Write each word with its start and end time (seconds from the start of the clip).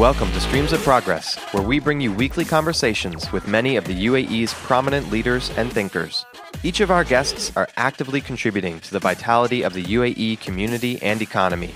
Welcome 0.00 0.32
to 0.32 0.40
Streams 0.40 0.72
of 0.72 0.80
Progress, 0.80 1.36
where 1.52 1.62
we 1.62 1.78
bring 1.78 2.00
you 2.00 2.10
weekly 2.10 2.46
conversations 2.46 3.30
with 3.32 3.46
many 3.46 3.76
of 3.76 3.84
the 3.84 4.06
UAE's 4.06 4.54
prominent 4.54 5.10
leaders 5.10 5.50
and 5.58 5.70
thinkers. 5.70 6.24
Each 6.62 6.80
of 6.80 6.90
our 6.90 7.04
guests 7.04 7.54
are 7.54 7.68
actively 7.76 8.22
contributing 8.22 8.80
to 8.80 8.92
the 8.92 8.98
vitality 8.98 9.60
of 9.60 9.74
the 9.74 9.84
UAE 9.84 10.40
community 10.40 10.98
and 11.02 11.20
economy. 11.20 11.74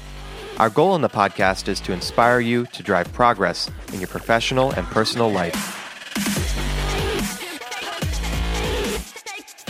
Our 0.56 0.70
goal 0.70 0.94
in 0.94 1.02
the 1.02 1.08
podcast 1.10 1.68
is 1.68 1.80
to 1.80 1.92
inspire 1.92 2.40
you 2.40 2.64
to 2.68 2.82
drive 2.82 3.12
progress 3.12 3.70
in 3.92 4.00
your 4.00 4.08
professional 4.08 4.70
and 4.70 4.86
personal 4.86 5.30
life. 5.30 5.54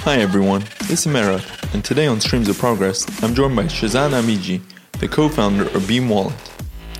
Hi 0.05 0.19
everyone, 0.19 0.62
is 0.89 1.09
Mera, 1.09 1.42
and 1.73 1.84
today 1.84 2.06
on 2.06 2.20
Streams 2.20 2.48
of 2.48 2.56
Progress, 2.56 3.05
I'm 3.20 3.34
joined 3.34 3.56
by 3.56 3.64
Shazan 3.64 4.12
Amiji, 4.12 4.62
the 5.00 5.09
co-founder 5.09 5.77
of 5.77 5.89
Beam 5.89 6.09
Wallet. 6.09 6.53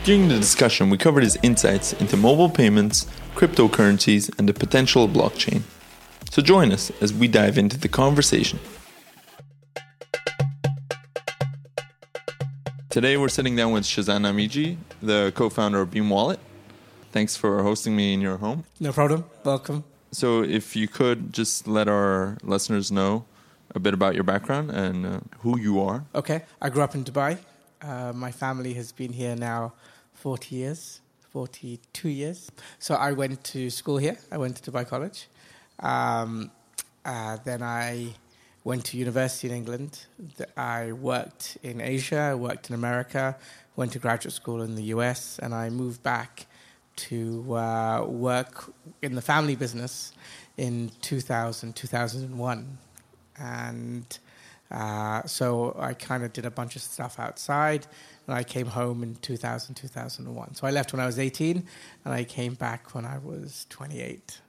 During 0.05 0.29
the 0.29 0.37
discussion, 0.37 0.91
we 0.91 0.99
covered 0.99 1.23
his 1.23 1.39
insights 1.43 1.95
into 1.95 2.19
mobile 2.19 2.51
payments, 2.51 3.07
cryptocurrencies, 3.35 4.31
and 4.39 4.47
the 4.47 4.53
potential 4.53 5.05
of 5.05 5.13
blockchain. 5.13 5.63
So 6.31 6.43
join 6.43 6.73
us 6.73 6.93
as 7.01 7.15
we 7.15 7.27
dive 7.27 7.57
into 7.57 7.79
the 7.79 7.89
conversation. 7.89 8.59
Today 12.91 13.17
we're 13.17 13.31
sitting 13.31 13.57
down 13.57 13.73
with 13.73 13.85
Shazan 13.85 14.27
Amiji, 14.27 14.77
the 15.01 15.33
co-founder 15.35 15.81
of 15.81 15.91
Beam 15.91 16.11
Wallet. 16.11 16.39
Thanks 17.11 17.35
for 17.35 17.63
hosting 17.63 17.97
me 17.97 18.13
in 18.13 18.21
your 18.21 18.37
home. 18.37 18.65
No 18.81 18.93
problem. 18.93 19.25
Welcome. 19.43 19.85
So 20.13 20.43
if 20.43 20.77
you 20.77 20.87
could 20.87 21.33
just 21.33 21.67
let 21.67 21.89
our 21.89 22.37
listeners 22.43 22.93
know 22.93 23.25
a 23.75 23.79
bit 23.79 23.95
about 23.95 24.15
your 24.15 24.25
background 24.25 24.71
and 24.71 25.07
uh, 25.07 25.21
who 25.39 25.59
you 25.59 25.81
are. 25.81 26.05
Okay. 26.15 26.43
I 26.61 26.69
grew 26.69 26.83
up 26.83 26.95
in 26.95 27.05
Dubai. 27.05 27.39
Uh, 27.81 28.13
my 28.15 28.33
family 28.33 28.75
has 28.75 28.93
been 28.93 29.15
here 29.15 29.35
now 29.35 29.73
40 30.25 30.57
years, 30.57 31.03
42 31.33 32.09
years. 32.09 32.51
So 32.79 32.95
I 32.95 33.13
went 33.13 33.45
to 33.45 33.69
school 33.69 33.99
here. 33.99 34.17
I 34.33 34.39
went 34.39 34.57
to 34.57 34.71
Dubai 34.71 34.89
College. 34.89 35.29
Um, 35.81 36.51
uh, 37.05 37.37
then 37.45 37.63
I 37.63 38.15
went 38.65 38.87
to 38.87 38.97
university 38.97 39.51
in 39.51 39.55
England. 39.55 40.07
I 40.57 40.93
worked 40.93 41.59
in 41.63 41.83
Asia, 41.83 42.31
I 42.33 42.37
worked 42.37 42.71
in 42.71 42.75
America, 42.75 43.37
went 43.77 43.93
to 43.93 43.99
graduate 43.99 44.33
school 44.33 44.63
in 44.63 44.77
the 44.77 44.85
US, 44.95 45.39
and 45.41 45.55
I 45.55 45.69
moved 45.69 46.03
back 46.03 46.47
to 47.09 47.55
uh, 47.55 48.07
work 48.07 48.73
in 49.03 49.15
the 49.17 49.21
family 49.21 49.57
business 49.57 50.13
in 50.57 50.91
2000, 51.03 51.77
2001. 51.77 52.79
And 53.39 54.19
uh, 54.71 55.23
so 55.27 55.77
I 55.79 55.93
kind 55.93 56.25
of 56.25 56.33
did 56.33 56.47
a 56.47 56.51
bunch 56.51 56.77
of 56.77 56.83
stuff 56.83 57.21
outside, 57.21 57.87
and 58.27 58.37
I 58.37 58.45
came 58.45 58.67
home 58.67 59.03
in 59.03 59.17
2000, 59.17 59.75
2001. 59.75 60.55
So 60.55 60.67
I 60.67 60.71
left 60.71 60.93
when 60.93 61.01
I 61.01 61.07
was 61.07 61.19
18, 61.19 61.65
and 62.05 62.15
I 62.15 62.25
came 62.25 62.55
back 62.55 62.95
when 62.95 63.05
I 63.05 63.19
was 63.19 63.67
28. 63.71 64.41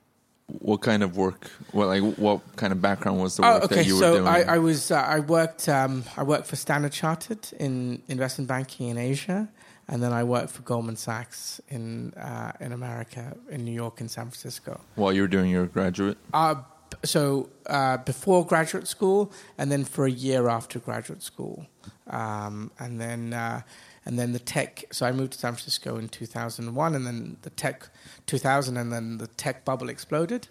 What 0.47 0.81
kind 0.81 1.01
of 1.01 1.17
work? 1.17 1.49
What 1.71 1.87
like 1.87 2.03
what 2.17 2.55
kind 2.55 2.71
of 2.71 2.79
background 2.79 3.19
was 3.19 3.35
the 3.35 3.41
work 3.41 3.61
oh, 3.63 3.65
okay. 3.65 3.75
that 3.77 3.87
you 3.87 3.95
were 3.95 3.99
so 3.99 4.13
doing? 4.17 4.27
I, 4.27 4.43
I 4.43 4.57
was 4.59 4.91
uh, 4.91 4.97
I 4.97 5.19
worked 5.19 5.67
um, 5.67 6.03
I 6.15 6.21
worked 6.21 6.45
for 6.45 6.55
Standard 6.55 6.91
Chartered 6.91 7.51
in 7.59 8.03
investment 8.07 8.47
banking 8.47 8.89
in 8.89 8.97
Asia, 8.99 9.49
and 9.87 10.03
then 10.03 10.13
I 10.13 10.23
worked 10.23 10.51
for 10.51 10.61
Goldman 10.61 10.97
Sachs 10.97 11.59
in 11.69 12.13
uh, 12.13 12.51
in 12.59 12.73
America, 12.73 13.35
in 13.49 13.65
New 13.65 13.71
York 13.71 14.01
and 14.01 14.11
San 14.11 14.25
Francisco. 14.25 14.81
While 14.93 15.13
you 15.13 15.23
were 15.23 15.27
doing 15.27 15.49
your 15.49 15.65
graduate? 15.65 16.19
Uh, 16.31 16.55
so 17.03 17.49
uh, 17.67 17.97
before 17.97 18.45
graduate 18.45 18.87
school, 18.87 19.31
and 19.57 19.71
then 19.71 19.85
for 19.85 20.05
a 20.05 20.11
year 20.11 20.47
after 20.47 20.79
graduate 20.79 21.23
school, 21.23 21.65
um, 22.07 22.71
and 22.79 22.99
then 22.99 23.33
uh, 23.33 23.61
and 24.05 24.19
then 24.19 24.33
the 24.33 24.39
tech. 24.39 24.85
So 24.91 25.05
I 25.05 25.11
moved 25.11 25.33
to 25.33 25.39
San 25.39 25.53
Francisco 25.53 25.97
in 25.97 26.09
2001, 26.09 26.95
and 26.95 27.05
then 27.05 27.37
the 27.41 27.49
tech 27.49 27.89
2000, 28.27 28.77
and 28.77 28.91
then 28.91 29.17
the 29.17 29.27
tech 29.27 29.65
bubble 29.65 29.89
exploded, 29.89 30.47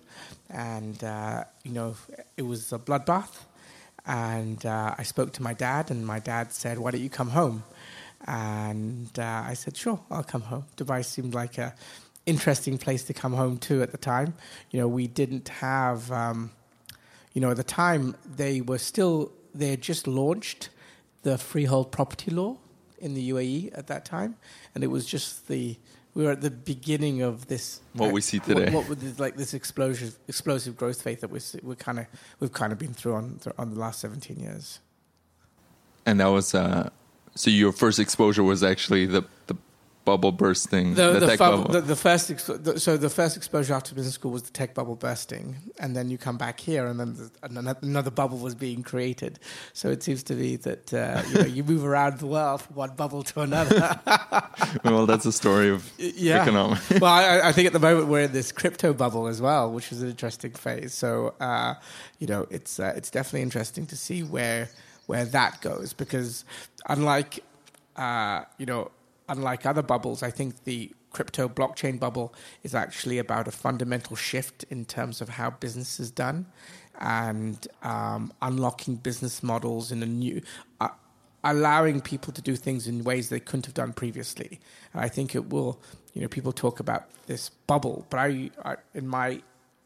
and 0.51 1.03
uh, 1.03 1.45
you 1.63 1.73
know 1.73 1.97
it 2.37 2.43
was 2.43 2.73
a 2.73 2.79
bloodbath. 2.79 3.45
And 4.07 4.67
uh, 4.67 4.95
I 4.99 5.03
spoke 5.03 5.33
to 5.35 5.43
my 5.43 5.55
dad, 5.55 5.91
and 5.91 6.07
my 6.07 6.19
dad 6.19 6.53
said, 6.53 6.79
"Why 6.79 6.91
don't 6.91 7.01
you 7.01 7.11
come 7.11 7.31
home?" 7.31 7.65
And 8.27 9.11
uh, 9.19 9.45
I 9.47 9.55
said, 9.55 9.77
"Sure, 9.77 10.01
I'll 10.11 10.25
come 10.25 10.43
home." 10.43 10.65
Dubai 10.77 11.05
seemed 11.05 11.35
like 11.35 11.59
a 11.59 11.75
interesting 12.27 12.79
place 12.79 13.05
to 13.05 13.15
come 13.15 13.35
home 13.35 13.59
to 13.59 13.83
at 13.83 13.93
the 13.93 13.99
time. 13.99 14.35
You 14.71 14.81
know, 14.81 14.89
we 14.89 15.07
didn't 15.07 15.49
have, 15.49 16.11
um, 16.11 16.51
you 17.33 17.41
know, 17.41 17.51
at 17.51 17.57
the 17.57 17.65
time 17.65 18.17
they 18.37 18.61
were 18.61 18.79
still 18.79 19.33
they 19.55 19.69
had 19.71 19.83
just 19.83 20.07
launched 20.07 20.71
the 21.23 21.39
freehold 21.39 21.93
property 21.93 22.31
law 22.31 22.57
in 22.99 23.15
the 23.15 23.31
UAE 23.31 23.77
at 23.77 23.87
that 23.87 24.05
time, 24.05 24.37
and 24.75 24.83
it 24.83 24.89
was 24.89 25.07
just 25.07 25.49
the 25.49 25.77
we 26.15 26.25
were 26.25 26.31
at 26.31 26.41
the 26.41 26.51
beginning 26.51 27.23
of 27.23 27.49
this 27.49 27.81
what 27.93 28.13
we 28.13 28.21
see 28.21 28.39
today. 28.39 28.73
What, 28.73 28.89
what 28.89 29.01
this, 29.01 29.19
like 29.19 29.37
this 29.37 29.53
explosive 29.53 30.17
explosive 30.29 30.77
growth 30.77 31.03
phase 31.03 31.21
that 31.21 31.31
we're 31.31 31.41
we're 31.63 31.75
kind 31.75 31.99
of 31.99 32.07
we've 32.41 32.53
kind 32.53 32.73
of 32.73 32.79
been 32.79 32.95
through 32.95 33.15
on 33.15 33.41
on 33.59 33.75
the 33.75 33.81
last 33.81 34.01
seventeen 34.01 34.39
years. 34.39 34.81
And 36.07 36.21
that 36.21 36.27
was 36.27 36.55
uh, 36.55 36.91
so 37.35 37.51
your 37.51 37.73
first 37.73 37.99
exposure 37.99 38.45
was 38.45 38.63
actually 38.63 39.07
the 39.07 39.25
the 39.47 39.57
bubble 40.05 40.33
bursting. 40.33 40.95
The, 40.95 41.13
the, 41.13 41.21
the, 41.21 41.27
tech 41.27 41.39
bubble, 41.39 41.59
bubble. 41.59 41.73
the, 41.73 41.81
the 41.81 41.97
first 41.97 42.31
expo- 42.31 42.63
the, 42.63 42.81
so 42.81 42.97
the 42.97 43.11
first 43.11 43.37
exposure 43.37 43.75
after 43.75 43.95
business 43.95 44.15
school 44.15 44.31
was 44.31 44.43
the 44.43 44.53
tech 44.53 44.75
bubble 44.75 44.97
bursting, 44.97 45.57
and 45.79 45.97
then 45.97 46.11
you 46.11 46.19
come 46.19 46.37
back 46.37 46.61
here, 46.61 46.87
and 46.87 47.01
then 47.01 47.15
the, 47.15 47.77
another 47.83 48.11
bubble 48.11 48.39
was 48.39 48.55
being 48.55 48.83
created. 48.83 49.39
So 49.73 49.91
it 49.91 50.03
seems 50.03 50.23
to 50.25 50.35
be 50.35 50.57
that 50.57 50.93
uh, 50.93 51.23
you, 51.29 51.35
know, 51.35 51.47
you 51.47 51.65
move 51.75 51.85
around 51.85 52.19
the 52.19 52.27
world 52.27 52.63
from 52.63 52.77
one 52.77 52.95
bubble 52.95 53.23
to 53.23 53.41
another. 53.41 54.01
well, 54.85 55.07
that's 55.07 55.27
a 55.27 55.33
story 55.33 55.71
of 55.71 55.91
yeah. 55.99 56.43
economics. 56.43 56.91
well, 57.01 57.13
I, 57.13 57.49
I, 57.49 57.53
think 57.53 57.67
at 57.67 57.73
the 57.73 57.81
moment 57.81 58.09
we're 58.09 58.23
in 58.23 58.33
this 58.33 58.53
crypto 58.53 58.93
bubble 58.93 59.27
as 59.27 59.41
well, 59.41 59.71
which 59.71 59.93
is 59.93 60.03
an 60.03 60.11
interesting 60.11 60.53
phase. 60.53 60.95
So 60.95 61.35
uh, 61.41 61.75
you 62.19 62.27
know, 62.27 62.47
it's 62.51 62.79
uh, 62.79 62.93
it's 62.97 63.11
definitely 63.11 63.43
interesting 63.43 63.87
to 63.87 63.97
see 63.97 64.23
where 64.23 64.69
where 65.07 65.25
that 65.27 65.61
goes 65.61 65.93
because 65.93 66.45
unlike 66.89 67.45
uh, 67.97 68.45
you 68.59 68.67
know 68.67 68.91
unlike 69.29 69.67
other 69.67 69.83
bubbles, 69.83 70.23
I 70.23 70.31
think 70.31 70.65
the 70.65 70.93
crypto 71.11 71.49
blockchain 71.49 71.99
bubble 71.99 72.35
is 72.63 72.75
actually 72.75 73.19
about 73.19 73.47
a 73.49 73.53
fundamental 73.53 74.17
shift 74.17 74.65
in 74.65 74.85
terms 74.85 75.21
of 75.21 75.29
how 75.31 75.51
business 75.51 76.01
is 76.01 76.11
done 76.11 76.47
and 77.01 77.67
um, 77.83 78.33
unlocking 78.43 78.97
business 78.97 79.43
models 79.43 79.93
in 79.93 80.03
a 80.03 80.07
new. 80.07 80.43
Uh, 80.81 80.89
allowing 81.45 82.01
people 82.01 82.33
to 82.33 82.41
do 82.41 82.57
things 82.57 82.87
in 82.87 83.05
ways 83.05 83.29
they 83.29 83.41
couldn't 83.41 83.67
have 83.67 83.75
done 83.75 83.93
previously, 83.93 84.61
and 84.93 85.03
I 85.03 85.09
think 85.09 85.35
it 85.35 85.51
will. 85.51 85.81
You 86.15 86.23
know, 86.23 86.29
people 86.29 86.53
talk 86.53 86.79
about 86.79 87.09
this 87.27 87.49
bubble, 87.49 88.07
but 88.09 88.19
I, 88.19 88.51
I 88.65 88.77
in 88.95 89.09
my 89.09 89.43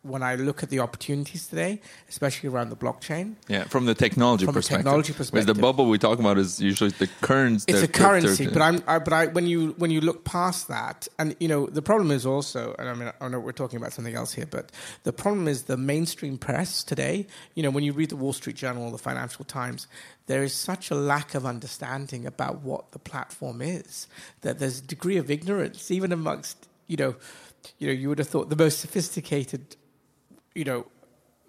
when 0.09 0.23
I 0.23 0.35
look 0.35 0.63
at 0.63 0.71
the 0.71 0.81
opportunities 0.81 1.47
today, 1.47 1.81
especially 2.09 2.49
around 2.49 2.71
the 2.71 2.77
blockchain. 2.77 3.37
Yeah, 3.49 3.65
from 3.65 3.87
the 3.87 3.95
technology 3.95 4.45
from 4.45 4.55
perspective. 4.55 4.85
technology 4.85 5.13
perspective. 5.13 5.55
The 5.55 5.61
bubble 5.61 5.87
we 5.87 5.99
talk 5.99 6.19
about 6.19 6.39
is 6.39 6.61
usually 6.61 6.91
the 6.91 7.07
currency. 7.21 7.67
It's 7.69 7.83
a 7.83 7.89
currency, 7.89 8.47
but 8.47 8.63
I'm, 8.63 8.83
I, 8.87 8.99
but 8.99 9.13
I, 9.13 9.27
when 9.27 9.47
you 9.47 9.75
when 9.79 9.91
you 9.91 10.01
look 10.01 10.25
past 10.25 10.69
that, 10.69 11.09
and 11.19 11.37
you 11.41 11.49
know, 11.49 11.67
the 11.67 11.83
problem 11.83 12.11
is 12.11 12.27
also, 12.27 12.75
and 12.79 12.89
I 12.89 12.95
mean, 12.95 13.13
I 13.21 13.29
know 13.29 13.41
we're 13.41 13.53
talking 13.53 13.77
about 13.77 13.93
something 13.93 14.15
else 14.15 14.33
here, 14.33 14.47
but 14.47 14.73
the 15.05 15.13
problem 15.13 15.49
is 15.49 15.65
the 15.65 15.77
mainstream 15.77 16.39
press 16.39 16.83
today. 16.83 17.27
You 17.55 17.63
know, 17.63 17.71
when 17.71 17.85
you 17.85 17.93
read 17.93 18.11
the 18.11 18.17
Wall 18.17 18.33
Street 18.33 18.57
Journal 18.57 18.85
or 18.85 18.91
the 18.91 18.99
Financial 18.99 19.45
Times, 19.45 19.87
there 20.27 20.43
is 20.43 20.55
such 20.55 20.91
a 20.91 20.95
lack 20.95 21.35
of 21.35 21.45
understanding 21.47 22.27
about 22.27 22.63
what 22.63 22.93
the 22.93 22.99
platform 22.99 23.63
is 23.63 24.07
that 24.43 24.59
there's 24.59 24.79
a 24.79 24.83
degree 24.83 25.17
of 25.17 25.31
ignorance 25.31 25.91
even 25.91 26.13
amongst 26.13 26.69
you 26.89 26.97
know, 26.97 27.15
you 27.79 27.87
know, 27.87 27.93
you 27.93 28.09
would 28.09 28.19
have 28.19 28.29
thought 28.29 28.49
the 28.49 28.57
most 28.57 28.81
sophisticated 28.81 29.77
you 30.55 30.65
know 30.65 30.87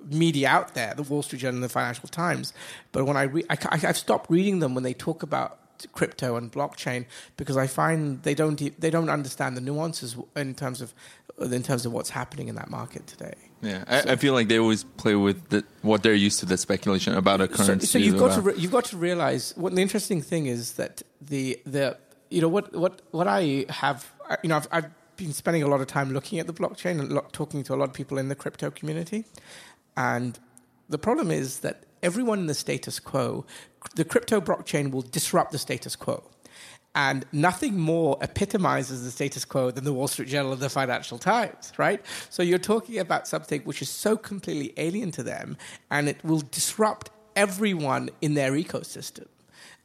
media 0.06 0.48
out 0.48 0.74
there, 0.76 0.94
the 0.96 1.04
Wall 1.04 1.22
Street 1.22 1.40
Journal 1.40 1.56
and 1.56 1.64
the 1.64 1.70
Financial 1.70 2.08
Times. 2.08 2.54
But 2.92 3.06
when 3.06 3.18
I, 3.18 3.24
re- 3.24 3.46
I 3.50 3.78
have 3.78 3.98
stopped 3.98 4.30
reading 4.30 4.60
them 4.60 4.74
when 4.74 4.84
they 4.84 4.94
talk 4.94 5.24
about 5.24 5.60
crypto 5.94 6.36
and 6.36 6.52
blockchain 6.52 7.06
because 7.38 7.56
I 7.56 7.68
find 7.68 8.22
they 8.24 8.34
don't 8.34 8.60
they 8.80 8.90
don't 8.90 9.10
understand 9.10 9.56
the 9.56 9.62
nuances 9.62 10.18
in 10.36 10.54
terms 10.56 10.82
of 10.82 10.94
in 11.40 11.64
terms 11.64 11.86
of 11.86 11.94
what's 11.94 12.10
happening 12.10 12.50
in 12.50 12.56
that 12.56 12.70
market 12.70 13.08
today. 13.08 13.34
Yeah, 13.62 13.84
I, 13.88 14.02
so, 14.02 14.12
I 14.12 14.16
feel 14.18 14.34
like 14.34 14.50
they 14.50 14.60
always 14.60 14.84
play 14.84 15.16
with 15.16 15.50
the, 15.50 15.64
what 15.82 16.04
they're 16.04 16.14
used 16.14 16.40
to, 16.40 16.46
the 16.46 16.58
speculation 16.58 17.14
about 17.14 17.42
a 17.42 17.48
currency. 17.48 17.86
So, 17.88 18.00
so 18.00 18.04
you've 18.04 18.20
got 18.20 18.36
to 18.36 18.42
re- 18.42 18.56
you've 18.58 18.72
got 18.72 18.86
to 18.86 18.98
realize 18.98 19.54
what 19.56 19.74
the 19.74 19.82
interesting 19.82 20.22
thing 20.22 20.48
is 20.48 20.74
that 20.74 21.02
the 21.22 21.60
the 21.66 21.98
you 22.30 22.42
know 22.42 22.50
what 22.50 22.74
what 22.76 23.02
what 23.12 23.28
I 23.28 23.66
have 23.70 24.12
you 24.44 24.50
know 24.50 24.58
I've, 24.58 24.68
I've 24.72 24.86
been 25.20 25.34
spending 25.34 25.62
a 25.62 25.68
lot 25.68 25.82
of 25.82 25.88
time 25.88 26.12
looking 26.12 26.40
at 26.40 26.48
the 26.48 26.54
blockchain 26.54 27.00
and 27.00 27.22
talking 27.32 27.64
to 27.64 27.76
a 27.76 27.78
lot 27.78 27.90
of 27.90 27.94
people 27.94 28.18
in 28.18 28.30
the 28.30 28.36
crypto 28.36 28.72
community. 28.72 29.26
And 29.96 30.40
the 30.88 30.98
problem 30.98 31.30
is 31.30 31.60
that 31.60 31.84
everyone 32.02 32.40
in 32.40 32.48
the 32.48 32.54
status 32.54 33.00
quo, 33.00 33.46
the 33.96 34.06
crypto 34.06 34.42
blockchain 34.42 34.92
will 34.92 35.04
disrupt 35.04 35.52
the 35.52 35.60
status 35.60 35.96
quo. 35.96 36.24
And 36.96 37.26
nothing 37.32 37.78
more 37.78 38.18
epitomizes 38.22 39.04
the 39.04 39.12
status 39.12 39.46
quo 39.46 39.70
than 39.70 39.84
the 39.84 39.94
Wall 39.94 40.08
Street 40.08 40.28
Journal 40.28 40.54
and 40.54 40.62
the 40.62 40.70
Financial 40.70 41.20
Times, 41.20 41.72
right? 41.78 42.04
So 42.30 42.42
you're 42.42 42.58
talking 42.58 42.98
about 42.98 43.28
something 43.28 43.62
which 43.62 43.82
is 43.82 43.90
so 43.90 44.18
completely 44.18 44.74
alien 44.78 45.12
to 45.12 45.24
them, 45.24 45.56
and 45.92 46.10
it 46.10 46.18
will 46.24 46.42
disrupt 46.50 47.12
everyone 47.36 48.10
in 48.22 48.34
their 48.34 48.54
ecosystem. 48.54 49.28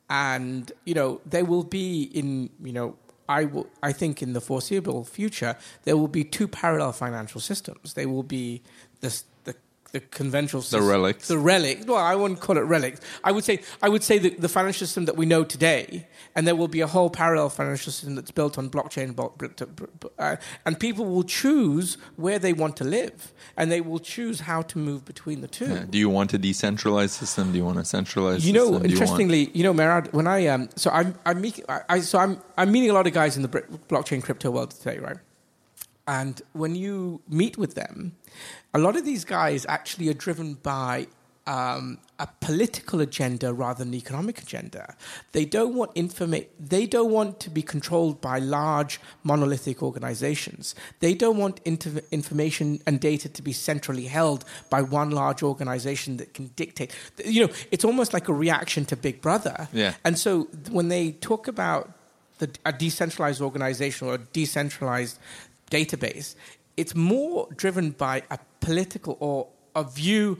And, 0.09 0.73
you 0.85 0.95
know, 0.95 1.21
they 1.27 1.43
will 1.43 1.65
be 1.65 2.05
in, 2.05 2.51
you 2.63 2.73
know, 2.73 2.97
I 3.29 3.93
think 3.93 4.23
in 4.23 4.33
the 4.33 4.41
foreseeable 4.41 5.05
future 5.05 5.57
there 5.85 5.97
will 5.97 6.09
be 6.09 6.25
two 6.25 6.49
parallel 6.49 6.93
financial 6.93 7.41
systems. 7.41 7.95
They 7.95 8.07
will 8.07 8.23
be 8.23 8.63
this, 9.01 9.25
the 9.95 10.01
conventional 10.01 10.61
system, 10.63 10.81
The 10.81 10.87
relics. 10.95 11.29
the 11.29 11.39
relics. 11.39 11.87
Well, 11.87 11.99
I 12.13 12.15
wouldn't 12.21 12.41
call 12.41 12.57
it 12.59 12.67
relics. 12.77 13.01
I 13.23 13.31
would 13.35 13.45
say 13.45 13.57
I 13.81 13.89
would 13.89 14.03
say 14.03 14.19
the, 14.19 14.31
the 14.31 14.49
financial 14.49 14.87
system 14.87 15.05
that 15.09 15.17
we 15.17 15.25
know 15.25 15.43
today, 15.45 16.07
and 16.35 16.47
there 16.47 16.57
will 16.61 16.73
be 16.79 16.81
a 16.81 16.87
whole 16.95 17.11
parallel 17.11 17.49
financial 17.49 17.93
system 17.93 18.17
that's 18.17 18.33
built 18.33 18.59
on 18.59 18.69
blockchain, 18.71 19.15
blo- 19.15 19.35
bl- 19.39 19.47
bl- 19.79 19.85
bl- 20.01 20.07
uh, 20.19 20.37
and 20.67 20.73
people 20.87 21.05
will 21.15 21.23
choose 21.43 21.97
where 22.17 22.39
they 22.41 22.53
want 22.53 22.77
to 22.83 22.85
live, 22.99 23.33
and 23.57 23.71
they 23.71 23.81
will 23.81 24.01
choose 24.01 24.41
how 24.51 24.61
to 24.63 24.77
move 24.79 25.05
between 25.05 25.41
the 25.41 25.49
two. 25.59 25.67
Yeah. 25.75 25.85
Do 25.89 25.99
you 26.05 26.11
want 26.11 26.35
a 26.35 26.39
decentralized 26.39 27.13
system? 27.23 27.53
Do 27.53 27.59
you 27.59 27.65
want 27.65 27.79
a 27.79 27.85
centralized 27.85 28.45
You 28.45 28.53
know, 28.53 28.67
system? 28.71 28.83
Do 28.83 28.89
you 28.89 28.99
want- 28.99 29.03
interestingly, 29.03 29.51
you, 29.59 29.63
know, 29.63 29.73
Merad, 29.81 30.13
when 30.13 30.27
I 30.27 30.39
um, 30.49 30.69
so 30.77 30.91
I'm 30.91 31.15
I'm 31.25 31.41
meeting, 31.41 31.65
I, 31.69 31.81
I 31.89 32.01
so 32.01 32.19
I'm 32.19 32.33
I'm 32.59 32.71
meeting 32.73 32.91
a 32.91 32.95
lot 32.99 33.07
of 33.07 33.13
guys 33.13 33.37
in 33.37 33.43
the 33.43 33.49
blockchain 33.93 34.21
crypto 34.27 34.51
world 34.51 34.73
today, 34.73 34.99
right? 34.99 35.19
And 36.07 36.43
when 36.53 36.75
you 36.75 37.21
meet 37.29 37.57
with 37.57 37.75
them, 37.75 38.17
a 38.73 38.79
lot 38.79 38.97
of 38.97 39.05
these 39.05 39.25
guys 39.25 39.65
actually 39.69 40.09
are 40.09 40.15
driven 40.15 40.55
by 40.55 41.07
um, 41.47 41.99
a 42.19 42.27
political 42.41 43.01
agenda 43.01 43.53
rather 43.53 43.85
than 43.85 43.89
an 43.89 43.95
economic 43.95 44.41
agenda. 44.41 44.97
They 45.33 45.45
don't 45.45 45.75
want 45.75 45.95
informa- 45.95 46.47
They 46.59 46.87
don't 46.87 47.11
want 47.11 47.39
to 47.41 47.51
be 47.51 47.61
controlled 47.63 48.21
by 48.21 48.39
large 48.39 48.99
monolithic 49.23 49.83
organizations. 49.83 50.75
They 51.01 51.15
don't 51.15 51.37
want 51.37 51.61
inter- 51.65 52.01
information 52.11 52.81
and 52.87 52.99
data 52.99 53.29
to 53.29 53.43
be 53.43 53.53
centrally 53.53 54.07
held 54.07 54.45
by 54.71 54.81
one 54.83 55.11
large 55.11 55.43
organization 55.43 56.17
that 56.17 56.33
can 56.33 56.51
dictate. 56.57 56.93
You 57.25 57.47
know, 57.47 57.53
it's 57.71 57.85
almost 57.85 58.15
like 58.15 58.29
a 58.29 58.33
reaction 58.33 58.85
to 58.87 58.97
Big 58.97 59.21
Brother. 59.21 59.69
Yeah. 59.73 59.95
And 60.05 60.19
so 60.19 60.45
when 60.71 60.89
they 60.89 61.13
talk 61.13 61.47
about 61.47 61.91
the, 62.39 62.51
a 62.65 62.73
decentralized 62.73 63.41
organization 63.43 64.09
or 64.09 64.15
a 64.15 64.19
decentralized 64.19 65.19
database, 65.79 66.35
it's 66.77 66.95
more 66.95 67.49
driven 67.57 67.91
by 67.91 68.23
a 68.31 68.39
political 68.61 69.17
or 69.21 69.49
a 69.75 69.85
view, 69.85 70.39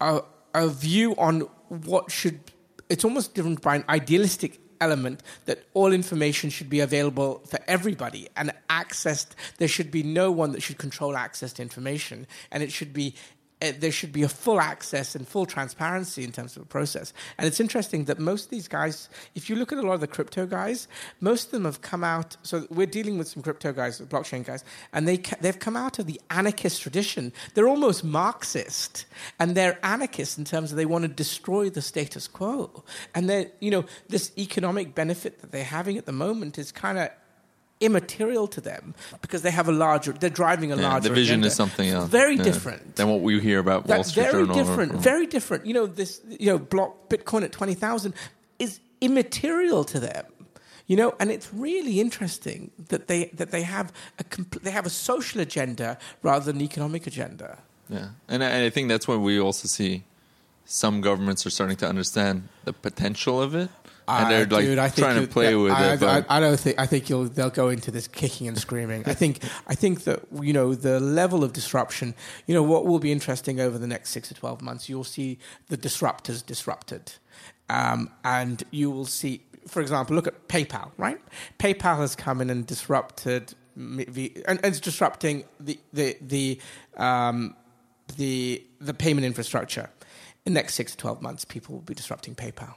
a, 0.00 0.20
a 0.54 0.68
view 0.68 1.14
on 1.16 1.40
what 1.68 2.10
should. 2.10 2.40
It's 2.88 3.04
almost 3.04 3.34
driven 3.34 3.56
by 3.56 3.76
an 3.76 3.84
idealistic 3.88 4.60
element 4.80 5.22
that 5.46 5.64
all 5.74 5.92
information 5.92 6.50
should 6.50 6.68
be 6.68 6.80
available 6.80 7.42
for 7.50 7.58
everybody 7.66 8.28
and 8.36 8.52
accessed. 8.68 9.30
There 9.58 9.68
should 9.68 9.90
be 9.90 10.02
no 10.02 10.30
one 10.30 10.52
that 10.52 10.62
should 10.62 10.78
control 10.78 11.16
access 11.16 11.52
to 11.54 11.62
information, 11.62 12.26
and 12.50 12.62
it 12.62 12.70
should 12.72 12.92
be 12.92 13.14
uh, 13.68 13.72
there 13.78 13.92
should 13.92 14.12
be 14.12 14.22
a 14.22 14.28
full 14.28 14.60
access 14.60 15.14
and 15.14 15.26
full 15.26 15.46
transparency 15.46 16.24
in 16.24 16.32
terms 16.32 16.56
of 16.56 16.62
the 16.62 16.68
process. 16.68 17.12
And 17.38 17.46
it's 17.46 17.60
interesting 17.60 18.04
that 18.06 18.18
most 18.18 18.44
of 18.44 18.50
these 18.50 18.68
guys, 18.68 19.08
if 19.34 19.48
you 19.48 19.56
look 19.56 19.72
at 19.72 19.78
a 19.78 19.82
lot 19.82 19.94
of 19.94 20.00
the 20.00 20.06
crypto 20.06 20.46
guys, 20.46 20.88
most 21.20 21.46
of 21.46 21.50
them 21.52 21.64
have 21.64 21.80
come 21.80 22.04
out. 22.04 22.36
So 22.42 22.66
we're 22.70 22.86
dealing 22.86 23.18
with 23.18 23.28
some 23.28 23.42
crypto 23.42 23.72
guys, 23.72 24.00
blockchain 24.00 24.44
guys, 24.44 24.64
and 24.92 25.06
they 25.06 25.18
they've 25.40 25.58
come 25.58 25.76
out 25.76 25.98
of 25.98 26.06
the 26.06 26.20
anarchist 26.30 26.82
tradition. 26.82 27.32
They're 27.54 27.68
almost 27.68 28.04
Marxist, 28.04 29.06
and 29.38 29.54
they're 29.54 29.78
anarchists 29.82 30.38
in 30.38 30.44
terms 30.44 30.70
of 30.70 30.76
they 30.76 30.86
want 30.86 31.02
to 31.02 31.08
destroy 31.08 31.70
the 31.70 31.82
status 31.82 32.28
quo. 32.28 32.84
And 33.14 33.28
they, 33.28 33.50
you 33.60 33.70
know, 33.70 33.84
this 34.08 34.32
economic 34.38 34.94
benefit 34.94 35.40
that 35.40 35.52
they're 35.52 35.64
having 35.64 35.98
at 35.98 36.06
the 36.06 36.12
moment 36.12 36.58
is 36.58 36.72
kind 36.72 36.98
of 36.98 37.10
immaterial 37.80 38.46
to 38.48 38.60
them 38.60 38.94
because 39.20 39.42
they 39.42 39.50
have 39.50 39.68
a 39.68 39.72
larger 39.72 40.12
they're 40.12 40.30
driving 40.30 40.72
a 40.72 40.76
Yeah, 40.76 40.88
larger 40.88 41.08
the 41.10 41.14
vision 41.14 41.34
agenda. 41.34 41.46
is 41.48 41.54
something 41.54 41.88
else. 41.90 42.08
very 42.08 42.36
Yeah. 42.36 42.42
different 42.44 42.96
than 42.96 43.08
what 43.08 43.20
we 43.20 43.38
hear 43.40 43.58
about 43.58 43.86
Wall 43.86 43.98
that's 43.98 44.08
Street 44.10 44.30
very 44.30 44.46
Journal. 44.46 44.56
or- 44.58 44.64
different. 44.64 44.94
or- 44.94 44.98
Very 44.98 45.26
different. 45.26 45.66
You 45.66 45.74
know, 45.74 45.86
this 45.86 46.20
you 46.28 46.46
know, 46.50 46.58
block 46.58 47.08
Bitcoin 47.10 47.42
at 47.42 47.52
twenty 47.52 47.74
thousand 47.74 48.14
is 48.58 48.80
immaterial 49.00 49.84
to 49.84 50.00
them. 50.00 50.24
You 50.86 50.96
know, 50.96 51.14
and 51.20 51.30
it's 51.30 51.52
really 51.52 52.00
interesting 52.00 52.70
that 52.88 53.08
they 53.08 53.24
that 53.34 53.50
they 53.50 53.62
have 53.62 53.92
a 54.18 54.24
compl- 54.24 54.62
they 54.62 54.70
have 54.70 54.86
a 54.86 54.90
social 54.90 55.40
agenda 55.40 55.98
rather 56.22 56.44
than 56.46 56.56
an 56.56 56.62
economic 56.62 57.06
agenda. 57.06 57.58
Yeah, 57.90 58.08
and 58.28 58.42
I, 58.42 58.48
and 58.48 58.64
I 58.64 58.70
think 58.70 58.88
that's 58.88 59.06
when 59.06 59.22
we 59.22 59.38
also 59.38 59.68
see 59.68 60.04
some 60.64 61.00
governments 61.00 61.44
are 61.46 61.50
starting 61.50 61.76
to 61.76 61.86
understand 61.88 62.48
the 62.64 62.72
potential 62.72 63.40
of 63.42 63.54
it, 63.54 63.68
and 64.08 64.30
they're 64.30 64.42
Uh, 64.42 64.56
like 64.56 64.64
dude, 64.64 64.78
I 64.78 64.88
think 64.88 65.06
trying 65.06 65.20
to 65.20 65.26
play 65.26 65.50
yeah, 65.50 65.56
with 65.56 65.72
I, 65.72 65.92
it. 65.94 66.00
But 66.00 66.26
I, 66.28 66.36
I 66.36 66.40
don't 66.40 66.58
think. 66.58 66.78
I 66.78 66.86
think 66.86 67.08
you'll. 67.08 67.24
They'll 67.24 67.50
go 67.50 67.68
into 67.68 67.90
this 67.90 68.06
kicking 68.06 68.48
and 68.48 68.56
screaming. 68.58 69.02
I 69.06 69.14
think. 69.14 69.42
I 69.66 69.74
think 69.74 70.04
that 70.04 70.22
you 70.40 70.52
know 70.52 70.74
the 70.74 71.00
level 71.00 71.42
of 71.42 71.52
disruption. 71.52 72.14
You 72.46 72.54
know 72.54 72.62
what 72.62 72.86
will 72.86 72.98
be 72.98 73.12
interesting 73.12 73.60
over 73.60 73.78
the 73.78 73.86
next 73.86 74.10
six 74.10 74.28
to 74.28 74.34
twelve 74.34 74.62
months. 74.62 74.88
You'll 74.88 75.04
see 75.04 75.38
the 75.68 75.76
disruptors 75.76 76.44
disrupted, 76.44 77.12
um, 77.68 78.10
and 78.24 78.62
you 78.70 78.90
will 78.90 79.06
see. 79.06 79.42
For 79.66 79.80
example, 79.82 80.14
look 80.14 80.28
at 80.28 80.48
PayPal. 80.48 80.92
Right, 80.96 81.20
PayPal 81.58 81.98
has 81.98 82.14
come 82.14 82.40
in 82.40 82.50
and 82.50 82.66
disrupted. 82.66 83.54
And, 83.78 83.98
and 84.46 84.64
it's 84.64 84.80
disrupting 84.80 85.44
the 85.60 85.78
the 85.92 86.16
the 86.20 86.60
um, 86.96 87.54
the 88.16 88.64
the 88.80 88.94
payment 88.94 89.26
infrastructure. 89.26 89.90
In 90.46 90.54
the 90.54 90.60
next 90.60 90.76
six 90.76 90.92
to 90.92 90.96
twelve 90.96 91.20
months, 91.20 91.44
people 91.44 91.74
will 91.74 91.82
be 91.82 91.92
disrupting 91.92 92.36
PayPal 92.36 92.76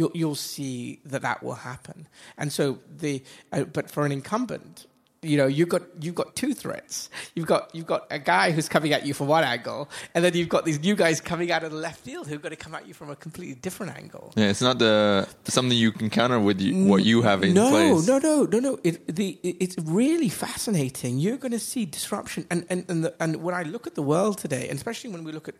you'll 0.00 0.10
you'll 0.14 0.34
see 0.34 1.00
that 1.04 1.22
that 1.22 1.42
will 1.42 1.60
happen. 1.70 2.08
And 2.38 2.52
so 2.52 2.78
the 3.04 3.22
uh, 3.52 3.64
but 3.64 3.90
for 3.90 4.06
an 4.06 4.12
incumbent, 4.12 4.86
you 5.22 5.36
know, 5.36 5.46
you've 5.46 5.68
got 5.68 5.82
you've 6.00 6.14
got 6.14 6.34
two 6.34 6.54
threats. 6.54 7.10
You've 7.34 7.46
got 7.46 7.74
you've 7.74 7.86
got 7.86 8.06
a 8.10 8.18
guy 8.18 8.52
who's 8.52 8.70
coming 8.70 8.94
at 8.94 9.04
you 9.04 9.12
from 9.12 9.26
one 9.26 9.44
angle, 9.44 9.90
and 10.14 10.24
then 10.24 10.32
you've 10.34 10.48
got 10.48 10.64
these 10.64 10.80
new 10.80 10.96
guys 10.96 11.20
coming 11.20 11.52
out 11.52 11.62
of 11.62 11.72
the 11.72 11.76
left 11.76 12.00
field 12.00 12.26
who've 12.26 12.40
got 12.40 12.48
to 12.48 12.56
come 12.56 12.74
at 12.74 12.88
you 12.88 12.94
from 12.94 13.10
a 13.10 13.16
completely 13.16 13.54
different 13.54 13.94
angle. 13.98 14.32
yeah, 14.34 14.48
it's 14.48 14.62
not 14.62 14.78
the 14.78 15.28
something 15.44 15.76
you 15.76 15.92
can 15.92 16.08
counter 16.08 16.40
with 16.40 16.58
you, 16.62 16.86
what 16.86 17.04
you 17.04 17.20
have 17.20 17.44
in 17.44 17.52
no, 17.52 17.68
place. 17.68 18.06
No, 18.06 18.18
no, 18.18 18.44
no, 18.44 18.58
no. 18.58 18.78
It, 18.82 19.14
the, 19.14 19.38
it, 19.42 19.56
it's 19.60 19.76
really 19.78 20.30
fascinating. 20.30 21.18
You're 21.18 21.36
going 21.36 21.52
to 21.52 21.64
see 21.72 21.84
disruption, 21.84 22.46
and 22.50 22.64
and 22.70 22.86
and, 22.88 23.04
the, 23.04 23.14
and 23.20 23.42
when 23.42 23.54
I 23.54 23.64
look 23.64 23.86
at 23.86 23.94
the 23.94 24.02
world 24.02 24.38
today, 24.38 24.68
and 24.70 24.76
especially 24.78 25.10
when 25.10 25.22
we 25.24 25.32
look 25.32 25.48
at 25.48 25.54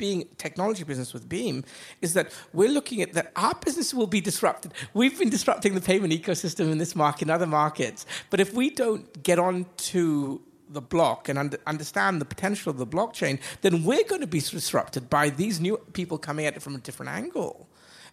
being 0.00 0.26
technology 0.38 0.82
business 0.82 1.12
with 1.12 1.28
Beam, 1.28 1.62
is 2.00 2.14
that 2.14 2.32
we're 2.54 2.70
looking 2.70 3.02
at 3.02 3.12
that 3.12 3.32
our 3.36 3.54
business 3.66 3.92
will 3.92 4.06
be 4.06 4.22
disrupted. 4.22 4.72
We've 4.94 5.18
been 5.18 5.28
disrupting 5.28 5.74
the 5.74 5.80
payment 5.82 6.14
ecosystem 6.14 6.72
in 6.72 6.78
this 6.78 6.96
market, 6.96 7.22
in 7.28 7.30
other 7.30 7.46
markets, 7.46 8.06
but 8.30 8.40
if 8.40 8.54
we 8.54 8.70
don't 8.70 9.22
get 9.22 9.38
on 9.38 9.66
to 9.92 10.40
the 10.70 10.80
block 10.80 11.28
and 11.28 11.38
under, 11.38 11.58
understand 11.66 12.18
the 12.18 12.24
potential 12.24 12.70
of 12.70 12.78
the 12.78 12.86
blockchain, 12.86 13.38
then 13.60 13.84
we're 13.84 14.04
going 14.04 14.22
to 14.22 14.26
be 14.26 14.40
disrupted 14.40 15.10
by 15.10 15.28
these 15.28 15.60
new 15.60 15.76
people 15.92 16.16
coming 16.16 16.46
at 16.46 16.56
it 16.56 16.62
from 16.62 16.74
a 16.74 16.78
different 16.78 17.10
angle. 17.10 17.68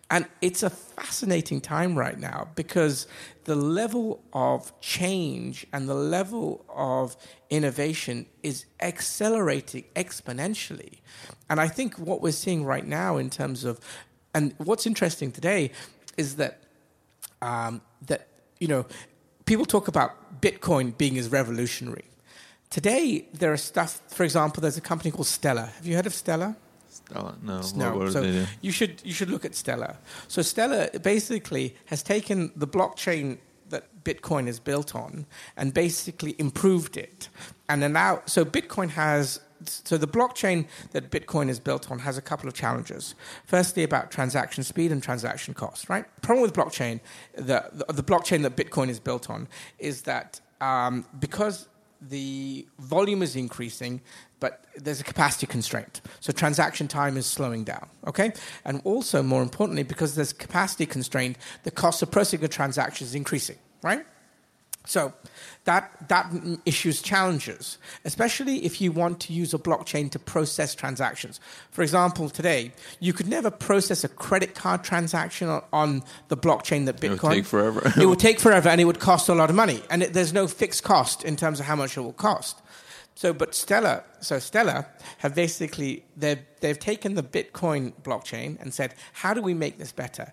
And 0.09 0.25
it's 0.41 0.63
a 0.63 0.69
fascinating 0.69 1.59
time 1.59 1.97
right 1.97 2.17
now 2.17 2.47
because 2.55 3.07
the 3.43 3.55
level 3.55 4.23
of 4.31 4.77
change 4.79 5.67
and 5.73 5.89
the 5.89 5.93
level 5.93 6.65
of 6.69 7.17
innovation 7.49 8.25
is 8.41 8.65
accelerating 8.81 9.83
exponentially. 9.95 10.99
And 11.49 11.59
I 11.59 11.67
think 11.67 11.97
what 11.97 12.21
we're 12.21 12.31
seeing 12.31 12.63
right 12.63 12.85
now 12.85 13.17
in 13.17 13.29
terms 13.29 13.65
of, 13.65 13.79
and 14.33 14.53
what's 14.57 14.85
interesting 14.85 15.31
today 15.31 15.71
is 16.15 16.37
that 16.37 16.61
um, 17.41 17.81
that 18.07 18.27
you 18.59 18.67
know 18.67 18.85
people 19.45 19.65
talk 19.65 19.87
about 19.87 20.41
Bitcoin 20.41 20.97
being 20.97 21.17
as 21.17 21.29
revolutionary. 21.29 22.05
Today 22.69 23.27
there 23.33 23.53
are 23.53 23.57
stuff. 23.57 24.01
For 24.07 24.23
example, 24.23 24.61
there's 24.61 24.77
a 24.77 24.81
company 24.81 25.11
called 25.11 25.27
Stellar. 25.27 25.65
Have 25.65 25.85
you 25.85 25.95
heard 25.95 26.05
of 26.05 26.13
Stellar? 26.13 26.55
Oh, 27.15 27.33
no, 27.41 27.61
No. 27.75 27.89
What, 27.89 27.97
what 27.99 28.13
so 28.13 28.23
do 28.23 28.31
they 28.31 28.39
do? 28.39 28.47
you 28.61 28.71
should 28.71 29.01
you 29.03 29.13
should 29.13 29.29
look 29.29 29.45
at 29.45 29.55
Stellar. 29.55 29.97
So 30.27 30.41
Stellar 30.41 30.89
basically 31.01 31.75
has 31.85 32.03
taken 32.03 32.51
the 32.55 32.67
blockchain 32.67 33.37
that 33.69 34.03
Bitcoin 34.03 34.47
is 34.47 34.59
built 34.59 34.95
on 34.95 35.25
and 35.57 35.73
basically 35.73 36.35
improved 36.37 36.97
it. 36.97 37.29
And 37.69 37.81
then 37.81 37.93
now 37.93 38.21
so 38.25 38.45
Bitcoin 38.45 38.89
has 38.91 39.41
so 39.65 39.97
the 39.97 40.07
blockchain 40.07 40.67
that 40.91 41.09
Bitcoin 41.09 41.49
is 41.49 41.59
built 41.59 41.89
on 41.91 41.99
has 41.99 42.17
a 42.17 42.21
couple 42.21 42.47
of 42.47 42.53
challenges. 42.53 43.15
Firstly, 43.45 43.83
about 43.83 44.11
transaction 44.11 44.63
speed 44.63 44.91
and 44.91 45.01
transaction 45.01 45.53
cost. 45.53 45.89
Right. 45.89 46.05
Problem 46.21 46.43
with 46.43 46.53
blockchain, 46.53 46.99
the 47.35 47.69
the, 47.73 47.93
the 47.93 48.03
blockchain 48.03 48.43
that 48.43 48.55
Bitcoin 48.55 48.89
is 48.89 48.99
built 48.99 49.29
on, 49.29 49.47
is 49.79 50.03
that 50.03 50.41
um, 50.61 51.05
because 51.19 51.67
the 52.01 52.67
volume 52.79 53.21
is 53.21 53.35
increasing, 53.35 54.01
but 54.39 54.65
there's 54.75 55.01
a 55.01 55.03
capacity 55.03 55.47
constraint. 55.47 56.01
So 56.19 56.31
transaction 56.31 56.87
time 56.87 57.17
is 57.17 57.25
slowing 57.25 57.63
down. 57.63 57.89
Okay, 58.05 58.33
and 58.65 58.81
also 58.83 59.23
more 59.23 59.41
importantly, 59.41 59.83
because 59.83 60.15
there's 60.15 60.33
capacity 60.33 60.85
constraint, 60.85 61.37
the 61.63 61.71
cost 61.71 62.01
of 62.01 62.11
processing 62.11 62.43
a 62.43 62.47
transaction 62.47 63.05
is 63.05 63.15
increasing. 63.15 63.57
Right. 63.83 64.05
So 64.87 65.13
that 65.65 66.07
that 66.07 66.33
issues 66.65 67.01
challenges, 67.01 67.77
especially 68.05 68.65
if 68.65 68.79
you 68.79 68.93
want 68.93 69.19
to 69.19 69.33
use 69.33 69.53
a 69.53 69.59
blockchain 69.59 70.09
to 70.11 70.19
process 70.19 70.73
transactions. 70.73 71.41
For 71.71 71.81
example, 71.81 72.29
today 72.29 72.71
you 73.01 73.11
could 73.11 73.27
never 73.27 73.51
process 73.51 74.05
a 74.05 74.07
credit 74.07 74.55
card 74.55 74.85
transaction 74.85 75.49
on, 75.49 75.61
on 75.73 76.03
the 76.29 76.37
blockchain 76.37 76.85
that 76.85 77.01
Bitcoin. 77.01 77.03
It 77.03 77.23
would 77.23 77.33
take 77.33 77.45
forever. 77.45 77.93
it 78.01 78.05
would 78.05 78.19
take 78.19 78.39
forever, 78.39 78.69
and 78.69 78.79
it 78.79 78.85
would 78.85 78.99
cost 78.99 79.27
a 79.27 79.35
lot 79.35 79.49
of 79.49 79.57
money. 79.57 79.83
And 79.89 80.03
it, 80.03 80.13
there's 80.13 80.31
no 80.31 80.47
fixed 80.47 80.83
cost 80.83 81.25
in 81.25 81.35
terms 81.35 81.59
of 81.59 81.65
how 81.65 81.75
much 81.75 81.97
it 81.97 82.01
will 82.01 82.13
cost. 82.13 82.61
So, 83.15 83.33
but 83.33 83.53
Stellar, 83.53 84.05
so 84.21 84.39
Stellar 84.39 84.85
have 85.17 85.35
basically 85.35 86.05
they've 86.15 86.39
they've 86.61 86.79
taken 86.79 87.15
the 87.15 87.23
Bitcoin 87.23 87.91
blockchain 88.03 88.57
and 88.61 88.73
said, 88.73 88.95
how 89.11 89.33
do 89.33 89.41
we 89.41 89.53
make 89.53 89.79
this 89.79 89.91
better? 89.91 90.31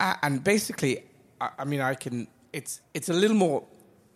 Uh, 0.00 0.16
and 0.22 0.42
basically, 0.42 1.04
I, 1.40 1.50
I 1.60 1.64
mean, 1.64 1.80
I 1.80 1.94
can 1.94 2.26
it's 2.52 2.80
it's 2.94 3.08
a 3.08 3.12
little 3.12 3.36
more 3.36 3.64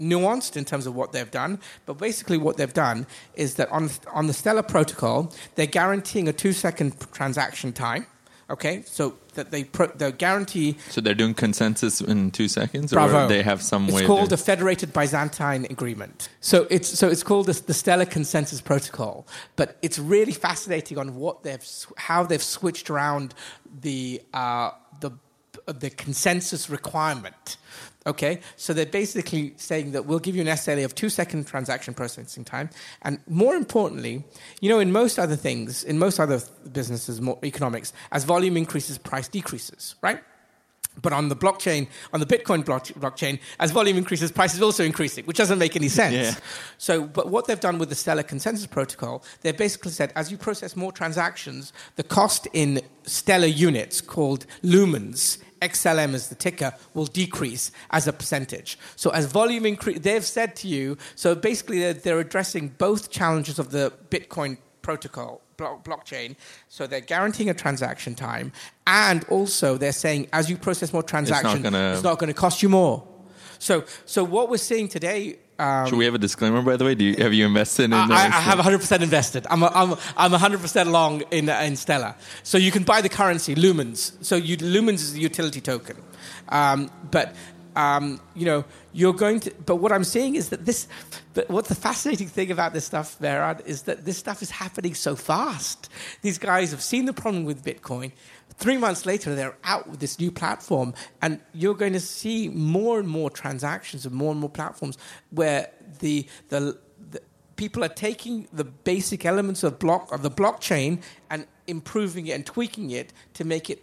nuanced 0.00 0.56
in 0.56 0.64
terms 0.64 0.86
of 0.86 0.94
what 0.94 1.12
they've 1.12 1.30
done, 1.30 1.58
but 1.86 1.94
basically 1.94 2.38
what 2.38 2.56
they've 2.56 2.74
done 2.74 3.06
is 3.34 3.54
that 3.54 3.70
on 3.70 3.90
on 4.12 4.26
the 4.26 4.32
Stellar 4.32 4.62
protocol, 4.62 5.32
they're 5.54 5.66
guaranteeing 5.66 6.28
a 6.28 6.32
two 6.32 6.52
second 6.52 6.94
transaction 7.12 7.72
time. 7.72 8.06
Okay, 8.48 8.82
so 8.86 9.16
that 9.34 9.50
they 9.50 9.64
pro- 9.64 9.88
they 9.88 10.12
guarantee. 10.12 10.76
So 10.90 11.00
they're 11.00 11.14
doing 11.14 11.34
consensus 11.34 12.00
in 12.00 12.30
two 12.30 12.46
seconds, 12.46 12.92
Bravo. 12.92 13.24
or 13.24 13.28
they 13.28 13.42
have 13.42 13.60
some 13.60 13.86
it's 13.86 13.94
way. 13.94 14.00
It's 14.02 14.06
called 14.06 14.30
to- 14.30 14.36
the 14.36 14.36
Federated 14.36 14.92
Byzantine 14.92 15.66
Agreement. 15.68 16.28
So 16.40 16.68
it's 16.70 16.88
so 16.88 17.08
it's 17.08 17.24
called 17.24 17.46
the, 17.46 17.60
the 17.66 17.74
Stellar 17.74 18.04
Consensus 18.04 18.60
Protocol. 18.60 19.26
But 19.56 19.78
it's 19.82 19.98
really 19.98 20.32
fascinating 20.32 20.96
on 20.96 21.16
what 21.16 21.42
they've 21.42 21.64
how 21.96 22.22
they've 22.22 22.42
switched 22.42 22.88
around 22.88 23.34
the 23.80 24.22
uh, 24.32 24.70
the 25.66 25.90
consensus 25.90 26.70
requirement. 26.70 27.56
Okay, 28.06 28.38
so 28.56 28.72
they're 28.72 28.86
basically 28.86 29.54
saying 29.56 29.90
that 29.90 30.06
we'll 30.06 30.20
give 30.20 30.36
you 30.36 30.42
an 30.42 30.46
SLA 30.46 30.84
of 30.84 30.94
two 30.94 31.08
second 31.08 31.44
transaction 31.44 31.92
processing 31.92 32.44
time, 32.44 32.70
and 33.02 33.18
more 33.26 33.56
importantly, 33.56 34.22
you 34.60 34.68
know, 34.68 34.78
in 34.78 34.92
most 34.92 35.18
other 35.18 35.34
things, 35.34 35.82
in 35.82 35.98
most 35.98 36.20
other 36.20 36.40
businesses, 36.72 37.20
more 37.20 37.38
economics, 37.42 37.92
as 38.12 38.22
volume 38.22 38.56
increases, 38.56 38.96
price 38.96 39.26
decreases, 39.26 39.96
right? 40.02 40.20
But 41.02 41.12
on 41.12 41.28
the 41.28 41.36
blockchain, 41.36 41.88
on 42.12 42.20
the 42.20 42.26
Bitcoin 42.26 42.64
blockchain, 42.64 43.38
as 43.60 43.70
volume 43.70 43.96
increases, 43.96 44.32
price 44.32 44.54
is 44.54 44.62
also 44.62 44.82
increasing, 44.84 45.24
which 45.26 45.36
doesn't 45.36 45.58
make 45.58 45.76
any 45.76 45.88
sense. 45.88 46.14
Yeah. 46.14 46.34
So, 46.78 47.04
but 47.04 47.28
what 47.28 47.46
they've 47.46 47.60
done 47.60 47.78
with 47.78 47.90
the 47.90 47.94
Stellar 47.94 48.22
Consensus 48.22 48.66
Protocol, 48.66 49.22
they've 49.42 49.56
basically 49.56 49.90
said 49.90 50.12
as 50.16 50.30
you 50.30 50.38
process 50.38 50.74
more 50.76 50.92
transactions, 50.92 51.72
the 51.96 52.02
cost 52.02 52.48
in 52.52 52.80
Stellar 53.04 53.46
units 53.46 54.00
called 54.00 54.46
lumens, 54.62 55.38
XLM 55.60 56.14
is 56.14 56.28
the 56.28 56.34
ticker, 56.34 56.72
will 56.94 57.06
decrease 57.06 57.70
as 57.90 58.06
a 58.06 58.12
percentage. 58.12 58.78
So, 58.96 59.10
as 59.10 59.26
volume 59.26 59.66
increase, 59.66 60.00
they've 60.00 60.24
said 60.24 60.56
to 60.56 60.68
you, 60.68 60.96
so 61.14 61.34
basically 61.34 61.80
they're, 61.80 61.94
they're 61.94 62.20
addressing 62.20 62.68
both 62.68 63.10
challenges 63.10 63.58
of 63.58 63.70
the 63.70 63.92
Bitcoin 64.10 64.58
protocol 64.82 65.42
blockchain 65.56 66.36
so 66.68 66.86
they're 66.86 67.00
guaranteeing 67.00 67.48
a 67.48 67.54
transaction 67.54 68.14
time 68.14 68.52
and 68.86 69.24
also 69.24 69.78
they're 69.78 69.90
saying 69.90 70.28
as 70.32 70.50
you 70.50 70.56
process 70.56 70.92
more 70.92 71.02
transactions 71.02 71.64
it's 71.64 72.02
not 72.02 72.18
going 72.18 72.28
to 72.28 72.34
cost 72.34 72.62
you 72.62 72.68
more 72.68 73.02
so 73.58 73.82
so 74.04 74.22
what 74.22 74.50
we're 74.50 74.58
seeing 74.58 74.86
today 74.86 75.38
um, 75.58 75.86
Should 75.88 75.98
we 75.98 76.04
have 76.04 76.14
a 76.14 76.18
disclaimer, 76.18 76.60
by 76.62 76.76
the 76.76 76.84
way? 76.84 76.94
Do 76.94 77.04
you, 77.04 77.16
have 77.22 77.32
you 77.32 77.46
invested 77.46 77.84
in? 77.84 77.94
I, 77.94 78.02
uh, 78.02 78.08
I 78.10 78.24
I 78.26 78.40
have 78.40 78.58
100% 78.58 79.00
invested. 79.00 79.46
I'm, 79.48 79.62
a, 79.62 79.70
I'm, 79.74 79.92
I'm 80.16 80.32
100% 80.32 80.90
long 80.90 81.22
in, 81.30 81.48
uh, 81.48 81.58
in 81.60 81.76
Stellar. 81.76 82.14
So 82.42 82.58
you 82.58 82.70
can 82.70 82.84
buy 82.84 83.00
the 83.00 83.08
currency, 83.08 83.54
Lumens. 83.54 84.12
So 84.22 84.36
you, 84.36 84.56
Lumens 84.58 84.94
is 84.94 85.14
the 85.14 85.20
utility 85.20 85.60
token. 85.60 85.96
Um, 86.50 86.90
but, 87.10 87.34
um, 87.74 88.20
you 88.34 88.44
know, 88.44 88.64
you're 88.92 89.14
going 89.14 89.40
to, 89.40 89.52
but 89.64 89.76
what 89.76 89.92
I'm 89.92 90.04
saying 90.04 90.36
is 90.36 90.50
that 90.50 90.64
this, 90.64 90.88
but 91.34 91.48
what 91.50 91.66
the 91.66 91.74
fascinating 91.74 92.28
thing 92.28 92.50
about 92.50 92.72
this 92.72 92.84
stuff, 92.84 93.18
Verad, 93.18 93.62
is 93.66 93.82
that 93.82 94.04
this 94.04 94.18
stuff 94.18 94.42
is 94.42 94.50
happening 94.50 94.94
so 94.94 95.16
fast. 95.16 95.88
These 96.22 96.38
guys 96.38 96.70
have 96.70 96.82
seen 96.82 97.06
the 97.06 97.12
problem 97.12 97.44
with 97.44 97.64
Bitcoin. 97.64 98.12
Three 98.58 98.78
months 98.78 99.04
later, 99.04 99.34
they're 99.34 99.56
out 99.64 99.86
with 99.88 100.00
this 100.00 100.18
new 100.18 100.30
platform, 100.30 100.94
and 101.20 101.40
you're 101.52 101.74
going 101.74 101.92
to 101.92 102.00
see 102.00 102.48
more 102.48 102.98
and 102.98 103.06
more 103.08 103.28
transactions 103.30 104.06
and 104.06 104.14
more 104.14 104.30
and 104.32 104.40
more 104.40 104.48
platforms 104.48 104.96
where 105.30 105.68
the, 106.00 106.26
the, 106.48 106.78
the 107.10 107.20
people 107.56 107.84
are 107.84 107.88
taking 107.90 108.48
the 108.52 108.64
basic 108.64 109.26
elements 109.26 109.62
of 109.62 109.78
block 109.78 110.10
of 110.10 110.22
the 110.22 110.30
blockchain 110.30 111.02
and 111.28 111.46
improving 111.66 112.26
it 112.28 112.32
and 112.32 112.46
tweaking 112.46 112.90
it 112.90 113.12
to 113.34 113.44
make 113.44 113.68
it 113.68 113.82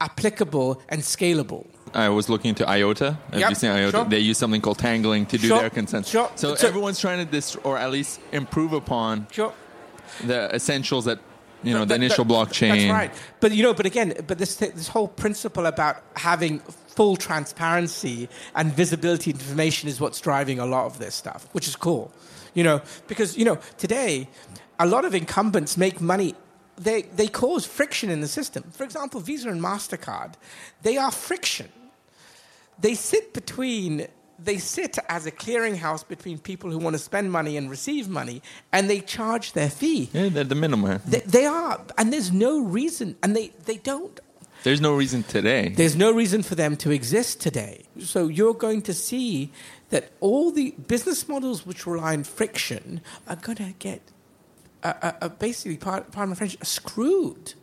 applicable 0.00 0.80
and 0.88 1.02
scalable. 1.02 1.66
I 1.92 2.08
was 2.08 2.28
looking 2.28 2.48
into 2.48 2.68
IOTA. 2.68 3.12
Have 3.30 3.40
Yep, 3.40 3.48
you 3.50 3.54
seen 3.54 3.70
IOTA? 3.70 3.90
sure. 3.98 4.04
They 4.06 4.18
use 4.18 4.38
something 4.38 4.60
called 4.60 4.78
tangling 4.78 5.26
to 5.26 5.38
do 5.38 5.48
Sure, 5.48 5.60
their 5.60 5.70
consensus. 5.70 6.10
sure. 6.10 6.30
So, 6.34 6.54
everyone's 6.54 6.98
trying 6.98 7.24
to 7.24 7.30
dis- 7.30 7.56
or 7.56 7.78
at 7.78 7.90
least 7.90 8.20
improve 8.32 8.72
upon 8.72 9.26
Sure. 9.30 9.52
the 10.24 10.52
essentials 10.54 11.04
that 11.04 11.20
you 11.64 11.72
know 11.72 11.80
That- 11.80 11.88
the 11.88 11.94
initial 11.96 12.24
that- 12.24 12.32
blockchain. 12.34 12.70
That's 12.72 12.90
right. 12.90 13.12
But 13.40 13.52
you 13.52 13.62
know, 13.62 13.74
but 13.74 13.86
again, 13.86 14.14
but 14.26 14.38
this 14.38 14.56
this 14.56 14.88
whole 14.88 15.08
principle 15.08 15.66
about 15.66 16.02
having 16.16 16.60
full 16.96 17.16
transparency 17.16 18.28
and 18.54 18.72
visibility 18.72 19.30
information 19.30 19.88
is 19.88 20.00
what's 20.00 20.20
driving 20.20 20.58
a 20.60 20.66
lot 20.66 20.86
of 20.86 20.98
this 20.98 21.14
stuff, 21.14 21.48
which 21.52 21.66
is 21.66 21.76
cool. 21.76 22.12
You 22.54 22.62
know, 22.64 22.82
because 23.08 23.36
you 23.36 23.44
know 23.44 23.58
today, 23.78 24.28
a 24.78 24.86
lot 24.86 25.04
of 25.04 25.14
incumbents 25.14 25.76
make 25.76 26.00
money. 26.00 26.34
They 26.76 27.02
they 27.02 27.28
cause 27.28 27.66
friction 27.66 28.10
in 28.10 28.20
the 28.20 28.28
system. 28.28 28.62
For 28.76 28.84
example, 28.84 29.20
Visa 29.20 29.48
and 29.48 29.60
Mastercard, 29.60 30.34
they 30.82 30.96
are 30.96 31.10
friction. 31.12 31.68
They 32.80 32.94
sit 32.94 33.32
between. 33.32 34.08
They 34.38 34.58
sit 34.58 34.98
as 35.08 35.26
a 35.26 35.30
clearinghouse 35.30 36.06
between 36.06 36.38
people 36.38 36.70
who 36.70 36.78
want 36.78 36.94
to 36.94 36.98
spend 36.98 37.30
money 37.30 37.56
and 37.56 37.70
receive 37.70 38.08
money, 38.08 38.42
and 38.72 38.90
they 38.90 39.00
charge 39.00 39.52
their 39.52 39.70
fee. 39.70 40.10
Yeah, 40.12 40.28
they're 40.28 40.44
the 40.44 40.54
middleman. 40.54 41.00
They, 41.06 41.20
they 41.20 41.46
are, 41.46 41.80
and 41.96 42.12
there's 42.12 42.32
no 42.32 42.60
reason, 42.60 43.16
and 43.22 43.36
they, 43.36 43.52
they 43.64 43.76
don't. 43.76 44.18
There's 44.64 44.80
no 44.80 44.96
reason 44.96 45.22
today. 45.24 45.68
There's 45.68 45.94
no 45.94 46.10
reason 46.12 46.42
for 46.42 46.54
them 46.54 46.76
to 46.78 46.90
exist 46.90 47.40
today. 47.40 47.84
So 47.98 48.28
you're 48.28 48.54
going 48.54 48.82
to 48.82 48.94
see 48.94 49.52
that 49.90 50.12
all 50.20 50.50
the 50.50 50.70
business 50.88 51.28
models 51.28 51.66
which 51.66 51.86
rely 51.86 52.14
on 52.14 52.24
friction 52.24 53.02
are 53.28 53.36
going 53.36 53.58
to 53.58 53.74
get 53.78 54.00
uh, 54.84 54.92
uh, 55.00 55.12
uh, 55.22 55.28
basically, 55.28 55.78
part, 55.78 56.12
pardon 56.12 56.30
my 56.30 56.36
French, 56.36 56.58
screwed. 56.62 57.54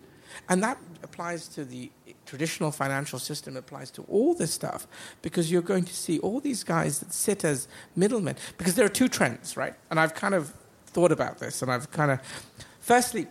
And 0.49 0.63
that 0.63 0.77
applies 1.03 1.47
to 1.49 1.65
the 1.65 1.91
traditional 2.25 2.71
financial 2.71 3.19
system, 3.19 3.57
applies 3.57 3.91
to 3.91 4.03
all 4.03 4.33
this 4.33 4.53
stuff, 4.53 4.87
because 5.21 5.51
you're 5.51 5.61
going 5.61 5.83
to 5.83 5.93
see 5.93 6.19
all 6.19 6.39
these 6.39 6.63
guys 6.63 6.99
that 6.99 7.13
sit 7.13 7.43
as 7.43 7.67
middlemen. 7.95 8.35
Because 8.57 8.75
there 8.75 8.85
are 8.85 8.89
two 8.89 9.07
trends, 9.07 9.57
right? 9.57 9.73
And 9.89 9.99
I've 9.99 10.15
kind 10.15 10.33
of 10.33 10.53
thought 10.87 11.11
about 11.11 11.39
this, 11.39 11.61
and 11.61 11.71
I've 11.71 11.91
kind 11.91 12.11
of. 12.11 12.19
Firstly, 12.79 13.27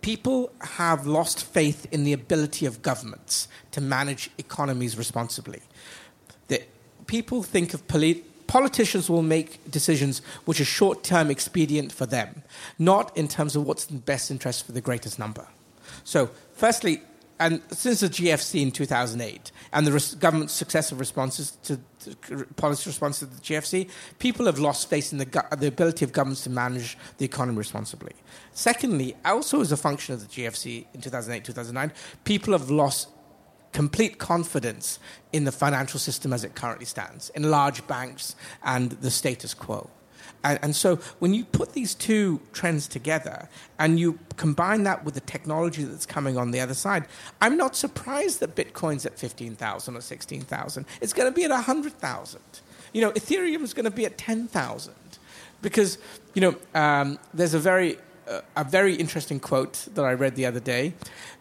people 0.00 0.50
have 0.60 1.06
lost 1.06 1.44
faith 1.44 1.86
in 1.90 2.04
the 2.04 2.12
ability 2.12 2.66
of 2.66 2.82
governments 2.82 3.48
to 3.72 3.80
manage 3.80 4.30
economies 4.38 4.96
responsibly. 4.96 5.60
The, 6.48 6.62
people 7.06 7.42
think 7.42 7.74
of 7.74 7.86
polit- 7.88 8.46
politicians 8.46 9.10
will 9.10 9.22
make 9.22 9.70
decisions 9.70 10.22
which 10.44 10.60
are 10.60 10.64
short 10.64 11.02
term 11.02 11.30
expedient 11.30 11.92
for 11.92 12.06
them, 12.06 12.42
not 12.78 13.16
in 13.16 13.28
terms 13.28 13.56
of 13.56 13.66
what's 13.66 13.88
in 13.88 13.96
the 13.96 14.02
best 14.02 14.30
interest 14.30 14.66
for 14.66 14.72
the 14.72 14.80
greatest 14.80 15.18
number. 15.18 15.46
So, 16.08 16.30
firstly, 16.54 17.02
and 17.38 17.60
since 17.70 18.00
the 18.00 18.08
GFC 18.08 18.62
in 18.62 18.70
2008 18.70 19.52
and 19.74 19.86
the 19.86 19.92
res- 19.92 20.14
government's 20.14 20.54
successive 20.54 20.98
responses 20.98 21.58
to, 21.64 21.78
policy 22.56 22.88
responses 22.88 23.28
to 23.28 23.34
the 23.34 23.42
GFC, 23.42 23.90
people 24.18 24.46
have 24.46 24.58
lost 24.58 24.88
faith 24.88 25.12
in 25.12 25.18
the, 25.18 25.26
go- 25.26 25.42
the 25.58 25.66
ability 25.66 26.06
of 26.06 26.14
governments 26.14 26.44
to 26.44 26.50
manage 26.50 26.96
the 27.18 27.26
economy 27.26 27.58
responsibly. 27.58 28.14
Secondly, 28.54 29.16
also 29.22 29.60
as 29.60 29.70
a 29.70 29.76
function 29.76 30.14
of 30.14 30.22
the 30.22 30.28
GFC 30.28 30.86
in 30.94 31.02
2008 31.02 31.44
2009, 31.44 31.92
people 32.24 32.54
have 32.54 32.70
lost 32.70 33.10
complete 33.74 34.16
confidence 34.16 34.98
in 35.34 35.44
the 35.44 35.52
financial 35.52 36.00
system 36.00 36.32
as 36.32 36.42
it 36.42 36.54
currently 36.54 36.86
stands, 36.86 37.28
in 37.34 37.50
large 37.50 37.86
banks 37.86 38.34
and 38.64 38.92
the 38.92 39.10
status 39.10 39.52
quo. 39.52 39.90
And, 40.44 40.58
and, 40.62 40.76
so 40.76 40.96
when 41.18 41.34
you 41.34 41.44
put 41.44 41.72
these 41.72 41.94
two 41.94 42.40
trends 42.52 42.86
together 42.86 43.48
and 43.78 43.98
you 43.98 44.18
combine 44.36 44.84
that 44.84 45.04
with 45.04 45.14
the 45.14 45.20
technology 45.20 45.82
that's 45.82 46.06
coming 46.06 46.36
on 46.38 46.52
the 46.52 46.60
other 46.60 46.74
side, 46.74 47.06
I'm 47.40 47.56
not 47.56 47.74
surprised 47.74 48.40
that 48.40 48.54
Bitcoin's 48.54 49.04
at 49.04 49.18
15,000 49.18 49.96
or 49.96 50.00
16,000. 50.00 50.86
It's 51.00 51.12
going 51.12 51.28
to 51.28 51.34
be 51.34 51.44
at 51.44 51.50
100,000. 51.50 52.40
You 52.92 53.00
know, 53.00 53.10
Ethereum 53.12 53.62
is 53.62 53.74
going 53.74 53.84
to 53.84 53.90
be 53.90 54.06
at 54.06 54.16
10,000. 54.16 54.94
Because, 55.60 55.98
you 56.34 56.40
know, 56.40 56.56
um, 56.74 57.18
there's 57.34 57.54
a 57.54 57.58
very, 57.58 57.98
uh, 58.28 58.40
a 58.56 58.64
very 58.64 58.94
interesting 58.94 59.40
quote 59.40 59.88
that 59.94 60.04
I 60.04 60.12
read 60.12 60.36
the 60.36 60.46
other 60.46 60.60
day 60.60 60.94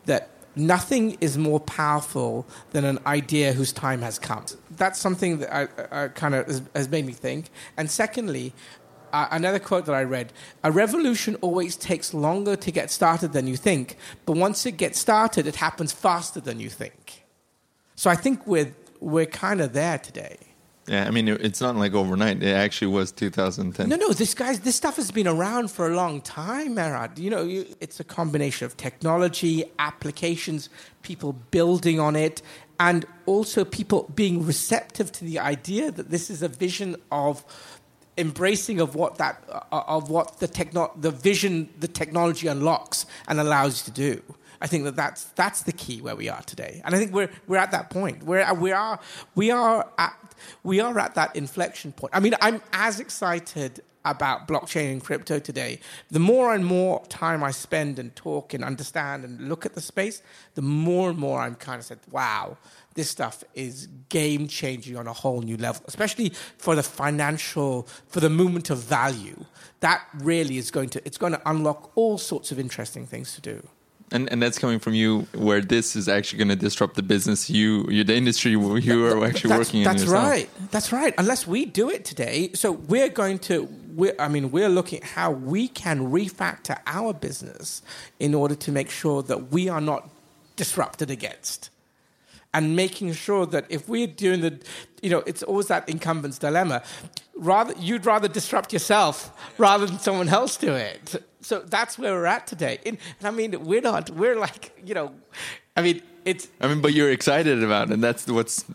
that 0.05 0.29
nothing 0.57 1.17
is 1.21 1.37
more 1.37 1.59
powerful 1.59 2.45
than 2.71 2.83
an 2.83 2.99
idea 3.05 3.53
whose 3.53 3.71
time 3.71 4.01
has 4.01 4.17
come. 4.19 4.45
That's 4.71 4.99
something 4.99 5.39
that 5.39 5.53
I, 5.53 6.05
I 6.05 6.07
kind 6.09 6.35
of 6.35 6.47
has, 6.47 6.61
has, 6.75 6.89
made 6.89 7.05
me 7.05 7.13
think. 7.13 7.49
And 7.77 7.89
secondly, 7.89 8.53
uh, 9.17 9.27
another 9.31 9.59
quote 9.59 9.85
that 9.85 9.95
I 9.95 10.03
read: 10.03 10.33
"A 10.63 10.71
revolution 10.71 11.35
always 11.41 11.75
takes 11.75 12.13
longer 12.13 12.55
to 12.55 12.71
get 12.71 12.91
started 12.91 13.33
than 13.33 13.47
you 13.47 13.57
think, 13.57 13.97
but 14.25 14.37
once 14.37 14.65
it 14.65 14.77
gets 14.77 14.99
started, 14.99 15.47
it 15.47 15.55
happens 15.55 15.91
faster 15.93 16.41
than 16.41 16.59
you 16.59 16.69
think." 16.69 17.23
So 17.95 18.09
I 18.09 18.15
think 18.15 18.45
we're 18.45 18.73
we're 18.99 19.31
kind 19.45 19.61
of 19.61 19.73
there 19.73 19.97
today. 19.97 20.37
Yeah, 20.87 21.05
I 21.05 21.11
mean, 21.11 21.27
it's 21.27 21.59
not 21.59 21.75
like 21.75 21.93
overnight. 21.93 22.41
It 22.41 22.53
actually 22.53 22.87
was 22.87 23.11
2010. 23.11 23.89
No, 23.89 23.97
no, 23.97 24.13
this 24.13 24.33
guys, 24.33 24.61
this 24.61 24.77
stuff 24.77 24.95
has 24.95 25.11
been 25.11 25.27
around 25.27 25.69
for 25.69 25.91
a 25.91 25.93
long 25.93 26.21
time, 26.21 26.75
Merad. 26.77 27.17
You 27.17 27.29
know, 27.29 27.43
you, 27.43 27.65
it's 27.81 27.99
a 27.99 28.05
combination 28.05 28.65
of 28.65 28.77
technology, 28.77 29.65
applications, 29.79 30.69
people 31.01 31.33
building 31.51 31.99
on 31.99 32.15
it, 32.15 32.41
and 32.79 33.05
also 33.25 33.65
people 33.65 34.09
being 34.15 34.45
receptive 34.45 35.11
to 35.11 35.25
the 35.25 35.39
idea 35.39 35.91
that 35.91 36.09
this 36.09 36.29
is 36.29 36.41
a 36.41 36.47
vision 36.47 36.95
of 37.11 37.43
embracing 38.17 38.79
of 38.81 38.95
what 38.95 39.17
that 39.17 39.43
uh, 39.49 39.83
of 39.87 40.09
what 40.09 40.39
the 40.39 40.47
techno- 40.47 40.91
the 40.99 41.11
vision 41.11 41.69
the 41.79 41.87
technology 41.87 42.47
unlocks 42.47 43.05
and 43.27 43.39
allows 43.39 43.87
you 43.87 43.93
to 43.93 44.17
do. 44.17 44.35
I 44.59 44.67
think 44.67 44.85
that 44.85 44.95
that's 44.95 45.25
that's 45.35 45.63
the 45.63 45.71
key 45.71 46.01
where 46.01 46.15
we 46.15 46.29
are 46.29 46.41
today, 46.41 46.81
and 46.83 46.95
I 46.95 46.97
think 46.97 47.13
we're 47.13 47.29
we're 47.47 47.57
at 47.57 47.71
that 47.71 47.89
point. 47.89 48.23
We're 48.23 48.51
we 48.55 48.71
are 48.71 48.99
we 49.35 49.51
are 49.51 49.87
at 49.97 50.15
we 50.63 50.79
are 50.79 50.97
at 50.99 51.15
that 51.15 51.35
inflection 51.35 51.91
point. 51.91 52.15
I 52.15 52.19
mean, 52.19 52.33
I'm 52.41 52.61
as 52.73 52.99
excited 52.99 53.81
about 54.05 54.47
blockchain 54.47 54.91
and 54.93 55.03
crypto 55.03 55.37
today. 55.39 55.79
The 56.09 56.19
more 56.19 56.53
and 56.53 56.65
more 56.65 57.05
time 57.07 57.43
I 57.43 57.51
spend 57.51 57.99
and 57.99 58.15
talk 58.15 58.53
and 58.53 58.63
understand 58.63 59.25
and 59.25 59.49
look 59.49 59.65
at 59.65 59.75
the 59.75 59.81
space, 59.81 60.21
the 60.55 60.61
more 60.61 61.09
and 61.09 61.19
more 61.19 61.41
I'm 61.41 61.55
kind 61.55 61.79
of 61.79 61.85
said, 61.85 61.99
wow, 62.09 62.57
this 62.97 63.09
stuff 63.09 63.43
is 63.53 63.87
game 64.09 64.47
changing 64.47 64.97
on 64.97 65.07
a 65.07 65.13
whole 65.13 65.41
new 65.41 65.55
level, 65.55 65.83
especially 65.87 66.33
for 66.57 66.75
the 66.75 66.83
financial, 66.83 67.87
for 68.07 68.19
the 68.19 68.29
movement 68.29 68.69
of 68.69 68.79
value. 68.79 69.45
That 69.79 70.03
really 70.19 70.57
is 70.57 70.71
going 70.71 70.89
to, 70.89 71.01
it's 71.05 71.17
going 71.17 71.33
to 71.33 71.41
unlock 71.45 71.91
all 71.95 72.17
sorts 72.17 72.51
of 72.51 72.59
interesting 72.59 73.05
things 73.05 73.33
to 73.35 73.41
do. 73.41 73.65
And 74.09 74.31
and 74.31 74.41
that's 74.41 74.57
coming 74.57 74.79
from 74.79 74.93
you, 74.93 75.27
where 75.33 75.59
this 75.59 75.95
is 75.95 76.07
actually 76.07 76.37
going 76.37 76.47
to 76.47 76.55
disrupt 76.55 76.95
the 76.95 77.03
business 77.03 77.49
you, 77.49 77.85
you 77.89 78.05
the 78.05 78.15
industry 78.15 78.51
you 78.51 79.05
are 79.05 79.25
actually 79.25 79.49
that's, 79.49 79.67
working 79.67 79.83
that's 79.83 80.03
in. 80.03 80.09
That's 80.09 80.23
right. 80.23 80.49
That's 80.71 80.91
right. 80.93 81.13
Unless 81.17 81.45
we 81.45 81.65
do 81.65 81.89
it 81.89 82.05
today, 82.05 82.51
so 82.53 82.71
we're 82.71 83.09
going 83.09 83.37
to. 83.39 83.67
We're, 83.95 84.15
I 84.17 84.29
mean, 84.29 84.51
we're 84.51 84.69
looking 84.69 84.99
at 85.01 85.09
how 85.09 85.31
we 85.31 85.67
can 85.67 86.09
refactor 86.09 86.79
our 86.85 87.13
business 87.13 87.81
in 88.17 88.33
order 88.33 88.55
to 88.55 88.71
make 88.71 88.89
sure 88.89 89.23
that 89.23 89.51
we 89.51 89.67
are 89.67 89.81
not 89.81 90.09
disrupted 90.55 91.11
against 91.11 91.69
and 92.53 92.75
making 92.75 93.13
sure 93.13 93.45
that 93.45 93.65
if 93.69 93.87
we're 93.87 94.07
doing 94.07 94.41
the, 94.41 94.59
you 95.01 95.09
know, 95.09 95.23
it's 95.27 95.43
always 95.43 95.67
that 95.67 95.87
incumbent's 95.89 96.37
dilemma. 96.37 96.81
Rather, 97.35 97.73
you'd 97.79 98.05
rather 98.05 98.27
disrupt 98.27 98.73
yourself 98.73 99.31
rather 99.59 99.85
than 99.85 99.99
someone 99.99 100.27
else 100.29 100.57
do 100.57 100.73
it. 100.73 101.23
So 101.41 101.59
that's 101.59 101.99
where 101.99 102.13
we're 102.13 102.25
at 102.25 102.47
today. 102.47 102.79
And, 102.85 102.97
and 103.19 103.27
I 103.27 103.31
mean, 103.31 103.63
we're 103.63 103.81
not. 103.81 104.09
We're 104.09 104.35
like, 104.35 104.71
you 104.83 104.95
know, 104.95 105.13
I 105.75 105.81
mean, 105.81 106.01
it's. 106.25 106.47
I 106.59 106.67
mean, 106.67 106.81
but 106.81 106.93
you're 106.93 107.11
excited 107.11 107.63
about, 107.63 107.89
it, 107.89 107.93
and 107.93 108.03
that's 108.03 108.27
what's 108.27 108.65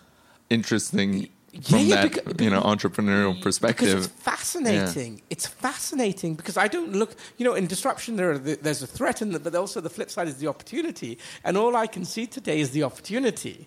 interesting 0.48 1.28
from 1.52 1.78
yeah, 1.78 1.84
yeah, 1.84 1.94
that 2.06 2.24
because, 2.24 2.44
you 2.44 2.50
know 2.50 2.62
entrepreneurial 2.62 3.40
perspective. 3.42 3.98
it's 3.98 4.06
fascinating. 4.06 5.16
Yeah. 5.16 5.24
It's 5.30 5.46
fascinating 5.46 6.34
because 6.34 6.56
I 6.56 6.66
don't 6.66 6.92
look. 6.92 7.14
You 7.36 7.44
know, 7.44 7.54
in 7.54 7.66
disruption, 7.66 8.16
there 8.16 8.38
the, 8.38 8.56
there's 8.56 8.82
a 8.82 8.86
threat, 8.86 9.20
and 9.20 9.42
but 9.42 9.54
also 9.54 9.80
the 9.80 9.90
flip 9.90 10.10
side 10.10 10.28
is 10.28 10.38
the 10.38 10.46
opportunity. 10.46 11.18
And 11.44 11.58
all 11.58 11.76
I 11.76 11.86
can 11.86 12.06
see 12.06 12.26
today 12.26 12.60
is 12.60 12.70
the 12.70 12.84
opportunity. 12.84 13.66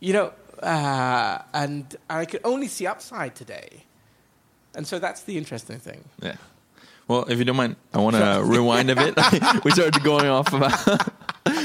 You 0.00 0.12
know, 0.12 0.32
uh, 0.60 1.38
and 1.54 1.94
I 2.08 2.24
can 2.24 2.40
only 2.44 2.66
see 2.66 2.86
upside 2.86 3.36
today. 3.36 3.84
And 4.74 4.86
so 4.86 4.98
that's 4.98 5.22
the 5.22 5.38
interesting 5.38 5.78
thing. 5.78 6.04
Yeah. 6.20 6.36
Well, 7.06 7.24
if 7.28 7.38
you 7.38 7.44
don't 7.44 7.56
mind, 7.56 7.76
I 7.92 7.98
want 7.98 8.16
to 8.16 8.42
rewind 8.44 8.90
a 8.90 8.94
bit. 8.94 9.14
we 9.64 9.70
started 9.72 10.02
going 10.02 10.26
off 10.26 10.52
about 10.52 11.12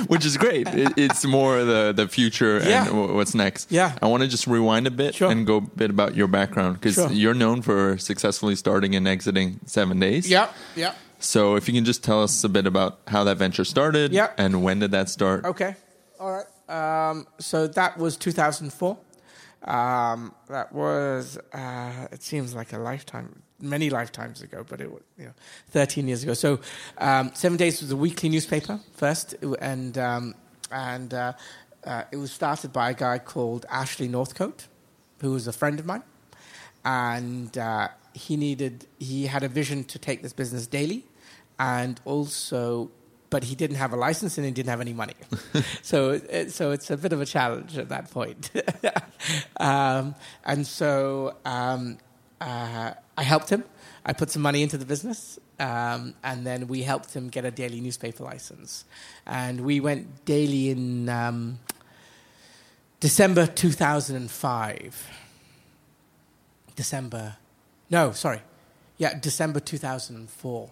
which 0.07 0.25
is 0.25 0.37
great. 0.37 0.67
It, 0.67 0.93
it's 0.97 1.25
more 1.25 1.63
the 1.63 1.93
the 1.95 2.07
future 2.07 2.59
yeah. 2.63 2.87
and 2.87 3.15
what's 3.15 3.35
next. 3.35 3.71
Yeah, 3.71 3.97
I 4.01 4.07
want 4.07 4.23
to 4.23 4.29
just 4.29 4.47
rewind 4.47 4.87
a 4.87 4.91
bit 4.91 5.15
sure. 5.15 5.31
and 5.31 5.45
go 5.45 5.57
a 5.57 5.61
bit 5.61 5.89
about 5.89 6.15
your 6.15 6.27
background 6.27 6.75
because 6.75 6.95
sure. 6.95 7.11
you're 7.11 7.33
known 7.33 7.61
for 7.61 7.97
successfully 7.97 8.55
starting 8.55 8.95
and 8.95 9.07
exiting 9.07 9.59
Seven 9.65 9.99
Days. 9.99 10.29
Yeah, 10.29 10.51
yeah. 10.75 10.93
So 11.19 11.55
if 11.55 11.67
you 11.67 11.73
can 11.73 11.85
just 11.85 12.03
tell 12.03 12.21
us 12.21 12.43
a 12.43 12.49
bit 12.49 12.67
about 12.67 12.99
how 13.07 13.23
that 13.23 13.37
venture 13.37 13.65
started, 13.65 14.11
yeah. 14.11 14.31
and 14.37 14.63
when 14.63 14.79
did 14.79 14.91
that 14.91 15.09
start? 15.09 15.45
Okay, 15.45 15.75
all 16.19 16.31
right. 16.31 17.09
Um, 17.09 17.27
so 17.39 17.67
that 17.67 17.97
was 17.97 18.17
2004. 18.17 18.97
Um, 19.63 20.35
that 20.49 20.73
was 20.73 21.37
uh, 21.53 22.07
it 22.11 22.21
seems 22.21 22.53
like 22.53 22.73
a 22.73 22.77
lifetime 22.77 23.41
many 23.59 23.89
lifetimes 23.89 24.41
ago, 24.41 24.65
but 24.67 24.81
it 24.81 24.91
was 24.91 25.01
you 25.17 25.25
know, 25.25 25.33
13 25.71 26.07
years 26.07 26.23
ago. 26.23 26.33
So, 26.33 26.59
um, 26.97 27.31
Seven 27.33 27.57
Days 27.57 27.81
was 27.81 27.91
a 27.91 27.95
weekly 27.95 28.29
newspaper 28.29 28.79
first, 28.93 29.35
and 29.59 29.97
um, 29.97 30.35
and 30.71 31.13
uh, 31.13 31.33
uh, 31.85 32.03
it 32.11 32.17
was 32.17 32.31
started 32.31 32.73
by 32.73 32.91
a 32.91 32.93
guy 32.93 33.19
called 33.19 33.65
Ashley 33.69 34.07
Northcote, 34.07 34.67
who 35.21 35.31
was 35.31 35.47
a 35.47 35.53
friend 35.53 35.79
of 35.79 35.85
mine, 35.85 36.03
and 36.83 37.57
uh, 37.57 37.89
he 38.13 38.37
needed 38.37 38.87
he 38.99 39.27
had 39.27 39.43
a 39.43 39.47
vision 39.49 39.83
to 39.85 39.99
take 39.99 40.21
this 40.21 40.33
business 40.33 40.67
daily, 40.67 41.05
and 41.59 41.99
also. 42.05 42.91
But 43.31 43.43
he 43.45 43.55
didn't 43.55 43.77
have 43.77 43.91
a 43.91 43.97
license 43.97 44.37
and 44.37 44.45
he 44.45 44.51
didn't 44.51 44.69
have 44.69 44.79
any 44.79 44.93
money, 44.93 45.15
so 45.81 46.11
it, 46.11 46.51
so 46.51 46.71
it's 46.71 46.89
a 46.89 46.95
bit 46.95 47.11
of 47.11 47.19
a 47.19 47.25
challenge 47.25 47.77
at 47.77 47.89
that 47.89 48.09
point. 48.09 48.49
um, 49.57 50.15
and 50.45 50.65
so 50.65 51.35
um, 51.43 51.97
uh, 52.41 52.93
I 53.17 53.23
helped 53.23 53.49
him. 53.49 53.63
I 54.05 54.13
put 54.13 54.29
some 54.29 54.41
money 54.41 54.61
into 54.61 54.77
the 54.77 54.85
business, 54.85 55.39
um, 55.59 56.13
and 56.23 56.45
then 56.45 56.67
we 56.67 56.83
helped 56.83 57.13
him 57.13 57.29
get 57.29 57.45
a 57.45 57.51
daily 57.51 57.81
newspaper 57.81 58.23
license. 58.23 58.85
And 59.25 59.61
we 59.61 59.79
went 59.79 60.25
daily 60.25 60.69
in 60.69 61.09
um, 61.09 61.59
December 62.99 63.47
2005. 63.47 65.07
December, 66.75 67.37
no, 67.89 68.11
sorry, 68.11 68.41
yeah, 68.97 69.17
December 69.17 69.59
2004 69.59 70.69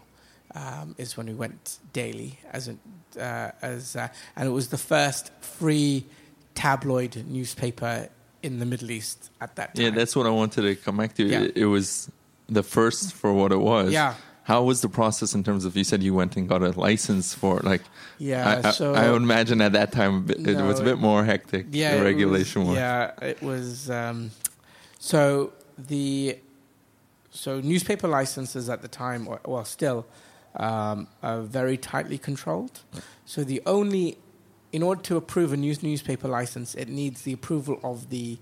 um, 0.55 0.95
is 0.97 1.17
when 1.17 1.27
we 1.27 1.33
went 1.33 1.79
daily 1.93 2.39
as 2.51 2.67
a, 2.67 2.75
uh, 3.19 3.51
as 3.61 3.95
uh, 3.95 4.07
and 4.35 4.47
it 4.47 4.51
was 4.51 4.67
the 4.67 4.77
first 4.77 5.31
free 5.41 6.05
tabloid 6.55 7.23
newspaper 7.27 8.09
in 8.43 8.59
the 8.59 8.65
Middle 8.65 8.91
East 8.91 9.31
at 9.41 9.55
that 9.55 9.73
time. 9.73 9.85
Yeah, 9.85 9.89
that's 9.91 10.15
what 10.15 10.27
I 10.27 10.29
wanted 10.29 10.61
to 10.63 10.75
come 10.75 10.97
back 10.97 11.15
to. 11.15 11.23
Yeah. 11.23 11.41
It, 11.41 11.57
it, 11.57 11.65
was 11.65 12.11
the 12.47 12.61
first 12.61 13.13
for 13.13 13.33
what 13.33 13.51
it 13.51 13.59
was. 13.59 13.91
Yeah. 13.91 14.15
How 14.43 14.61
was 14.61 14.81
the 14.81 14.89
process 14.89 15.33
in 15.33 15.43
terms 15.43 15.63
of 15.63 15.77
you 15.77 15.85
said 15.85 16.03
you 16.03 16.13
went 16.13 16.35
and 16.35 16.49
got 16.49 16.61
a 16.61 16.71
license 16.71 17.33
for 17.33 17.59
like? 17.61 17.81
Yeah, 18.17 18.61
I, 18.65 18.71
so 18.71 18.93
I, 18.93 19.05
I 19.05 19.11
would 19.11 19.21
imagine 19.21 19.61
at 19.61 19.71
that 19.71 19.93
time 19.93 20.29
it, 20.29 20.39
no, 20.41 20.67
was 20.67 20.81
a 20.81 20.83
bit 20.83 20.99
more 20.99 21.23
hectic. 21.23 21.67
Yeah, 21.71 21.97
the 21.97 22.03
regulation 22.03 22.67
was, 22.67 22.75
Yeah, 22.75 23.11
it 23.21 23.41
was. 23.41 23.89
Um, 23.89 24.31
so 24.99 25.53
the 25.77 26.37
so 27.31 27.61
newspaper 27.61 28.07
licenses 28.07 28.69
at 28.69 28.81
the 28.81 28.89
time, 28.89 29.27
or, 29.29 29.39
well, 29.45 29.65
still, 29.65 30.05
um, 30.57 31.07
are 31.23 31.41
very 31.41 31.77
tightly 31.77 32.17
controlled. 32.17 32.81
So 33.25 33.43
the 33.43 33.61
only 33.65 34.17
in 34.73 34.81
order 34.81 35.01
to 35.03 35.15
approve 35.15 35.53
a 35.53 35.57
news 35.57 35.83
newspaper 35.83 36.27
license, 36.27 36.73
it 36.73 36.89
needs 36.89 37.21
the 37.21 37.31
approval 37.31 37.79
of 37.83 38.09
the 38.09 38.39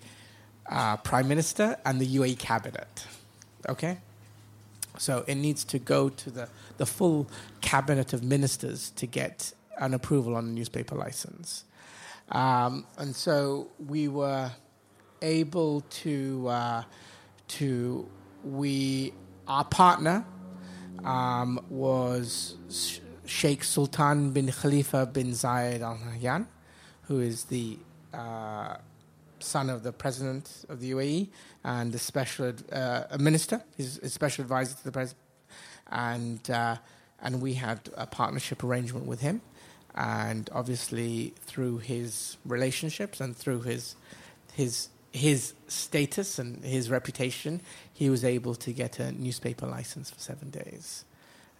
uh, 0.70 0.96
Prime 0.98 1.28
Minister 1.28 1.78
and 1.86 2.00
the 2.00 2.08
UAE 2.08 2.39
Cabinet. 2.39 3.06
Okay? 3.67 3.98
So 4.98 5.26
it 5.28 5.36
needs 5.36 5.63
to 5.65 5.80
go 5.80 6.10
to 6.10 6.32
the, 6.32 6.50
the 6.78 6.86
full 6.86 7.28
cabinet 7.60 8.13
of 8.13 8.24
ministers 8.24 8.91
to 8.91 9.06
get 9.06 9.54
an 9.78 9.94
approval 9.94 10.36
on 10.36 10.46
a 10.46 10.50
newspaper 10.50 10.96
license. 10.96 11.65
Um, 12.30 12.86
and 12.98 13.13
so 13.13 13.67
we 13.86 14.08
were 14.08 14.52
able 15.22 15.82
to, 15.82 16.48
uh, 16.48 16.84
to 17.50 18.08
we, 18.46 19.13
our 19.48 19.65
partner 19.65 20.26
um, 21.04 21.60
was 21.70 22.56
Sheikh 23.32 23.63
Sultan 23.63 24.32
bin 24.32 24.52
Khalifa 24.52 25.06
bin 25.06 25.32
Zayed 25.32 25.82
Al 25.82 25.98
Nahyan, 25.98 26.46
who 27.04 27.22
is 27.22 27.46
the 27.46 27.78
uh, 28.13 28.76
son 29.39 29.70
of 29.70 29.84
the 29.84 29.94
president 29.94 30.65
of 30.67 30.82
the 30.82 30.91
UAE 30.91 31.30
and 31.63 31.94
the 31.94 31.98
special 31.98 32.54
uh, 32.72 33.04
minister, 33.17 33.63
he's 33.78 33.98
a 34.00 34.10
special 34.10 34.44
advisor 34.44 34.76
to 34.76 34.84
the 34.84 34.91
president. 34.91 35.24
And, 35.89 36.52
uh, 36.52 36.76
and 37.22 37.41
we 37.41 37.54
had 37.54 37.89
a 37.96 38.06
partnership 38.06 38.63
arrangement 38.65 39.06
with 39.08 39.22
him. 39.22 39.41
And 39.96 40.50
obviously, 40.52 41.34
through 41.39 41.80
his 41.80 42.38
relationships 42.46 43.22
and 43.22 43.36
through 43.36 43.62
his, 43.62 43.96
his, 44.54 44.89
his 45.13 45.54
status 45.67 46.38
and 46.38 46.63
his 46.63 46.89
reputation, 46.89 47.62
he 47.94 48.10
was 48.10 48.26
able 48.26 48.56
to 48.56 48.74
get 48.74 49.00
a 49.00 49.13
newspaper 49.13 49.65
license 49.65 50.12
for 50.12 50.20
seven 50.20 50.50
days 50.50 51.06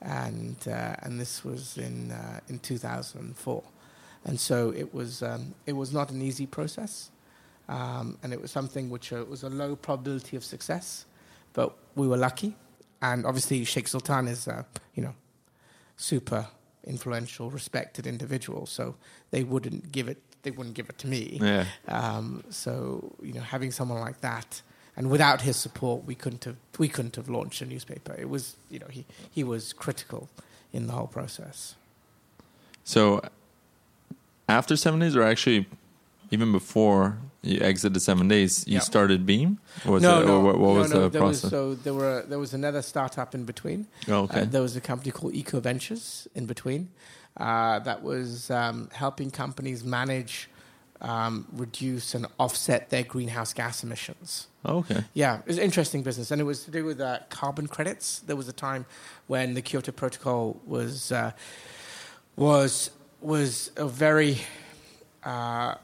and 0.02 0.56
uh, 0.68 0.96
and 1.00 1.20
this 1.20 1.44
was 1.44 1.78
in 1.78 2.12
uh, 2.12 2.40
in 2.50 2.60
2004, 2.60 3.64
and 4.26 4.40
so 4.40 4.72
it 4.76 4.94
was 4.94 5.22
um, 5.22 5.54
it 5.66 5.74
was 5.74 5.94
not 5.94 6.12
an 6.12 6.22
easy 6.22 6.46
process, 6.46 7.12
um, 7.70 8.18
and 8.24 8.34
it 8.34 8.42
was 8.42 8.52
something 8.52 8.90
which 8.90 9.14
uh, 9.14 9.24
was 9.30 9.44
a 9.44 9.50
low 9.50 9.76
probability 9.76 10.36
of 10.36 10.44
success, 10.44 11.06
but 11.54 11.76
we 11.96 12.08
were 12.08 12.18
lucky, 12.18 12.56
and 13.02 13.26
obviously 13.26 13.64
Sheikh 13.64 13.88
Sultan 13.88 14.28
is 14.28 14.48
you 14.96 15.04
know 15.04 15.16
super 15.98 16.48
influential, 16.86 17.50
respected 17.52 18.08
individual, 18.08 18.66
so 18.66 18.96
they 19.30 19.44
wouldn't 19.44 19.92
give 19.92 20.08
it 20.08 20.18
they 20.44 20.52
wouldn't 20.52 20.76
give 20.76 20.90
it 20.90 20.98
to 21.00 21.08
me. 21.08 21.40
Yeah. 21.42 21.66
Um, 21.88 22.44
so 22.50 23.16
you 23.22 23.34
know 23.34 23.42
having 23.42 23.72
someone 23.72 24.00
like 24.02 24.22
that 24.22 24.62
and 25.02 25.10
without 25.10 25.42
his 25.42 25.58
support, 25.58 26.06
we 26.06 26.14
couldn't 26.14 26.44
have 26.44 26.58
we 26.78 26.88
couldn't 26.88 27.16
have 27.16 27.28
launched 27.28 27.60
a 27.64 27.66
newspaper. 27.66 28.16
It 28.20 28.30
was 28.30 28.56
you 28.70 28.78
know 28.78 28.86
he 28.88 29.04
he 29.32 29.44
was 29.44 29.74
critical 29.74 30.30
in 30.72 30.86
the 30.86 30.94
whole 30.94 31.08
process. 31.08 31.74
So 32.84 33.20
after 34.48 34.76
seven 34.76 35.00
days, 35.00 35.16
or 35.16 35.24
actually 35.24 35.66
even 36.30 36.52
before 36.52 37.18
you 37.42 37.60
exited 37.62 38.00
seven 38.00 38.28
days, 38.28 38.64
you 38.68 38.76
yep. 38.76 38.84
started 38.84 39.26
Beam. 39.26 39.58
Was 39.88 40.04
no, 40.04 40.22
it, 40.22 40.28
no, 40.28 40.40
what, 40.40 40.60
what 40.60 40.74
no, 40.74 40.80
was 40.82 40.94
no, 40.94 41.10
the 41.10 41.18
process? 41.18 41.44
Was, 41.46 41.52
so 41.52 41.74
there 41.74 41.96
were 41.96 42.24
there 42.28 42.38
was 42.38 42.54
another 42.54 42.84
startup 42.84 43.34
in 43.34 43.44
between. 43.44 43.88
Oh, 44.08 44.26
okay. 44.26 44.42
Uh, 44.42 44.46
there 44.46 44.62
was 44.62 44.76
a 44.76 44.82
company 44.82 45.10
called 45.10 45.34
Eco 45.34 45.60
Ventures 45.60 46.28
in 46.36 46.46
between 46.46 46.90
uh, 47.38 47.80
that 47.80 48.04
was 48.04 48.52
um, 48.52 48.88
helping 48.94 49.32
companies 49.32 49.84
manage 49.84 50.48
um, 51.02 51.48
reduce 51.52 52.14
and 52.16 52.26
offset 52.40 52.90
their 52.90 53.04
greenhouse 53.04 53.54
gas 53.54 53.84
emissions. 53.84 54.48
Okay. 54.66 55.04
Yeah, 55.14 55.40
it 55.40 55.48
was 55.48 55.58
an 55.58 55.64
interesting 55.64 56.04
business, 56.04 56.32
and 56.32 56.40
it 56.40 56.44
was 56.44 56.64
to 56.66 56.72
do 56.72 56.86
with 56.86 57.02
uh, 57.02 57.20
carbon 57.30 57.68
credits. 57.68 58.20
There 58.20 58.36
was 58.36 58.48
a 58.48 58.54
time 58.54 58.86
when 59.28 59.56
the 59.56 59.62
Kyoto 59.62 59.92
Protocol 59.92 60.60
was 60.66 61.12
uh, 61.12 61.32
was 62.36 62.92
was 63.20 63.72
a 63.76 63.88
very 63.88 64.38
uh, 65.24 65.76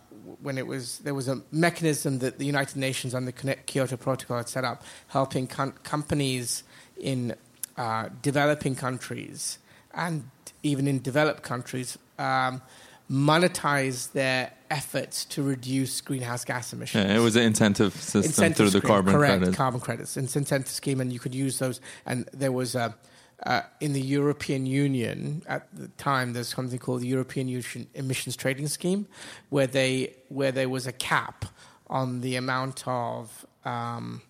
when 0.42 0.58
it 0.58 0.68
was 0.68 1.00
there 1.00 1.16
was 1.16 1.28
a 1.28 1.42
mechanism 1.52 2.20
that 2.20 2.38
the 2.38 2.46
United 2.46 2.78
Nations 2.78 3.16
under 3.16 3.32
the 3.32 3.56
Kyoto 3.56 3.98
Protocol 3.98 4.38
had 4.38 4.50
set 4.50 4.64
up, 4.64 4.84
helping 5.08 5.48
com- 5.48 5.74
companies 5.84 6.64
in 7.00 7.36
uh, 7.78 8.10
developing 8.22 8.76
countries 8.76 9.60
and 9.94 10.30
even 10.64 10.88
in 10.88 11.02
developed 11.02 11.44
countries 11.44 11.98
um, 12.20 12.62
monetize 13.10 14.12
their 14.12 14.52
efforts 14.70 15.24
to 15.26 15.42
reduce 15.42 16.02
greenhouse 16.02 16.44
gas 16.44 16.74
emissions. 16.74 17.06
Yeah, 17.06 17.16
it 17.16 17.20
was 17.20 17.36
an 17.36 17.44
incentive 17.44 17.94
system 17.94 18.24
Incentive 18.24 18.58
through 18.58 18.80
the 18.82 18.86
carbon 18.86 19.14
correct, 19.14 19.40
credit. 19.40 19.56
carbon 19.56 19.80
credits. 19.80 20.18
It's 20.18 20.36
incentive 20.36 20.70
scheme, 20.70 21.00
and 21.00 21.12
you 21.12 21.20
could 21.20 21.34
use 21.34 21.60
those. 21.60 21.80
And 22.06 22.30
there 22.34 22.52
was 22.52 22.76
a. 22.76 22.96
Uh, 23.44 23.62
in 23.80 23.94
the 23.94 24.02
European 24.02 24.66
Union 24.66 25.44
at 25.48 25.68
the 25.72 25.90
time, 25.90 26.34
there's 26.34 26.48
something 26.48 26.80
called 26.80 27.02
the 27.02 27.08
European 27.08 27.48
Union 27.48 27.88
Emissions 27.94 28.36
Trading 28.36 28.68
Scheme, 28.68 29.08
where 29.50 29.68
they 29.68 30.16
where 30.30 30.52
there 30.52 30.68
was 30.68 30.88
a 30.88 30.92
cap 30.92 31.46
on 31.86 32.22
the 32.22 32.36
amount 32.36 32.84
of 32.88 33.46
um, 33.64 34.24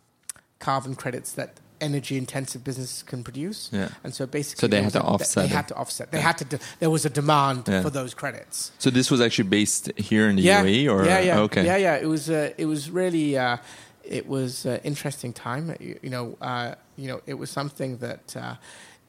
carbon 0.59 0.93
credits 0.93 1.31
that 1.31 1.61
energy 1.81 2.17
intensive 2.17 2.63
businesses 2.63 3.03
can 3.03 3.23
produce. 3.23 3.69
Yeah. 3.71 3.89
And 4.03 4.13
so 4.13 4.25
basically, 4.25 4.61
So 4.61 4.67
they 4.67 4.81
had 4.81 4.93
to 4.93 5.01
offset 5.01 5.43
They 5.43 5.55
had 5.55 5.67
to 5.67 5.75
offset. 5.75 6.11
They 6.11 6.21
had 6.21 6.37
to. 6.39 6.59
There 6.79 6.89
was 6.89 7.05
a 7.05 7.09
demand 7.09 7.67
Yeah. 7.67 7.81
for 7.81 7.89
those 7.91 8.13
credits 8.13 8.71
So 8.79 8.89
this 8.89 9.11
was 9.11 9.21
actually 9.21 9.49
based 9.49 9.91
here 9.97 10.29
in 10.29 10.35
the 10.35 10.41
yeah, 10.43 10.63
UAE, 10.63 10.87
or 10.89 11.05
yeah, 11.05 11.19
yeah, 11.19 11.39
okay, 11.45 11.65
yeah, 11.65 11.77
yeah. 11.77 11.95
It 11.95 12.07
was 12.07 12.29
uh, 12.29 12.53
it 12.57 12.65
was 12.65 12.89
really 12.89 13.37
uh, 13.37 13.57
it 14.03 14.25
was 14.27 14.65
uh, 14.65 14.79
interesting 14.83 15.33
time. 15.33 15.75
You, 15.79 15.99
you 16.01 16.09
know, 16.09 16.37
uh, 16.41 16.75
you 16.95 17.07
know, 17.07 17.21
it 17.25 17.35
was 17.35 17.49
something 17.49 17.97
that 17.99 18.35
uh, 18.35 18.55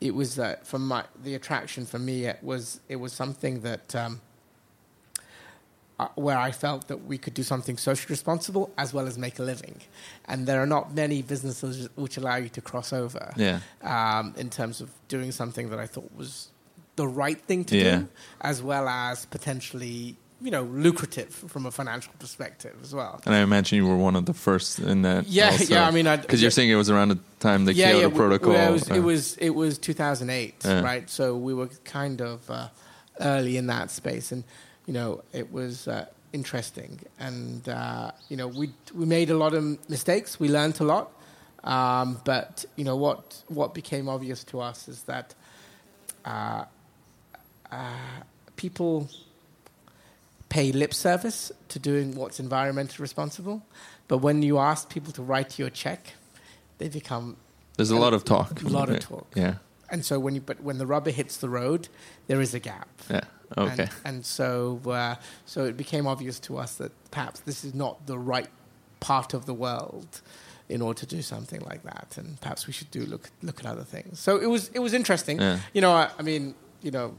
it 0.01 0.15
was 0.15 0.39
uh, 0.39 0.57
from 0.65 0.87
my 0.89 1.05
the 1.25 1.35
attraction 1.35 1.87
for 1.87 1.99
me. 1.99 2.27
It 2.27 2.43
was 2.43 2.81
it 2.89 2.97
was 2.97 3.13
something 3.13 3.61
that. 3.63 3.95
Um, 3.95 4.21
uh, 6.01 6.09
where 6.15 6.39
I 6.39 6.53
felt 6.53 6.89
that 6.89 7.05
we 7.07 7.19
could 7.19 7.35
do 7.35 7.43
something 7.43 7.77
socially 7.77 8.13
responsible 8.13 8.71
as 8.79 8.93
well 8.95 9.07
as 9.07 9.19
make 9.19 9.39
a 9.39 9.43
living, 9.43 9.81
and 10.27 10.47
there 10.47 10.63
are 10.63 10.67
not 10.67 10.95
many 10.95 11.23
businesses 11.23 11.89
which 11.97 12.17
allow 12.17 12.37
you 12.37 12.49
to 12.51 12.61
cross 12.61 12.93
over 12.93 13.33
yeah, 13.37 13.61
um, 13.83 14.35
in 14.37 14.49
terms 14.51 14.81
of 14.81 14.91
doing 15.09 15.33
something 15.33 15.71
that 15.71 15.79
I 15.79 15.87
thought 15.87 16.11
was 16.17 16.49
the 16.97 17.07
right 17.09 17.41
thing 17.41 17.65
to 17.67 17.77
Yeah. 17.77 17.97
do, 17.99 18.09
as 18.41 18.63
well 18.63 18.89
as 18.89 19.27
potentially, 19.27 20.17
you 20.41 20.51
know, 20.53 20.63
lucrative 20.65 21.31
from 21.35 21.67
a 21.67 21.71
financial 21.71 22.13
perspective 22.19 22.75
as 22.83 22.95
well. 22.95 23.21
and 23.27 23.35
I 23.35 23.39
imagine 23.41 23.77
you 23.77 23.87
were 23.87 23.97
one 23.97 24.15
of 24.17 24.27
the 24.27 24.35
first 24.35 24.79
in 24.79 25.03
that. 25.03 25.27
Yeah, 25.27 25.57
yeah, 25.69 25.87
I 25.87 25.91
mean, 25.91 26.07
because 26.21 26.41
you're 26.43 26.51
saying 26.53 26.71
it 26.71 26.77
was 26.77 26.91
around 26.91 27.09
the 27.09 27.19
time 27.41 27.65
the 27.65 27.75
yeah, 27.75 27.91
Kyoto 27.93 28.11
yeah. 28.11 28.17
Protocol. 28.17 28.53
well, 28.53 28.69
it, 28.69 28.73
was, 28.73 28.91
uh, 28.91 28.95
it 28.95 29.01
was 29.03 29.37
it 29.39 29.51
was 29.51 29.79
2008, 29.79 30.55
Yeah. 30.65 30.81
right? 30.83 31.09
So 31.11 31.37
we 31.37 31.55
were 31.55 31.69
kind 31.85 32.21
of 32.21 32.49
uh, 32.51 32.69
early 33.21 33.57
in 33.57 33.67
that 33.67 33.91
space, 33.91 34.31
and 34.33 34.45
you 34.89 34.95
know, 34.95 35.23
it 35.35 35.53
was 35.53 35.87
uh, 35.87 36.07
interesting, 36.33 36.99
and 37.21 37.69
uh, 37.69 38.11
you 38.31 38.39
know, 38.39 38.49
we 38.49 38.71
we 38.95 39.05
made 39.05 39.29
a 39.29 39.37
lot 39.37 39.53
of 39.53 39.63
mistakes. 39.91 40.41
We 40.41 40.49
learned 40.49 40.81
a 40.81 40.85
lot, 40.85 41.13
um, 41.63 42.19
but 42.25 42.65
you 42.77 42.85
know 42.85 42.97
what 42.97 43.43
what 43.49 43.75
became 43.75 44.09
obvious 44.09 44.43
to 44.45 44.61
us 44.61 44.89
is 44.89 45.03
that 45.03 45.35
uh, 46.25 46.65
uh, 47.71 48.21
people 48.57 49.11
pay 50.49 50.73
lip 50.73 50.95
service 50.95 51.53
to 51.69 51.79
doing 51.79 52.15
what's 52.15 52.41
environmentally 52.41 53.01
responsible, 53.01 53.63
but 54.09 54.19
when 54.19 54.41
you 54.41 54.57
ask 54.59 54.89
people 54.89 55.13
to 55.13 55.23
write 55.23 55.59
you 55.59 55.67
a 55.67 55.71
check, 55.71 56.15
they 56.79 56.89
become 56.89 57.37
There's 57.77 57.91
a 57.91 57.97
lot 57.97 58.15
of 58.15 58.25
talk. 58.25 58.63
A 58.63 58.69
lot 58.69 58.89
of 58.89 59.01
talk. 59.01 59.27
Yeah, 59.35 59.57
and 59.91 60.03
so 60.03 60.19
when 60.19 60.35
you 60.35 60.41
but 60.41 60.63
when 60.63 60.79
the 60.79 60.87
rubber 60.87 61.11
hits 61.11 61.37
the 61.37 61.51
road, 61.51 61.89
there 62.27 62.41
is 62.41 62.55
a 62.55 62.59
gap. 62.61 62.89
yeah, 63.11 63.25
okay. 63.57 63.83
And, 63.83 63.91
and 64.05 64.27
so 64.27 64.81
uh, 64.87 65.17
so 65.47 65.65
it 65.65 65.77
became 65.77 66.07
obvious 66.07 66.39
to 66.41 66.59
us 66.59 66.77
that 66.77 66.93
perhaps 67.11 67.41
this 67.41 67.65
is 67.65 67.75
not 67.75 68.07
the 68.07 68.19
right 68.19 68.49
part 69.01 69.35
of 69.35 69.47
the 69.47 69.55
world 69.55 70.21
in 70.69 70.83
order 70.83 71.01
to 71.01 71.07
do 71.07 71.23
something 71.23 71.61
like 71.63 71.83
that, 71.85 72.17
and 72.19 72.41
perhaps 72.41 72.67
we 72.67 72.73
should 72.73 72.91
do 72.91 73.07
look 73.07 73.31
look 73.43 73.61
at 73.61 73.67
other 73.67 73.85
things. 73.85 74.19
So 74.19 74.37
it 74.37 74.47
was 74.47 74.69
it 74.75 74.81
was 74.81 74.93
interesting. 74.93 75.41
Yeah. 75.41 75.61
You 75.73 75.81
know, 75.81 75.93
I, 75.93 76.11
I 76.19 76.23
mean, 76.23 76.55
you 76.83 76.91
know, 76.91 77.15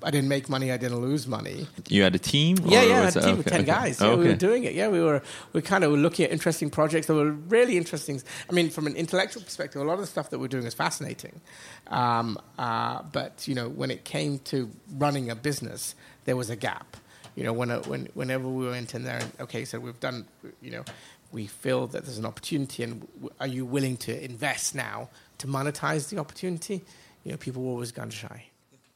I 0.00 0.10
didn't 0.12 0.28
make 0.28 0.48
money, 0.48 0.70
I 0.70 0.76
didn't 0.76 1.00
lose 1.00 1.26
money. 1.26 1.66
You 1.88 2.02
had 2.04 2.14
a 2.14 2.20
team? 2.20 2.56
Yeah, 2.64 2.82
yeah, 2.82 3.04
was 3.06 3.16
a 3.16 3.18
it- 3.18 3.22
team 3.24 3.38
of 3.40 3.44
ten 3.46 3.60
okay. 3.62 3.64
guys. 3.66 4.00
Yeah, 4.00 4.10
we 4.14 4.20
Okay. 4.20 4.28
were 4.28 4.36
doing 4.36 4.62
it. 4.64 4.74
Yeah, 4.74 4.88
we 4.88 5.00
were 5.00 5.22
we 5.52 5.60
kind 5.60 5.82
of 5.82 5.90
were 5.90 5.96
looking 5.98 6.24
at 6.26 6.30
interesting 6.30 6.70
projects 6.70 7.08
that 7.08 7.14
were 7.14 7.32
really 7.32 7.76
interesting. 7.76 8.22
I 8.48 8.52
mean, 8.52 8.70
from 8.70 8.86
an 8.86 8.94
intellectual 8.94 9.42
perspective, 9.42 9.82
a 9.82 9.84
lot 9.84 9.94
of 9.94 10.00
the 10.00 10.06
stuff 10.06 10.30
that 10.30 10.38
we're 10.38 10.46
doing 10.48 10.66
is 10.66 10.74
fascinating. 10.74 11.40
Um, 11.88 12.38
uh, 12.58 13.02
but 13.12 13.48
you 13.48 13.54
know, 13.56 13.68
when 13.68 13.90
it 13.90 14.04
came 14.04 14.38
to 14.50 14.70
running 14.96 15.30
a 15.30 15.34
business, 15.34 15.94
there 16.26 16.36
was 16.36 16.48
a 16.50 16.56
gap. 16.56 16.96
You 17.34 17.44
know, 17.44 17.52
when, 17.52 17.70
when 17.70 18.08
whenever 18.14 18.48
we 18.48 18.68
went 18.68 18.94
in 18.94 19.02
there, 19.04 19.18
and 19.18 19.32
okay, 19.40 19.64
so 19.64 19.78
we've 19.80 19.98
done, 20.00 20.26
you 20.60 20.70
know, 20.70 20.84
we 21.32 21.46
feel 21.46 21.86
that 21.88 22.04
there's 22.04 22.18
an 22.18 22.26
opportunity, 22.26 22.82
and 22.84 23.00
w- 23.14 23.30
are 23.40 23.46
you 23.46 23.64
willing 23.64 23.96
to 23.98 24.24
invest 24.24 24.74
now 24.74 25.08
to 25.38 25.46
monetize 25.46 26.08
the 26.08 26.18
opportunity? 26.18 26.84
You 27.24 27.32
know, 27.32 27.36
people 27.38 27.62
were 27.62 27.70
always 27.70 27.92
gun 27.92 28.10
shy, 28.10 28.46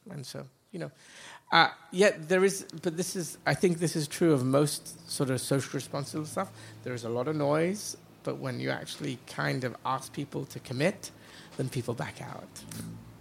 and 0.09 0.25
so 0.25 0.45
you 0.73 0.79
know. 0.79 0.91
Uh, 1.51 1.69
yeah, 1.91 2.11
there 2.17 2.43
is, 2.43 2.65
but 2.81 2.97
this 2.97 3.15
is, 3.15 3.37
I 3.45 3.53
think 3.53 3.77
this 3.77 3.95
is 3.95 4.07
true 4.07 4.33
of 4.33 4.43
most 4.43 5.09
sort 5.09 5.29
of 5.29 5.39
social 5.39 5.71
responsible 5.73 6.25
stuff. 6.25 6.51
There 6.83 6.93
is 6.95 7.03
a 7.03 7.09
lot 7.09 7.27
of 7.27 7.35
noise, 7.35 7.95
but 8.23 8.39
when 8.39 8.59
you 8.59 8.71
actually 8.71 9.19
kind 9.27 9.63
of 9.63 9.75
ask 9.85 10.11
people 10.11 10.45
to 10.45 10.59
commit, 10.59 11.11
then 11.57 11.69
people 11.69 11.93
back 11.93 12.21
out. 12.21 12.49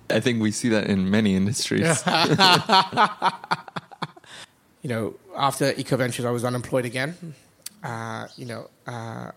I 0.08 0.20
think 0.20 0.40
we 0.40 0.50
see 0.50 0.70
that 0.70 0.86
in 0.86 1.10
many 1.10 1.36
industries. 1.36 2.02
You 4.82 4.88
know, 4.88 5.14
after 5.36 5.72
Eco 5.76 5.96
Ventures, 5.96 6.24
I 6.24 6.30
was 6.30 6.44
unemployed 6.44 6.84
again. 6.84 7.34
Uh, 7.84 8.26
you 8.36 8.46
know, 8.46 8.68
uh, 8.86 9.30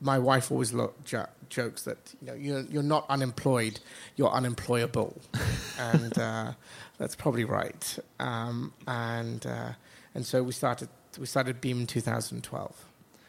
my 0.00 0.18
wife 0.18 0.50
always 0.50 0.72
lo- 0.72 0.94
jo- 1.04 1.26
jokes 1.48 1.82
that 1.82 2.14
you 2.20 2.26
know 2.26 2.34
you're, 2.34 2.62
you're 2.62 2.82
not 2.82 3.06
unemployed, 3.08 3.80
you're 4.16 4.30
unemployable, 4.30 5.20
and 5.78 6.18
uh, 6.18 6.52
that's 6.98 7.14
probably 7.14 7.44
right. 7.44 7.98
Um, 8.20 8.72
and 8.86 9.44
uh, 9.46 9.72
and 10.14 10.24
so 10.26 10.42
we 10.42 10.52
started 10.52 10.88
we 11.18 11.26
started 11.26 11.60
Beam 11.60 11.80
in 11.80 11.86
2012. 11.86 12.84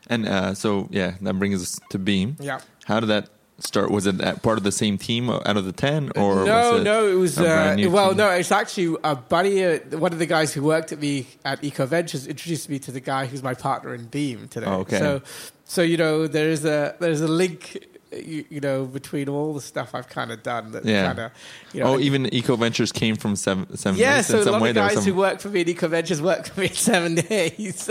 And 0.09 0.27
uh, 0.27 0.53
so, 0.53 0.87
yeah, 0.89 1.15
that 1.21 1.33
brings 1.37 1.61
us 1.61 1.79
to 1.89 1.99
Beam. 1.99 2.37
Yeah. 2.39 2.59
How 2.85 2.99
did 2.99 3.07
that 3.07 3.29
start? 3.59 3.91
Was 3.91 4.07
it 4.07 4.17
part 4.41 4.57
of 4.57 4.63
the 4.63 4.71
same 4.71 4.97
team 4.97 5.29
out 5.29 5.57
of 5.57 5.65
the 5.65 5.71
10? 5.71 6.11
Or 6.15 6.45
no, 6.45 6.71
was 6.71 6.81
it 6.81 6.83
no, 6.83 7.07
it 7.07 7.15
was 7.15 7.39
uh, 7.39 7.75
well, 7.89 8.09
team? 8.09 8.17
no, 8.17 8.29
it's 8.31 8.51
actually 8.51 8.97
a 9.03 9.15
buddy. 9.15 9.63
Uh, 9.65 9.79
one 9.97 10.13
of 10.13 10.19
the 10.19 10.25
guys 10.25 10.53
who 10.53 10.63
worked 10.63 10.91
at 10.91 10.99
me 10.99 11.27
at 11.43 11.63
Eco 11.63 11.85
Ventures 11.85 12.27
introduced 12.27 12.69
me 12.69 12.79
to 12.79 12.91
the 12.91 13.01
guy 13.01 13.25
who's 13.25 13.43
my 13.43 13.53
partner 13.53 13.93
in 13.93 14.05
Beam 14.05 14.47
today. 14.47 14.67
Oh, 14.67 14.81
okay. 14.81 14.99
So, 14.99 15.21
so 15.67 15.81
you 15.81 15.97
know, 15.97 16.27
there's 16.27 16.63
a 16.65 16.95
there's 16.99 17.21
a 17.21 17.27
link, 17.27 17.85
you, 18.11 18.45
you 18.49 18.59
know, 18.61 18.85
between 18.85 19.27
all 19.29 19.53
the 19.53 19.61
stuff 19.61 19.93
I've 19.93 20.07
kind 20.09 20.31
of 20.31 20.41
done 20.43 20.71
that 20.71 20.85
Yeah. 20.85 21.07
kind 21.07 21.19
of, 21.19 21.31
you 21.73 21.83
know. 21.83 21.95
Oh, 21.95 21.99
even 21.99 22.33
Eco 22.33 22.55
Ventures 22.55 22.91
came 22.91 23.15
from 23.17 23.35
Seven, 23.35 23.75
seven 23.77 23.99
yeah, 23.99 24.17
Days 24.17 24.27
so 24.27 24.35
in 24.35 24.41
a 24.41 24.43
some 24.45 24.53
lot 24.53 24.61
way. 24.61 24.69
of 24.69 24.75
There 24.75 24.87
guys 24.87 24.93
some- 24.95 25.03
who 25.03 25.13
work 25.15 25.39
for 25.41 25.49
me 25.49 25.61
at 25.61 25.69
Eco 25.69 25.87
Ventures 25.89 26.21
work 26.21 26.47
for 26.47 26.61
me 26.61 26.67
in 26.67 26.73
seven 26.73 27.15
days. 27.15 27.89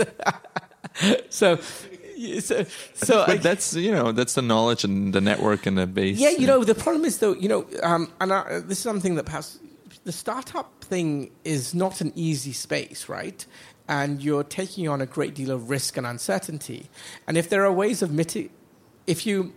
so, 1.29 1.57
so, 2.39 2.65
so 2.95 3.23
I, 3.27 3.37
that's 3.37 3.73
you 3.75 3.91
know 3.91 4.11
that's 4.11 4.33
the 4.33 4.41
knowledge 4.41 4.83
and 4.83 5.13
the 5.13 5.21
network 5.21 5.65
and 5.65 5.77
the 5.77 5.85
base. 5.87 6.17
Yeah, 6.17 6.31
you 6.31 6.47
know, 6.47 6.63
the 6.63 6.75
problem 6.75 7.05
is 7.05 7.19
though, 7.19 7.33
you 7.33 7.47
know, 7.49 7.67
um, 7.83 8.11
and 8.19 8.33
I, 8.33 8.59
this 8.61 8.79
is 8.79 8.83
something 8.83 9.15
that 9.15 9.25
perhaps 9.25 9.59
the 10.03 10.11
startup 10.11 10.83
thing 10.83 11.29
is 11.43 11.75
not 11.75 12.01
an 12.01 12.11
easy 12.15 12.53
space, 12.53 13.07
right? 13.09 13.45
And 13.87 14.21
you're 14.21 14.43
taking 14.43 14.87
on 14.89 15.01
a 15.01 15.05
great 15.05 15.33
deal 15.33 15.51
of 15.51 15.69
risk 15.69 15.95
and 15.97 16.05
uncertainty. 16.05 16.89
And 17.25 17.37
if 17.37 17.49
there 17.49 17.63
are 17.65 17.71
ways 17.71 18.01
of 18.01 18.11
miti- 18.11 18.51
if 19.05 19.25
you 19.25 19.53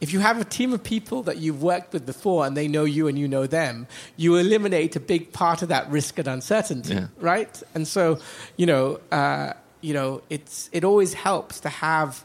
if 0.00 0.12
you 0.12 0.20
have 0.20 0.40
a 0.40 0.44
team 0.44 0.72
of 0.72 0.82
people 0.82 1.22
that 1.22 1.36
you've 1.38 1.62
worked 1.62 1.92
with 1.92 2.04
before 2.04 2.46
and 2.46 2.56
they 2.56 2.66
know 2.68 2.84
you 2.84 3.06
and 3.08 3.18
you 3.18 3.28
know 3.28 3.46
them, 3.46 3.86
you 4.16 4.36
eliminate 4.36 4.96
a 4.96 5.00
big 5.00 5.32
part 5.32 5.62
of 5.62 5.68
that 5.68 5.88
risk 5.90 6.18
and 6.18 6.28
uncertainty, 6.28 6.94
Yeah. 6.94 7.06
right? 7.20 7.62
And 7.74 7.86
so, 7.86 8.18
you 8.56 8.66
know, 8.66 9.00
uh, 9.12 9.52
you 9.80 9.94
know, 9.94 10.22
it's 10.30 10.68
it 10.72 10.84
always 10.84 11.14
helps 11.14 11.60
to 11.60 11.68
have 11.68 12.24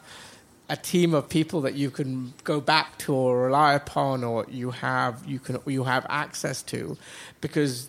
a 0.69 0.75
team 0.77 1.13
of 1.13 1.27
people 1.29 1.61
that 1.61 1.75
you 1.75 1.89
can 1.91 2.33
go 2.43 2.59
back 2.61 2.97
to 2.99 3.13
or 3.13 3.43
rely 3.45 3.73
upon 3.73 4.23
or 4.23 4.45
you 4.49 4.71
have 4.71 5.25
you 5.27 5.39
can 5.39 5.59
you 5.65 5.83
have 5.83 6.05
access 6.09 6.61
to 6.63 6.97
because 7.41 7.87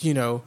you 0.00 0.14
know 0.14 0.42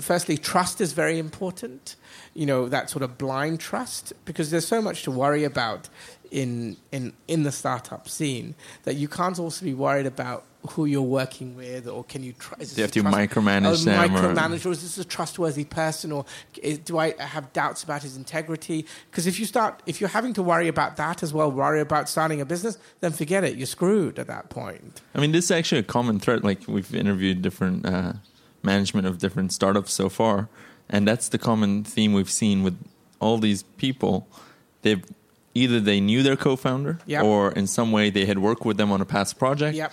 firstly 0.00 0.36
trust 0.36 0.80
is 0.80 0.92
very 0.92 1.18
important 1.18 1.96
you 2.34 2.46
know 2.46 2.68
that 2.68 2.90
sort 2.90 3.02
of 3.02 3.16
blind 3.18 3.60
trust 3.60 4.12
because 4.24 4.50
there's 4.50 4.66
so 4.66 4.82
much 4.82 5.02
to 5.02 5.10
worry 5.10 5.44
about 5.44 5.88
in 6.30 6.76
in 6.90 7.12
in 7.28 7.42
the 7.42 7.52
startup 7.52 8.08
scene 8.08 8.54
that 8.84 8.94
you 8.94 9.08
can't 9.08 9.38
also 9.38 9.64
be 9.64 9.74
worried 9.74 10.06
about 10.06 10.44
who 10.70 10.84
you're 10.84 11.02
working 11.02 11.56
with, 11.56 11.88
or 11.88 12.04
can 12.04 12.22
you 12.22 12.32
try? 12.34 12.56
Do 12.58 12.64
you 12.76 12.82
have 12.82 12.92
to 12.92 13.02
micromanage 13.02 13.84
them? 13.84 14.08
Micromanage, 14.08 14.64
or, 14.64 14.68
or 14.68 14.72
is 14.72 14.82
this 14.82 14.96
a 14.98 15.04
trustworthy 15.04 15.64
person, 15.64 16.12
or 16.12 16.24
is, 16.62 16.78
do 16.78 16.98
I 16.98 17.20
have 17.20 17.52
doubts 17.52 17.82
about 17.82 18.02
his 18.02 18.16
integrity? 18.16 18.86
Because 19.10 19.26
if 19.26 19.40
you 19.40 19.46
start, 19.46 19.82
if 19.86 20.00
you're 20.00 20.10
having 20.10 20.32
to 20.34 20.42
worry 20.42 20.68
about 20.68 20.96
that 20.96 21.22
as 21.22 21.32
well, 21.32 21.50
worry 21.50 21.80
about 21.80 22.08
starting 22.08 22.40
a 22.40 22.46
business, 22.46 22.78
then 23.00 23.12
forget 23.12 23.42
it. 23.42 23.56
You're 23.56 23.66
screwed 23.66 24.18
at 24.18 24.28
that 24.28 24.50
point. 24.50 25.00
I 25.14 25.20
mean, 25.20 25.32
this 25.32 25.46
is 25.46 25.50
actually 25.50 25.80
a 25.80 25.84
common 25.84 26.20
thread. 26.20 26.44
Like 26.44 26.60
we've 26.68 26.94
interviewed 26.94 27.42
different 27.42 27.84
uh, 27.84 28.12
management 28.62 29.06
of 29.06 29.18
different 29.18 29.52
startups 29.52 29.92
so 29.92 30.08
far, 30.08 30.48
and 30.88 31.06
that's 31.06 31.28
the 31.28 31.38
common 31.38 31.84
theme 31.84 32.12
we've 32.12 32.30
seen 32.30 32.62
with 32.62 32.76
all 33.20 33.38
these 33.38 33.62
people. 33.62 34.26
They've 34.82 35.04
either 35.54 35.78
they 35.80 36.00
knew 36.00 36.22
their 36.22 36.36
co-founder, 36.36 36.98
Yep. 37.06 37.24
or 37.24 37.52
in 37.52 37.66
some 37.66 37.92
way 37.92 38.10
they 38.10 38.24
had 38.26 38.38
worked 38.38 38.64
with 38.64 38.78
them 38.78 38.90
on 38.90 39.00
a 39.00 39.04
past 39.04 39.38
project. 39.38 39.76
Yep. 39.76 39.92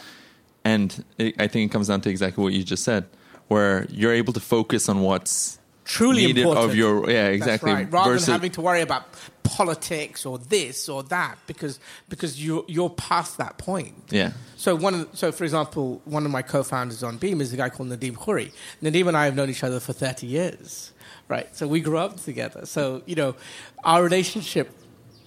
And 0.63 1.03
it, 1.17 1.35
I 1.39 1.47
think 1.47 1.69
it 1.69 1.73
comes 1.73 1.87
down 1.89 2.01
to 2.01 2.09
exactly 2.09 2.43
what 2.43 2.53
you 2.53 2.63
just 2.63 2.83
said, 2.83 3.05
where 3.49 3.85
you're 3.89 4.13
able 4.13 4.33
to 4.33 4.39
focus 4.39 4.87
on 4.89 5.01
what's 5.01 5.58
Truly 5.89 6.27
needed 6.27 6.41
important. 6.41 6.69
of 6.69 6.75
your 6.75 7.09
yeah 7.09 7.27
exactly 7.27 7.71
right. 7.73 7.91
Rather 7.91 8.11
versus 8.11 8.27
than 8.27 8.33
having 8.33 8.51
to 8.51 8.61
worry 8.61 8.81
about 8.81 9.03
politics 9.43 10.23
or 10.23 10.37
this 10.37 10.87
or 10.87 11.01
that, 11.03 11.37
because 11.47 11.79
because 12.09 12.39
you 12.43 12.63
you're 12.67 12.91
past 12.91 13.39
that 13.39 13.57
point. 13.57 13.95
yeah 14.11 14.31
So 14.55 14.75
one, 14.75 14.93
of 14.93 15.09
so 15.13 15.31
for 15.31 15.43
example, 15.45 16.01
one 16.05 16.25
of 16.25 16.31
my 16.31 16.43
co-founders 16.43 17.01
on 17.01 17.17
Beam 17.17 17.41
is 17.41 17.51
a 17.53 17.57
guy 17.57 17.69
called 17.69 17.89
Nadim 17.89 18.13
Khoury. 18.13 18.51
Nadim 18.83 19.07
and 19.07 19.17
I 19.17 19.25
have 19.25 19.35
known 19.35 19.49
each 19.49 19.63
other 19.63 19.79
for 19.79 19.93
thirty 19.93 20.27
years, 20.27 20.91
right? 21.27 21.47
So 21.55 21.67
we 21.67 21.79
grew 21.81 21.97
up 21.97 22.21
together. 22.23 22.67
So 22.67 23.01
you 23.07 23.15
know, 23.15 23.35
our 23.83 24.03
relationship 24.03 24.69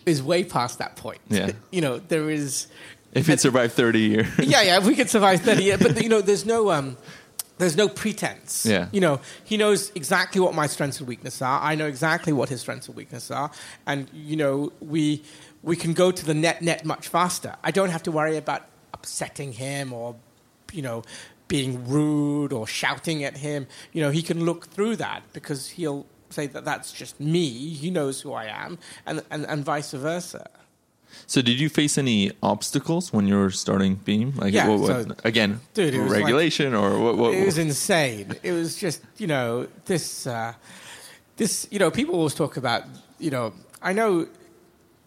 is 0.07 0.23
way 0.23 0.45
past 0.45 0.79
that 0.79 0.95
point. 0.95 1.21
Yeah. 1.29 1.51
you 1.73 1.81
know, 1.81 1.99
there 1.99 2.31
is. 2.31 2.69
if 3.13 3.29
it 3.29 3.41
survived 3.41 3.73
30 3.75 3.99
years 4.01 4.27
yeah, 4.39 4.63
yeah, 4.63 4.79
if 4.79 4.87
we 4.87 4.95
could 4.95 5.11
survive 5.11 5.41
30 5.43 5.63
years. 5.63 5.81
But, 5.83 6.03
you 6.03 6.09
know, 6.09 6.21
there's 6.23 6.47
no, 6.47 6.71
um, 6.71 6.97
there's 7.63 7.77
no 7.77 7.89
pretense. 7.89 8.67
Yeah. 8.67 8.89
You 8.93 9.01
know, 9.01 9.21
he 9.45 9.57
knows 9.57 9.93
exactly 9.95 10.41
what 10.41 10.55
my 10.55 10.67
strengths 10.67 10.99
and 10.99 11.09
weaknesses 11.09 11.43
are. 11.43 11.61
I 11.63 11.75
know 11.75 11.87
exactly 11.87 12.33
what 12.33 12.49
his 12.49 12.61
strengths 12.61 12.89
and 12.89 12.97
weaknesses 12.97 13.31
are. 13.31 13.51
And, 13.87 14.11
you 14.13 14.37
know, 14.37 14.73
we, 14.81 15.23
we 15.63 15.77
can 15.77 15.93
go 15.93 16.11
to 16.11 16.25
the 16.25 16.35
net 16.35 16.61
net 16.63 16.85
much 16.85 17.09
faster. 17.09 17.57
I 17.63 17.71
don't 17.71 17.91
have 17.91 18.03
to 18.05 18.13
worry 18.13 18.37
about 18.37 18.67
upsetting 18.93 19.53
him 19.53 19.93
or, 19.93 20.17
you 20.73 20.83
know, 20.83 21.03
being 21.49 21.87
rude 21.87 22.53
or 22.53 22.67
shouting 22.67 23.25
at 23.25 23.37
him. 23.37 23.67
You 23.93 24.03
know, 24.03 24.11
he 24.11 24.23
can 24.23 24.45
look 24.45 24.67
through 24.67 24.97
that 24.97 25.23
because 25.33 25.71
he'll 25.71 26.07
say 26.31 26.47
that 26.47 26.65
that's 26.65 26.93
just 26.93 27.21
me. 27.21 27.49
He 27.75 27.91
knows 27.91 28.23
who 28.23 28.33
I 28.33 28.47
am, 28.47 28.79
and, 29.07 29.23
and, 29.31 29.45
and 29.47 29.65
vice 29.65 29.93
versa. 29.93 30.49
So, 31.27 31.41
did 31.43 31.59
you 31.61 31.69
face 31.69 31.97
any 31.99 32.31
obstacles 32.43 33.13
when 33.13 33.27
you 33.27 33.37
were 33.37 33.51
starting 33.51 33.95
Beam? 33.97 34.35
Like, 34.37 34.53
Yeah, 34.53 34.69
what, 34.69 34.81
what, 34.81 35.09
so- 35.09 35.15
again, 35.25 35.61
Dude, 35.75 35.95
regulation 35.95 36.75
or 36.75 36.99
what? 36.99 37.17
what 37.17 37.35
it 37.35 37.45
was 37.47 37.59
insane. 37.59 38.35
It 38.43 38.53
was 38.53 38.77
just, 38.77 39.01
you 39.19 39.27
know, 39.27 39.67
this, 39.87 40.27
uh, 40.27 40.53
this, 41.37 41.67
you 41.71 41.79
know, 41.79 41.91
people 41.91 42.15
always 42.17 42.35
talk 42.35 42.57
about, 42.57 42.85
you 43.19 43.31
know, 43.31 43.53
I 43.81 43.93
know 43.93 44.27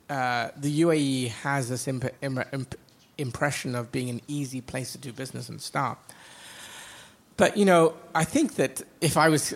uh, 0.10 0.50
the 0.58 0.82
UAE 0.82 1.30
has 1.30 1.70
this 1.70 1.88
imp- 1.88 2.14
imp- 2.22 2.76
impression 3.18 3.76
of 3.76 3.92
being 3.92 4.10
an 4.10 4.22
easy 4.28 4.62
place 4.62 4.92
to 4.94 4.98
do 4.98 5.12
business 5.14 5.50
and 5.50 5.62
start. 5.62 5.98
But, 7.38 7.58
you 7.58 7.66
know, 7.66 7.94
I 8.14 8.24
think 8.24 8.56
that 8.56 8.82
if 9.02 9.18
I 9.18 9.30
was, 9.30 9.54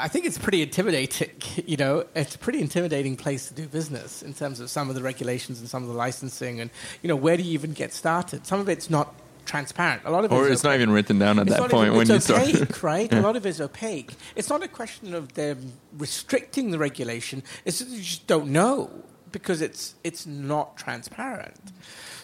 I 0.00 0.08
think 0.08 0.24
it's 0.24 0.38
pretty 0.38 0.62
intimidating, 0.62 1.30
you 1.66 1.76
know, 1.76 2.04
it's 2.14 2.34
a 2.34 2.38
pretty 2.38 2.60
intimidating 2.60 3.16
place 3.16 3.48
to 3.48 3.54
do 3.54 3.66
business 3.68 4.22
in 4.22 4.34
terms 4.34 4.60
of 4.60 4.70
some 4.70 4.88
of 4.88 4.94
the 4.94 5.02
regulations 5.02 5.60
and 5.60 5.68
some 5.68 5.82
of 5.82 5.88
the 5.88 5.94
licensing 5.94 6.60
and, 6.60 6.70
you 7.02 7.08
know, 7.08 7.16
where 7.16 7.36
do 7.36 7.42
you 7.42 7.52
even 7.52 7.72
get 7.72 7.92
started? 7.92 8.46
Some 8.46 8.60
of 8.60 8.68
it's 8.68 8.88
not 8.90 9.14
transparent. 9.46 10.02
A 10.04 10.10
lot 10.10 10.24
of 10.24 10.32
or 10.32 10.44
it's 10.44 10.52
it's 10.54 10.64
not 10.64 10.74
even 10.74 10.90
written 10.90 11.18
down 11.18 11.38
at 11.38 11.46
It's 11.48 11.56
that 11.56 11.70
point 11.70 11.86
even- 11.88 11.98
when 11.98 12.10
it's 12.10 12.28
you 12.28 12.34
opaque, 12.36 12.56
start. 12.56 12.82
right? 12.92 13.12
Yeah. 13.12 13.20
A 13.20 13.22
lot 13.22 13.36
of 13.36 13.44
it's 13.46 13.60
opaque. 13.60 14.12
It's 14.36 14.48
not 14.48 14.62
a 14.62 14.68
question 14.68 15.12
of 15.14 15.32
them 15.34 15.72
restricting 15.98 16.70
the 16.70 16.78
regulation. 16.78 17.42
It's 17.64 17.80
you 17.80 18.00
just 18.00 18.26
don't 18.26 18.48
know 18.48 18.90
because 19.32 19.60
it's 19.60 19.94
it's 20.04 20.26
not 20.26 20.76
transparent. 20.76 21.56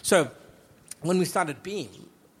So 0.01 0.31
when 1.01 1.17
we 1.17 1.25
started 1.25 1.63
Beam, 1.63 1.89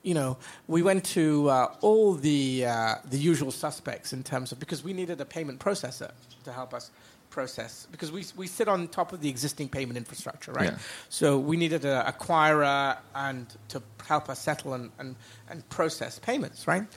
you 0.07 0.13
know, 0.13 0.37
we 0.67 0.81
went 0.81 1.03
to 1.03 1.49
uh, 1.49 1.75
all 1.81 2.13
the 2.13 2.65
uh, 2.65 2.95
the 3.09 3.17
usual 3.17 3.51
suspects 3.51 4.13
in 4.13 4.23
terms 4.23 4.53
of 4.53 4.59
because 4.59 4.81
we 4.81 4.93
needed 4.93 5.19
a 5.19 5.25
payment 5.25 5.59
processor 5.59 6.11
to 6.45 6.51
help 6.53 6.73
us 6.73 6.91
process 7.29 7.87
because 7.91 8.09
we 8.09 8.23
we 8.37 8.47
sit 8.47 8.69
on 8.69 8.87
top 8.87 9.11
of 9.11 9.19
the 9.19 9.29
existing 9.29 9.67
payment 9.67 9.97
infrastructure, 9.97 10.53
right? 10.53 10.71
Yeah. 10.71 10.77
So 11.09 11.37
we 11.37 11.57
needed 11.57 11.83
an 11.83 12.05
acquirer 12.05 12.97
and 13.13 13.45
to 13.67 13.83
help 14.07 14.29
us 14.29 14.39
settle 14.39 14.73
and, 14.75 14.91
and, 14.97 15.17
and 15.49 15.67
process 15.67 16.19
payments, 16.19 16.67
right? 16.67 16.87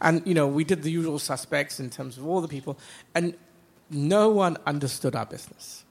And 0.00 0.24
you 0.24 0.34
know, 0.34 0.46
we 0.46 0.62
did 0.62 0.84
the 0.84 0.92
usual 0.92 1.18
suspects 1.18 1.80
in 1.80 1.90
terms 1.90 2.18
of 2.18 2.24
all 2.24 2.40
the 2.40 2.52
people, 2.56 2.78
and 3.16 3.34
no 3.90 4.30
one 4.30 4.56
understood 4.64 5.16
our 5.16 5.26
business. 5.26 5.84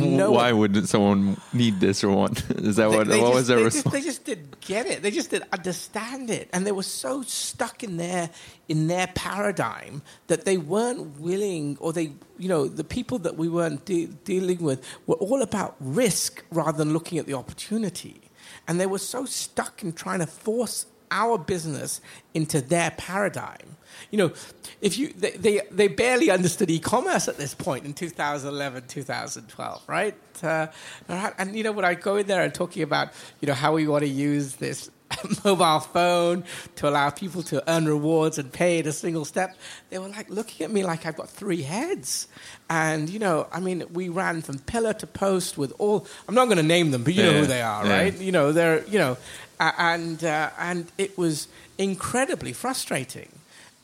No 0.00 0.32
Why 0.32 0.50
one, 0.50 0.72
would 0.72 0.88
someone 0.88 1.40
need 1.52 1.78
this 1.78 2.02
or 2.02 2.10
want? 2.10 2.40
Is 2.50 2.76
that 2.76 2.90
they, 2.90 2.96
what? 2.96 3.06
they 3.06 3.20
what 3.20 3.26
just, 3.26 3.34
was 3.34 3.46
their 3.46 3.58
they 3.58 3.64
response? 3.64 3.84
just, 3.84 3.92
they 3.92 4.00
just 4.00 4.24
didn't 4.24 4.60
get 4.60 4.86
it. 4.86 5.02
They 5.02 5.12
just 5.12 5.30
didn't 5.30 5.52
understand 5.52 6.28
it, 6.28 6.50
and 6.52 6.66
they 6.66 6.72
were 6.72 6.82
so 6.82 7.22
stuck 7.22 7.84
in 7.84 7.96
their 7.96 8.30
in 8.68 8.88
their 8.88 9.06
paradigm 9.08 10.02
that 10.26 10.44
they 10.44 10.56
weren't 10.56 11.20
willing, 11.20 11.76
or 11.80 11.92
they, 11.92 12.12
you 12.36 12.48
know, 12.48 12.66
the 12.66 12.82
people 12.82 13.18
that 13.20 13.36
we 13.36 13.48
weren't 13.48 13.84
de- 13.84 14.06
dealing 14.24 14.60
with 14.60 14.84
were 15.06 15.14
all 15.16 15.40
about 15.40 15.76
risk 15.78 16.44
rather 16.50 16.78
than 16.78 16.92
looking 16.92 17.18
at 17.18 17.26
the 17.26 17.34
opportunity, 17.34 18.22
and 18.66 18.80
they 18.80 18.86
were 18.86 18.98
so 18.98 19.24
stuck 19.24 19.84
in 19.84 19.92
trying 19.92 20.18
to 20.18 20.26
force 20.26 20.86
our 21.12 21.38
business 21.38 22.00
into 22.34 22.60
their 22.60 22.90
paradigm. 22.90 23.75
You 24.10 24.18
know, 24.18 24.32
if 24.80 24.98
you 24.98 25.12
they, 25.12 25.30
they, 25.32 25.60
they 25.70 25.88
barely 25.88 26.30
understood 26.30 26.70
e-commerce 26.70 27.28
at 27.28 27.36
this 27.36 27.54
point 27.54 27.84
in 27.84 27.94
2011, 27.94 28.84
2012, 28.88 29.82
right? 29.86 30.14
Uh, 30.42 30.66
and 31.08 31.56
you 31.56 31.62
know, 31.62 31.72
when 31.72 31.84
I 31.84 31.94
go 31.94 32.16
in 32.16 32.26
there 32.26 32.42
and 32.42 32.54
talking 32.54 32.82
about 32.82 33.12
you 33.40 33.48
know 33.48 33.54
how 33.54 33.72
we 33.72 33.88
want 33.88 34.02
to 34.02 34.08
use 34.08 34.56
this 34.56 34.90
mobile 35.44 35.80
phone 35.80 36.44
to 36.76 36.88
allow 36.88 37.10
people 37.10 37.42
to 37.44 37.62
earn 37.70 37.86
rewards 37.86 38.38
and 38.38 38.52
pay 38.52 38.78
in 38.78 38.86
a 38.86 38.92
single 38.92 39.24
step, 39.24 39.56
they 39.90 39.98
were 39.98 40.08
like 40.08 40.28
looking 40.30 40.64
at 40.64 40.70
me 40.70 40.84
like 40.84 41.06
I've 41.06 41.16
got 41.16 41.28
three 41.28 41.62
heads. 41.62 42.28
And 42.68 43.08
you 43.08 43.18
know, 43.18 43.46
I 43.52 43.60
mean, 43.60 43.84
we 43.92 44.08
ran 44.08 44.42
from 44.42 44.58
pillar 44.58 44.92
to 44.94 45.06
post 45.06 45.56
with 45.58 45.72
all. 45.78 46.06
I'm 46.28 46.34
not 46.34 46.46
going 46.46 46.58
to 46.58 46.62
name 46.62 46.90
them, 46.90 47.04
but 47.04 47.14
you 47.14 47.22
know 47.22 47.40
who 47.40 47.46
they 47.46 47.62
are, 47.62 47.86
yeah. 47.86 47.96
right? 47.96 48.18
You 48.18 48.32
know, 48.32 48.52
they're 48.52 48.84
you 48.86 48.98
know, 48.98 49.16
uh, 49.60 49.72
and 49.78 50.22
uh, 50.24 50.50
and 50.58 50.90
it 50.98 51.16
was 51.16 51.48
incredibly 51.78 52.52
frustrating. 52.52 53.28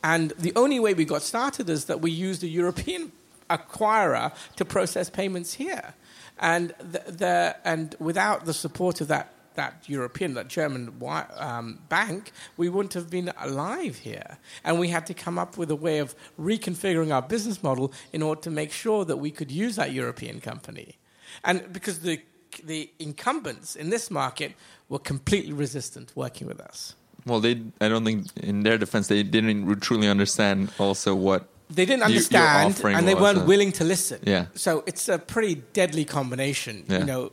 And 0.03 0.31
the 0.37 0.53
only 0.55 0.79
way 0.79 0.93
we 0.93 1.05
got 1.05 1.21
started 1.21 1.69
is 1.69 1.85
that 1.85 2.01
we 2.01 2.11
used 2.11 2.43
a 2.43 2.47
European 2.47 3.11
acquirer 3.49 4.33
to 4.57 4.65
process 4.65 5.09
payments 5.09 5.53
here, 5.53 5.93
and 6.39 6.73
the, 6.79 7.03
the 7.11 7.55
and 7.63 7.95
without 7.99 8.45
the 8.45 8.53
support 8.53 9.01
of 9.01 9.07
that 9.07 9.33
that 9.55 9.87
European, 9.87 10.33
that 10.33 10.47
German 10.47 10.91
um, 11.37 11.79
bank, 11.87 12.31
we 12.57 12.69
wouldn't 12.69 12.93
have 12.95 13.11
been 13.11 13.31
alive 13.39 13.99
here. 13.99 14.39
And 14.63 14.79
we 14.79 14.87
had 14.87 15.05
to 15.05 15.13
come 15.13 15.37
up 15.37 15.57
with 15.57 15.69
a 15.69 15.75
way 15.75 15.99
of 15.99 16.15
reconfiguring 16.39 17.13
our 17.13 17.21
business 17.21 17.61
model 17.61 17.93
in 18.11 18.23
order 18.23 18.41
to 18.41 18.49
make 18.49 18.71
sure 18.71 19.05
that 19.05 19.17
we 19.17 19.29
could 19.29 19.51
use 19.51 19.75
that 19.75 19.91
European 19.91 20.41
company. 20.41 20.97
And 21.43 21.71
because 21.71 21.99
the 21.99 22.19
the 22.65 22.91
incumbents 22.99 23.75
in 23.75 23.89
this 23.89 24.11
market 24.11 24.53
were 24.87 24.99
completely 24.99 25.53
resistant 25.53 26.11
working 26.15 26.47
with 26.47 26.59
us. 26.59 26.93
Well, 27.25 27.39
they. 27.39 27.61
I 27.79 27.87
don't 27.87 28.05
think, 28.05 28.27
in 28.37 28.63
their 28.63 28.77
defense, 28.77 29.07
they 29.07 29.23
didn't 29.23 29.79
truly 29.81 30.07
understand 30.07 30.71
also 30.79 31.15
what. 31.15 31.47
They 31.69 31.85
didn't 31.85 32.03
understand, 32.03 32.79
and 32.83 33.07
they 33.07 33.15
weren't 33.15 33.39
uh, 33.39 33.45
willing 33.45 33.71
to 33.73 33.83
listen. 33.83 34.19
Yeah. 34.23 34.47
So 34.53 34.83
it's 34.85 35.09
a 35.09 35.17
pretty 35.17 35.55
deadly 35.73 36.05
combination. 36.05 36.83
Yeah. 36.87 36.99
You 36.99 37.05
know, 37.05 37.31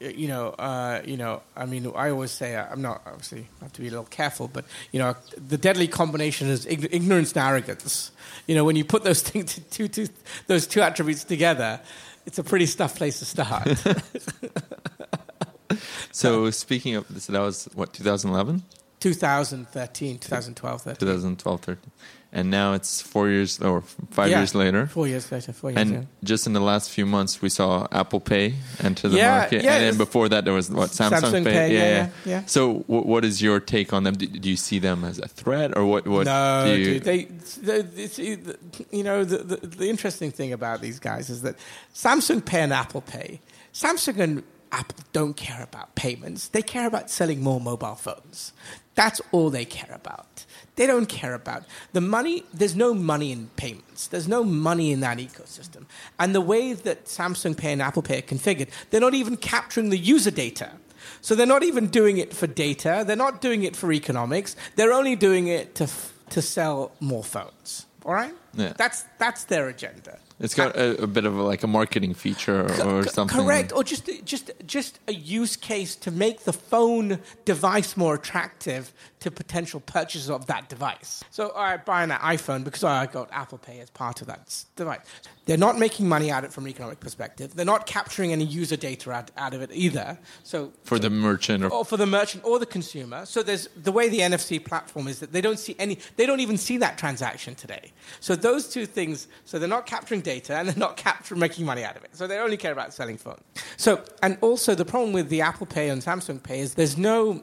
you 0.00 0.28
know, 0.28 0.50
uh, 0.50 1.00
you 1.04 1.16
know. 1.16 1.42
I 1.56 1.66
mean, 1.66 1.90
I 1.96 2.10
always 2.10 2.30
say 2.30 2.54
uh, 2.54 2.66
I'm 2.70 2.82
not 2.82 3.02
obviously 3.06 3.46
I 3.60 3.64
have 3.64 3.72
to 3.72 3.80
be 3.80 3.88
a 3.88 3.90
little 3.90 4.04
careful, 4.06 4.48
but 4.48 4.64
you 4.92 4.98
know, 4.98 5.16
the 5.48 5.58
deadly 5.58 5.88
combination 5.88 6.48
is 6.48 6.66
ig- 6.66 6.92
ignorance 6.92 7.32
and 7.32 7.42
arrogance. 7.42 8.12
You 8.46 8.54
know, 8.54 8.64
when 8.64 8.76
you 8.76 8.84
put 8.84 9.02
those 9.02 9.22
things, 9.28 9.58
two, 9.70 9.88
two, 9.88 10.08
those 10.46 10.66
two 10.66 10.82
attributes 10.82 11.24
together, 11.24 11.80
it's 12.26 12.38
a 12.38 12.44
pretty 12.44 12.66
tough 12.66 12.96
place 12.96 13.18
to 13.20 13.24
start. 13.24 13.66
So 16.12 16.50
speaking 16.50 16.96
of 16.96 17.06
this, 17.12 17.26
that 17.26 17.40
was 17.40 17.68
what 17.74 17.92
2011, 17.92 18.62
2013, 19.00 20.18
2012, 20.18 20.82
13. 20.82 20.96
2012, 21.00 21.60
13, 21.60 21.90
and 22.32 22.50
now 22.50 22.74
it's 22.74 23.00
four 23.00 23.28
years 23.28 23.58
or 23.60 23.80
five 24.10 24.30
Yeah. 24.30 24.38
years 24.38 24.54
later. 24.54 24.86
Four 24.86 25.08
years 25.08 25.32
later. 25.32 25.52
Four 25.52 25.70
years. 25.72 25.80
And 25.80 26.06
just 26.22 26.46
in 26.46 26.52
the 26.52 26.60
last 26.60 26.90
few 26.90 27.06
months, 27.06 27.42
we 27.42 27.48
saw 27.48 27.88
Apple 27.90 28.20
Pay 28.20 28.54
enter 28.84 29.08
the 29.08 29.16
Yeah, 29.16 29.38
market, 29.38 29.64
yeah, 29.64 29.74
and 29.76 29.84
then 29.84 29.96
before 29.96 30.28
that, 30.28 30.44
there 30.44 30.54
was 30.54 30.70
what 30.70 30.90
Samsung, 30.90 31.20
Samsung 31.22 31.44
Pay. 31.44 31.52
Pay, 31.52 31.74
yeah, 31.74 31.88
yeah, 31.88 32.08
yeah. 32.24 32.42
So, 32.46 32.80
w- 32.80 33.06
what 33.06 33.24
is 33.24 33.42
your 33.42 33.58
take 33.58 33.92
on 33.92 34.04
them? 34.04 34.14
Do, 34.14 34.26
do 34.26 34.48
you 34.48 34.56
see 34.56 34.78
them 34.78 35.02
as 35.04 35.18
a 35.18 35.28
threat, 35.28 35.76
or 35.76 35.84
what? 35.86 36.06
What 36.06 36.26
no, 36.26 36.64
do 36.66 36.78
you, 36.78 36.84
dude. 37.00 37.04
They, 37.04 37.24
they, 37.24 38.02
it's, 38.02 38.18
you 38.18 39.02
know, 39.02 39.24
the, 39.24 39.38
the, 39.38 39.66
the 39.66 39.88
interesting 39.90 40.30
thing 40.30 40.52
about 40.52 40.82
these 40.82 40.98
guys 41.00 41.30
is 41.30 41.42
that 41.42 41.56
Samsung 41.94 42.44
Pay 42.44 42.60
and 42.60 42.72
Apple 42.72 43.00
Pay, 43.00 43.40
Samsung 43.72 44.18
and 44.20 44.42
Apple 44.72 44.98
don't 45.12 45.36
care 45.36 45.64
about 45.64 45.96
payments. 45.96 46.46
They 46.48 46.62
care 46.62 46.86
about 46.86 47.10
selling 47.10 47.42
more 47.42 47.60
mobile 47.60 47.96
phones. 47.96 48.52
That's 48.94 49.20
all 49.32 49.50
they 49.50 49.64
care 49.64 49.94
about. 49.94 50.44
They 50.76 50.86
don't 50.86 51.06
care 51.06 51.34
about 51.34 51.64
the 51.92 52.00
money. 52.00 52.44
There's 52.52 52.74
no 52.74 52.92
money 52.94 53.32
in 53.32 53.48
payments. 53.56 54.06
There's 54.08 54.28
no 54.28 54.42
money 54.44 54.92
in 54.92 55.00
that 55.00 55.18
ecosystem. 55.18 55.84
And 56.18 56.34
the 56.34 56.40
way 56.40 56.72
that 56.72 57.04
Samsung 57.04 57.56
Pay 57.56 57.72
and 57.72 57.82
Apple 57.82 58.02
Pay 58.02 58.18
are 58.18 58.22
configured, 58.22 58.68
they're 58.90 59.00
not 59.00 59.14
even 59.14 59.36
capturing 59.36 59.90
the 59.90 59.98
user 59.98 60.30
data. 60.30 60.72
So 61.20 61.34
they're 61.34 61.46
not 61.46 61.62
even 61.62 61.88
doing 61.88 62.18
it 62.18 62.34
for 62.34 62.46
data. 62.46 63.04
They're 63.06 63.16
not 63.16 63.40
doing 63.40 63.62
it 63.62 63.76
for 63.76 63.92
economics. 63.92 64.56
They're 64.76 64.92
only 64.92 65.16
doing 65.16 65.48
it 65.48 65.74
to, 65.76 65.84
f- 65.84 66.12
to 66.30 66.42
sell 66.42 66.92
more 67.00 67.24
phones. 67.24 67.86
All 68.04 68.14
right? 68.14 68.34
Yeah. 68.54 68.72
That's, 68.76 69.04
that's 69.18 69.44
their 69.44 69.68
agenda. 69.68 70.18
It's 70.40 70.54
got 70.54 70.74
a, 70.74 71.02
a 71.02 71.06
bit 71.06 71.26
of 71.26 71.36
a, 71.36 71.42
like 71.42 71.62
a 71.62 71.66
marketing 71.66 72.14
feature 72.14 72.64
or, 72.82 73.02
C- 73.04 73.10
something. 73.10 73.38
Correct, 73.38 73.72
or 73.72 73.84
just 73.84 74.08
just 74.24 74.50
just 74.66 74.98
a 75.06 75.12
use 75.12 75.54
case 75.54 75.94
to 75.96 76.10
make 76.10 76.44
the 76.44 76.52
phone 76.52 77.20
device 77.44 77.94
more 77.96 78.14
attractive 78.14 78.92
to 79.20 79.30
potential 79.30 79.80
purchasers 79.80 80.30
of 80.30 80.46
that 80.46 80.68
device. 80.68 81.22
So 81.30 81.52
I 81.54 81.76
buy 81.76 82.02
an 82.02 82.10
iPhone 82.10 82.64
because 82.64 82.84
I 82.84 83.06
got 83.06 83.28
Apple 83.32 83.58
Pay 83.58 83.80
as 83.80 83.90
part 83.90 84.20
of 84.20 84.26
that 84.28 84.64
device. 84.76 85.00
They're 85.46 85.58
not 85.58 85.78
making 85.78 86.08
money 86.08 86.30
out 86.30 86.44
of 86.44 86.50
it 86.50 86.52
from 86.52 86.64
an 86.64 86.70
economic 86.70 87.00
perspective. 87.00 87.54
They're 87.54 87.64
not 87.64 87.86
capturing 87.86 88.32
any 88.32 88.44
user 88.44 88.76
data 88.76 89.10
out, 89.10 89.30
out 89.36 89.52
of 89.52 89.62
it 89.62 89.70
either. 89.72 90.18
So 90.42 90.72
for 90.84 90.98
the 90.98 91.10
merchant 91.10 91.64
or 91.64 91.80
or 91.80 91.84
for 91.84 91.96
the 91.96 92.06
merchant 92.06 92.44
or 92.44 92.58
the 92.58 92.66
consumer. 92.66 93.24
So 93.24 93.42
there's 93.42 93.68
the 93.74 93.90
way 93.90 94.08
the 94.08 94.20
NFC 94.20 94.62
platform 94.62 95.08
is 95.08 95.20
that 95.20 95.32
they 95.32 95.40
don't 95.40 95.58
see 95.58 95.74
any, 95.78 95.98
they 96.16 96.26
don't 96.26 96.40
even 96.40 96.58
see 96.58 96.76
that 96.76 96.98
transaction 96.98 97.54
today. 97.54 97.92
So 98.20 98.36
those 98.36 98.68
two 98.68 98.84
things, 98.84 99.28
so 99.46 99.58
they're 99.58 99.68
not 99.68 99.86
capturing 99.86 100.20
data 100.20 100.56
and 100.56 100.68
they're 100.68 100.76
not 100.76 100.96
capturing 100.96 101.40
making 101.40 101.64
money 101.64 101.84
out 101.84 101.96
of 101.96 102.04
it. 102.04 102.10
So 102.12 102.26
they 102.26 102.38
only 102.38 102.56
care 102.56 102.72
about 102.72 102.92
selling 102.92 103.16
phones. 103.16 103.40
So 103.76 104.04
and 104.22 104.36
also 104.40 104.74
the 104.74 104.84
problem 104.84 105.12
with 105.12 105.30
the 105.30 105.40
Apple 105.40 105.66
Pay 105.66 105.88
and 105.88 106.02
Samsung 106.02 106.42
Pay 106.42 106.60
is 106.60 106.74
there's 106.74 106.98
no 106.98 107.42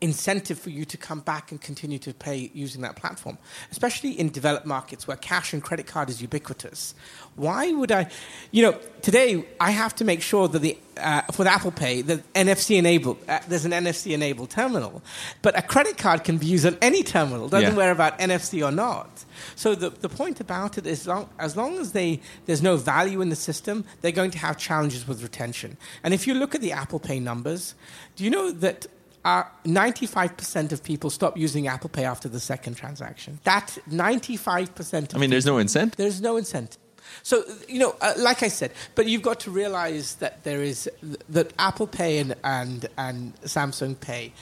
incentive 0.00 0.58
for 0.58 0.70
you 0.70 0.84
to 0.84 0.96
come 0.96 1.20
back 1.20 1.50
and 1.50 1.60
continue 1.60 1.98
to 1.98 2.12
pay 2.14 2.50
using 2.54 2.82
that 2.82 2.96
platform, 2.96 3.38
especially 3.70 4.10
in 4.18 4.28
developed 4.30 4.66
markets 4.66 5.06
where 5.06 5.16
cash 5.16 5.52
and 5.52 5.62
credit 5.62 5.86
card 5.86 6.08
is 6.10 6.20
ubiquitous. 6.20 6.94
Why 7.36 7.72
would 7.72 7.90
I, 7.90 8.08
you 8.50 8.62
know, 8.62 8.78
today 9.02 9.44
I 9.60 9.70
have 9.70 9.94
to 9.96 10.04
make 10.04 10.22
sure 10.22 10.48
that 10.48 10.58
the 10.60 10.78
uh, 10.96 11.22
for 11.32 11.42
the 11.42 11.50
Apple 11.52 11.72
Pay 11.72 12.02
the 12.02 12.18
NFC 12.34 12.76
enabled 12.78 13.18
uh, 13.28 13.40
there's 13.48 13.64
an 13.64 13.72
NFC 13.72 14.12
enabled 14.14 14.50
terminal, 14.50 15.02
but 15.42 15.58
a 15.58 15.62
credit 15.62 15.98
card 15.98 16.22
can 16.22 16.38
be 16.38 16.46
used 16.46 16.64
on 16.66 16.76
any 16.80 17.02
terminal. 17.02 17.48
Doesn't 17.48 17.70
Yeah. 17.70 17.76
matter 17.76 17.90
about 17.90 18.18
NFC 18.20 18.64
or 18.64 18.70
not. 18.70 19.24
So 19.56 19.74
the, 19.74 19.90
the 19.90 20.08
point 20.08 20.38
about 20.40 20.78
it 20.78 20.86
is 20.86 21.06
long, 21.08 21.28
as 21.40 21.56
long 21.56 21.78
as 21.78 21.90
they, 21.92 22.20
there's 22.46 22.62
no 22.62 22.76
value 22.76 23.20
in 23.20 23.30
the 23.30 23.36
system, 23.36 23.84
they're 24.00 24.12
going 24.12 24.30
to 24.30 24.38
have 24.38 24.56
challenges 24.56 25.08
with 25.08 25.22
retention. 25.24 25.76
And 26.04 26.14
if 26.14 26.28
you 26.28 26.34
look 26.34 26.54
at 26.54 26.60
the 26.60 26.70
Apple 26.70 27.00
Pay 27.00 27.18
numbers, 27.18 27.74
do 28.14 28.22
you 28.22 28.30
know 28.30 28.52
that 28.52 28.86
uh, 29.24 29.44
95% 29.64 30.72
of 30.72 30.82
people 30.84 31.10
stop 31.10 31.36
using 31.36 31.66
Apple 31.66 31.90
Pay 31.90 32.04
after 32.04 32.28
the 32.28 32.40
second 32.40 32.74
transaction? 32.76 33.38
That 33.44 33.78
95% 33.90 35.10
of 35.10 35.16
I 35.16 35.18
mean, 35.18 35.30
there's 35.30 35.46
no 35.46 35.58
incentive. 35.58 35.96
there's 35.96 36.20
no 36.20 36.36
incentive. 36.36 36.78
So 37.22 37.44
you 37.68 37.78
know, 37.78 37.94
uh, 38.00 38.14
like 38.16 38.42
I 38.42 38.48
said, 38.48 38.72
but 38.94 39.06
you've 39.06 39.22
got 39.22 39.40
to 39.40 39.50
realize 39.50 40.16
that 40.16 40.42
there 40.44 40.62
is 40.62 40.90
that 41.28 41.52
Apple 41.58 41.86
Pay 41.86 42.18
and 42.18 42.34
and, 42.42 42.86
and 42.96 43.34
Samsung 43.42 43.98
Pay 44.00 44.32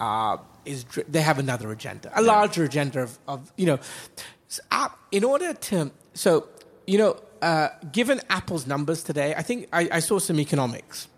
uh, 0.00 0.36
is 0.64 0.84
they 1.08 1.20
have 1.20 1.38
another 1.38 1.70
agenda, 1.72 2.10
a 2.14 2.22
larger 2.22 2.64
agenda 2.64 3.02
of, 3.02 3.18
of 3.26 3.52
you 3.56 3.66
know, 3.66 3.78
app- 4.70 4.98
in 5.10 5.24
order 5.24 5.52
to 5.52 5.90
so 6.14 6.48
you 6.86 6.98
know, 6.98 7.16
uh, 7.42 7.68
given 7.92 8.20
Apple's 8.30 8.66
numbers 8.66 9.02
today, 9.02 9.34
I 9.36 9.42
think 9.42 9.68
I, 9.72 9.88
I 9.92 10.00
saw 10.00 10.18
some 10.18 10.38
economics 10.40 11.08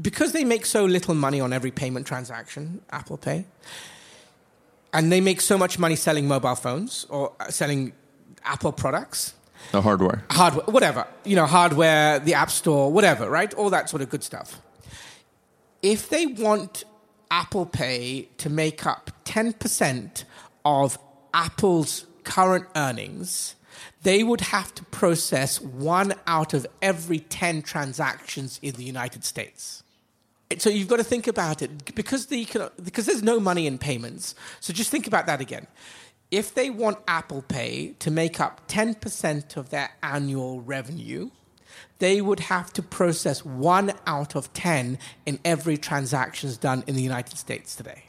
because 0.00 0.32
they 0.32 0.44
make 0.44 0.66
so 0.66 0.84
little 0.84 1.14
money 1.14 1.40
on 1.40 1.52
every 1.52 1.70
payment 1.70 2.06
transaction, 2.06 2.80
Apple 2.90 3.16
Pay, 3.16 3.44
and 4.92 5.10
they 5.10 5.20
make 5.20 5.40
so 5.40 5.56
much 5.58 5.78
money 5.78 5.96
selling 5.96 6.26
mobile 6.28 6.54
phones 6.54 7.06
or 7.08 7.32
uh, 7.40 7.50
selling 7.50 7.92
Apple 8.44 8.72
products, 8.72 9.34
The 9.72 9.80
hardware. 9.80 10.24
hardware, 10.30 10.64
whatever, 10.66 11.06
you 11.24 11.36
know, 11.36 11.46
hardware, 11.46 12.18
the 12.18 12.34
App 12.34 12.50
Store, 12.50 12.92
whatever, 12.92 13.28
right? 13.30 13.52
All 13.54 13.70
that 13.70 13.88
sort 13.90 14.02
of 14.02 14.10
good 14.10 14.22
stuff. 14.24 14.60
If 15.82 16.08
they 16.08 16.26
want 16.26 16.84
Apple 17.30 17.66
Pay 17.66 18.28
to 18.38 18.50
make 18.50 18.86
up 18.86 19.10
10% 19.24 20.24
of 20.64 20.98
Apple's 21.32 22.06
current 22.24 22.66
earnings, 22.76 23.54
they 24.02 24.22
would 24.22 24.40
have 24.40 24.74
to 24.74 24.84
process 24.84 25.60
one 25.60 26.14
out 26.26 26.54
of 26.54 26.66
every 26.82 27.18
10 27.18 27.62
transactions 27.62 28.58
in 28.62 28.74
the 28.74 28.84
United 28.84 29.24
States. 29.24 29.82
So 30.60 30.70
you've 30.70 30.88
got 30.88 30.96
to 30.96 31.04
think 31.04 31.26
about 31.26 31.62
it 31.62 31.94
because 31.94 32.26
the 32.26 32.46
because 32.82 33.06
there's 33.06 33.22
no 33.22 33.40
money 33.40 33.66
in 33.66 33.78
payments. 33.78 34.34
So 34.60 34.72
just 34.72 34.90
think 34.90 35.06
about 35.06 35.26
that 35.26 35.40
again. 35.40 35.66
If 36.30 36.54
they 36.54 36.70
want 36.70 36.98
Apple 37.06 37.42
Pay 37.42 37.94
to 38.00 38.10
make 38.10 38.40
up 38.40 38.66
10% 38.66 39.56
of 39.56 39.70
their 39.70 39.90
annual 40.02 40.60
revenue, 40.60 41.30
they 41.98 42.20
would 42.20 42.40
have 42.40 42.72
to 42.72 42.82
process 42.82 43.44
one 43.44 43.92
out 44.06 44.34
of 44.34 44.52
10 44.52 44.98
in 45.26 45.38
every 45.44 45.76
transactions 45.76 46.56
done 46.56 46.82
in 46.86 46.96
the 46.96 47.02
United 47.02 47.38
States 47.38 47.76
today. 47.76 48.04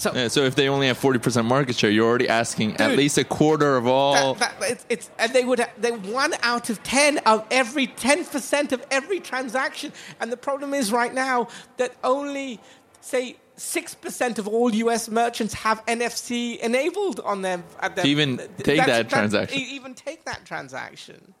So 0.00 0.12
Yeah, 0.14 0.28
so 0.28 0.44
if 0.44 0.54
they 0.54 0.68
only 0.68 0.86
have 0.86 0.98
40% 0.98 1.44
market 1.44 1.76
share, 1.76 1.90
you're 1.90 2.06
already 2.08 2.28
asking 2.28 2.76
at 2.78 2.96
least 2.96 3.18
a 3.18 3.24
quarter 3.24 3.76
of 3.76 3.86
all. 3.86 4.34
that, 4.34 4.58
that, 4.60 4.70
it's, 4.70 4.86
it's, 4.88 5.10
and 5.18 5.32
they 5.34 5.44
would 5.44 5.64
they 5.78 5.92
one 5.92 6.32
out 6.42 6.70
of 6.70 6.82
ten 6.82 7.18
of 7.26 7.46
every 7.50 7.86
ten 7.86 8.24
percent 8.24 8.72
of 8.72 8.84
every 8.90 9.20
transaction. 9.20 9.92
And 10.20 10.32
the 10.32 10.36
problem 10.38 10.72
is 10.72 10.90
right 10.90 11.12
now 11.12 11.48
that 11.76 11.92
only 12.02 12.60
say 13.02 13.36
six 13.56 13.94
percent 13.94 14.38
of 14.38 14.48
all 14.48 14.74
U.S. 14.74 15.10
merchants 15.10 15.52
have 15.52 15.84
NFC 15.84 16.58
enabled 16.60 17.20
on 17.20 17.42
them. 17.42 17.62
At 17.80 17.94
their, 17.94 18.04
To 18.04 18.10
even 18.10 18.38
take 18.38 18.78
that's- 18.78 18.86
that 18.86 19.10
transaction. 19.10 19.58
even 19.60 19.92
take 19.94 20.24
that 20.24 20.46
transaction. 20.46 21.34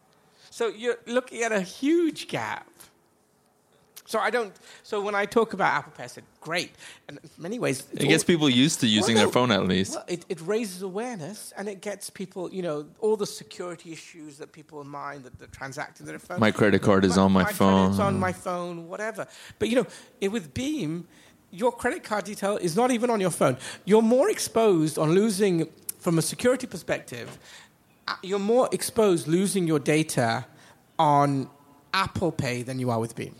So 0.50 0.66
you're 0.68 0.98
looking 1.06 1.42
at 1.42 1.52
a 1.52 1.60
huge 1.62 2.28
gap. 2.28 2.66
So 4.10 4.18
I 4.18 4.30
don't. 4.30 4.52
So 4.82 5.00
when 5.00 5.14
I 5.14 5.24
talk 5.24 5.52
about 5.52 5.72
Apple 5.72 5.92
Pay, 5.96 6.02
I 6.02 6.06
said 6.08 6.24
great, 6.40 6.72
and 7.06 7.20
in 7.22 7.30
many 7.38 7.60
ways 7.60 7.86
it 7.92 8.08
gets 8.08 8.24
all- 8.24 8.26
people 8.26 8.50
used 8.50 8.80
to 8.80 8.88
using 8.88 9.14
well, 9.14 9.26
their 9.26 9.32
phone 9.32 9.52
at 9.52 9.68
least. 9.68 9.94
well, 9.94 10.04
it, 10.08 10.26
it 10.28 10.40
raises 10.40 10.82
awareness 10.82 11.52
and 11.56 11.68
it 11.68 11.80
gets 11.80 12.10
people, 12.10 12.52
you 12.52 12.60
know, 12.60 12.86
all 12.98 13.16
the 13.16 13.26
security 13.26 13.92
issues 13.92 14.38
that 14.38 14.50
people 14.50 14.82
mind 14.82 15.22
that 15.22 15.38
they're 15.38 15.46
transacting 15.46 16.06
their 16.06 16.18
phone. 16.18 16.40
My 16.40 16.50
credit 16.50 16.82
card 16.82 17.04
is 17.04 17.16
on 17.16 17.30
my 17.30 17.44
credit's 17.44 17.58
phone. 17.58 17.90
It's 17.90 18.00
on 18.00 18.18
my 18.18 18.32
phone, 18.32 18.88
whatever. 18.88 19.28
But 19.60 19.68
you 19.68 19.76
know, 19.76 19.86
it, 20.20 20.32
with 20.32 20.54
Beam, 20.54 21.06
your 21.52 21.70
credit 21.70 22.02
card 22.02 22.24
detail 22.24 22.56
is 22.56 22.74
not 22.74 22.90
even 22.90 23.10
on 23.10 23.20
your 23.20 23.30
phone. 23.30 23.58
You're 23.84 24.02
more 24.02 24.28
exposed 24.28 24.98
on 24.98 25.12
losing, 25.12 25.68
from 26.00 26.18
a 26.18 26.22
security 26.22 26.66
perspective, 26.66 27.38
uh, 28.08 28.16
you're 28.24 28.40
more 28.40 28.68
exposed 28.72 29.28
losing 29.28 29.68
your 29.68 29.78
data 29.78 30.46
on 30.98 31.48
Apple 31.94 32.32
Pay 32.32 32.64
than 32.64 32.80
you 32.80 32.90
are 32.90 32.98
with 32.98 33.14
Beam. 33.14 33.36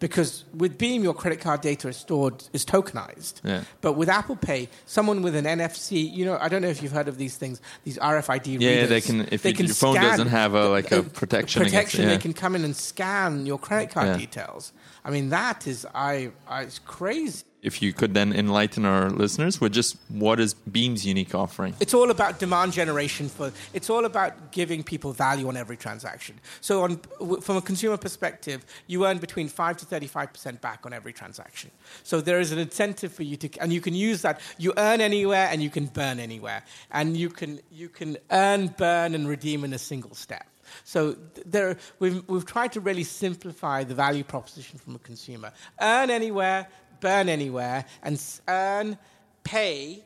Because 0.00 0.44
with 0.54 0.78
Beam, 0.78 1.04
your 1.04 1.14
credit 1.14 1.40
card 1.40 1.60
data 1.60 1.86
is 1.88 1.96
stored, 1.98 2.42
is 2.52 2.64
tokenized. 2.64 3.34
Yeah. 3.44 3.62
But 3.82 3.92
with 3.92 4.08
Apple 4.08 4.34
Pay, 4.36 4.68
someone 4.86 5.20
with 5.22 5.36
an 5.36 5.44
NFC, 5.44 6.10
you 6.12 6.24
know, 6.24 6.38
I 6.40 6.48
don't 6.48 6.62
know 6.62 6.68
if 6.68 6.82
you've 6.82 6.90
heard 6.92 7.06
of 7.06 7.18
these 7.18 7.36
things, 7.36 7.60
these 7.84 7.98
RFID 7.98 8.60
Yeah, 8.60 8.70
readers. 8.70 8.88
they 8.88 9.00
can- 9.02 9.28
if 9.30 9.42
they 9.42 9.50
you- 9.50 9.66
your 9.66 9.74
phone 9.74 9.96
doesn't 9.96 10.28
have 10.28 10.54
a, 10.54 10.68
like, 10.70 10.90
a 10.90 11.02
protection 11.02 11.60
against- 11.62 11.74
protection, 11.74 12.02
yeah. 12.04 12.08
they 12.08 12.18
can 12.18 12.32
come 12.32 12.54
in 12.56 12.64
and 12.64 12.74
scan 12.74 13.44
your 13.44 13.58
credit 13.58 13.90
card 13.92 14.08
Yeah. 14.08 14.16
details. 14.16 14.72
I 15.04 15.10
mean, 15.10 15.28
that 15.28 15.66
is, 15.66 15.86
I, 15.94 16.30
I, 16.48 16.62
it's 16.62 16.78
crazy. 16.78 17.44
If 17.62 17.82
you 17.82 17.92
could 17.92 18.14
then 18.14 18.32
enlighten 18.32 18.86
our 18.86 19.10
listeners 19.10 19.60
with 19.60 19.72
just 19.72 19.96
what 20.08 20.40
is 20.40 20.54
Beam's 20.54 21.04
unique 21.04 21.34
offering. 21.34 21.74
It's 21.78 21.92
all 21.92 22.10
about 22.10 22.38
demand 22.38 22.72
generation 22.72 23.28
for. 23.28 23.52
It's 23.74 23.90
all 23.90 24.06
about 24.06 24.50
giving 24.50 24.82
people 24.82 25.12
value 25.12 25.46
on 25.48 25.56
every 25.56 25.76
transaction. 25.76 26.40
So, 26.62 26.82
on, 26.84 26.96
from 27.40 27.56
a 27.58 27.60
consumer 27.60 27.98
perspective, 27.98 28.64
you 28.86 29.04
earn 29.04 29.18
between 29.18 29.48
five 29.48 29.76
to 29.76 29.84
thirty-five 29.84 30.32
percent 30.32 30.62
back 30.62 30.86
on 30.86 30.94
every 30.94 31.12
transaction. 31.12 31.70
So 32.02 32.22
there 32.22 32.40
is 32.40 32.50
an 32.50 32.58
incentive 32.58 33.12
for 33.12 33.24
you 33.24 33.36
to, 33.36 33.60
and 33.60 33.72
you 33.72 33.82
can 33.82 33.94
use 33.94 34.22
that. 34.22 34.40
You 34.56 34.72
earn 34.78 35.00
anywhere, 35.02 35.48
and 35.50 35.62
you 35.62 35.68
can 35.68 35.86
burn 35.86 36.18
anywhere, 36.18 36.62
and 36.90 37.14
you 37.16 37.28
can 37.28 37.60
you 37.70 37.90
can 37.90 38.16
earn, 38.30 38.68
burn, 38.68 39.14
and 39.14 39.28
redeem 39.28 39.64
in 39.64 39.72
a 39.74 39.78
single 39.78 40.14
step. 40.14 40.46
So 40.84 41.16
there, 41.44 41.76
we've, 41.98 42.22
we've 42.28 42.46
tried 42.46 42.72
to 42.72 42.80
really 42.80 43.02
simplify 43.04 43.82
the 43.82 43.94
value 43.94 44.22
proposition 44.22 44.78
from 44.78 44.94
a 44.94 45.00
consumer. 45.00 45.52
Earn 45.80 46.10
anywhere, 46.10 46.68
burn 47.00 47.28
anywhere, 47.28 47.84
and 48.02 48.22
earn, 48.48 48.98
pay, 49.44 50.04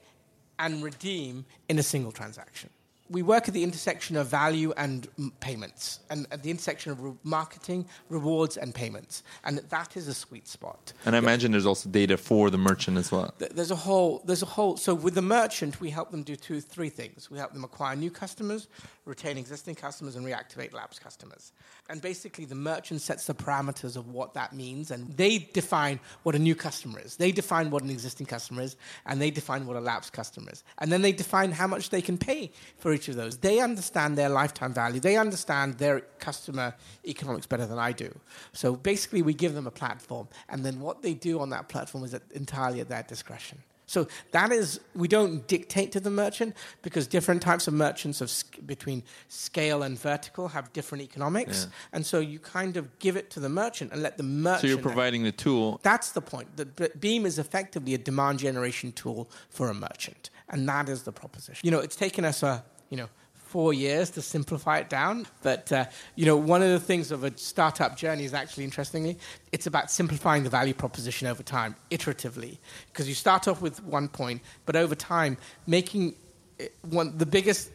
and 0.58 0.82
redeem 0.82 1.44
in 1.68 1.78
a 1.78 1.82
single 1.82 2.12
transaction. 2.12 2.70
We 3.10 3.22
work 3.22 3.48
at 3.48 3.54
the 3.54 3.62
intersection 3.62 4.16
of 4.16 4.28
value 4.28 4.72
and 4.76 5.06
m- 5.18 5.32
payments, 5.40 6.00
and 6.10 6.26
at 6.30 6.42
the 6.42 6.50
intersection 6.50 6.92
of 6.92 7.00
re- 7.02 7.12
marketing, 7.22 7.86
rewards, 8.08 8.56
and 8.56 8.74
payments, 8.74 9.22
and 9.44 9.58
that 9.58 9.96
is 9.96 10.08
a 10.08 10.14
sweet 10.14 10.48
spot. 10.48 10.92
And 11.04 11.14
I 11.14 11.18
imagine 11.18 11.52
there's 11.52 11.66
also 11.66 11.88
data 11.90 12.16
for 12.16 12.48
the 12.50 12.56
merchant 12.58 12.96
as 12.96 13.12
well. 13.12 13.34
Th- 13.38 13.50
There's 13.50 13.70
a 13.70 13.76
whole. 13.76 14.22
There's 14.24 14.42
a 14.42 14.46
whole. 14.46 14.76
So 14.78 14.94
with 14.94 15.14
the 15.14 15.22
merchant, 15.22 15.80
we 15.80 15.90
help 15.90 16.10
them 16.10 16.22
do 16.22 16.34
two, 16.34 16.60
three 16.60 16.88
things. 16.88 17.30
We 17.30 17.36
help 17.38 17.52
them 17.52 17.62
acquire 17.64 17.94
new 17.94 18.10
customers, 18.10 18.68
retain 19.04 19.36
existing 19.36 19.74
customers, 19.74 20.16
and 20.16 20.24
reactivate 20.24 20.72
lapsed 20.72 21.02
customers. 21.02 21.52
And 21.90 22.00
basically, 22.00 22.46
the 22.46 22.54
merchant 22.54 23.02
sets 23.02 23.26
the 23.26 23.34
parameters 23.34 23.96
of 23.96 24.08
what 24.08 24.32
that 24.32 24.54
means, 24.54 24.90
and 24.90 25.14
they 25.18 25.38
define 25.52 26.00
what 26.22 26.34
a 26.34 26.38
new 26.38 26.54
customer 26.54 26.98
is. 27.00 27.16
They 27.16 27.32
define 27.32 27.70
what 27.70 27.82
an 27.82 27.90
existing 27.90 28.24
customer 28.26 28.62
is, 28.62 28.76
and 29.04 29.20
they 29.20 29.30
define 29.30 29.66
what 29.66 29.76
a 29.76 29.80
lapsed 29.80 30.14
customer 30.14 30.50
is. 30.50 30.64
And 30.78 30.90
then 30.90 31.02
they 31.02 31.12
define 31.12 31.52
how 31.52 31.66
much 31.66 31.90
they 31.90 32.00
can 32.00 32.16
pay 32.16 32.50
for 32.78 32.93
each 32.94 33.08
of 33.08 33.16
those. 33.16 33.36
They 33.38 33.60
understand 33.60 34.16
their 34.16 34.28
lifetime 34.28 34.72
value. 34.72 35.00
They 35.00 35.16
understand 35.16 35.74
their 35.78 36.00
customer 36.18 36.74
economics 37.06 37.46
better 37.46 37.66
than 37.66 37.78
I 37.78 37.92
do. 37.92 38.10
So 38.52 38.74
basically, 38.76 39.22
we 39.22 39.34
give 39.34 39.54
them 39.54 39.66
a 39.66 39.70
platform, 39.70 40.28
and 40.48 40.64
then 40.64 40.80
what 40.80 41.02
they 41.02 41.14
do 41.14 41.40
on 41.40 41.50
that 41.50 41.68
platform 41.68 42.04
is 42.04 42.14
entirely 42.32 42.80
at 42.80 42.88
their 42.88 43.02
discretion. 43.02 43.58
So 43.86 44.08
that 44.30 44.50
is, 44.50 44.80
we 44.94 45.08
don't 45.08 45.46
dictate 45.46 45.92
to 45.92 46.00
the 46.00 46.08
merchant 46.10 46.56
because 46.80 47.06
different 47.06 47.42
types 47.42 47.68
of 47.68 47.74
merchants 47.74 48.22
of 48.22 48.30
sc- 48.30 48.56
between 48.64 49.02
scale 49.28 49.82
and 49.82 49.98
vertical 49.98 50.48
have 50.48 50.72
different 50.72 51.04
economics, 51.04 51.64
Yeah. 51.64 51.70
and 51.92 52.06
so 52.06 52.18
you 52.18 52.38
kind 52.38 52.78
of 52.78 52.98
give 52.98 53.16
it 53.18 53.28
to 53.32 53.40
the 53.40 53.50
merchant 53.50 53.92
and 53.92 54.02
let 54.02 54.16
the 54.16 54.22
merchant. 54.22 54.62
So 54.62 54.66
you're 54.68 54.78
providing 54.78 55.22
the 55.22 55.32
tool. 55.32 55.80
That's 55.82 56.12
the 56.12 56.22
point. 56.22 56.56
The 56.56 56.64
Beam 56.98 57.26
is 57.26 57.38
effectively 57.38 57.92
a 57.92 57.98
demand 57.98 58.38
generation 58.38 58.90
tool 58.92 59.28
for 59.50 59.68
a 59.68 59.74
merchant, 59.74 60.30
and 60.48 60.66
that 60.66 60.88
is 60.88 61.02
the 61.02 61.12
proposition. 61.12 61.60
You 61.62 61.70
know, 61.70 61.80
it's 61.80 61.94
taken 61.96 62.24
us 62.24 62.42
a 62.42 62.64
you 62.90 62.96
know 62.96 63.08
four 63.34 63.72
years 63.72 64.10
to 64.10 64.20
simplify 64.20 64.78
it 64.78 64.90
down, 64.90 65.24
but 65.42 65.70
uh, 65.70 65.84
you 66.16 66.26
know, 66.26 66.36
one 66.36 66.60
of 66.60 66.70
the 66.70 66.80
things 66.80 67.12
of 67.12 67.22
a 67.22 67.30
startup 67.38 67.96
journey 67.96 68.24
is 68.24 68.34
actually 68.34 68.64
interestingly, 68.64 69.16
it's 69.52 69.68
about 69.68 69.92
simplifying 69.92 70.42
the 70.42 70.50
value 70.50 70.74
proposition 70.74 71.28
over 71.28 71.40
time, 71.40 71.76
iteratively, 71.88 72.58
because 72.88 73.08
you 73.08 73.14
start 73.14 73.46
off 73.46 73.62
with 73.62 73.80
one 73.84 74.08
point, 74.08 74.42
but 74.66 74.74
over 74.74 74.96
time, 74.96 75.36
making 75.68 76.16
it 76.58 76.74
one 76.82 77.16
the 77.16 77.26
biggest 77.26 77.70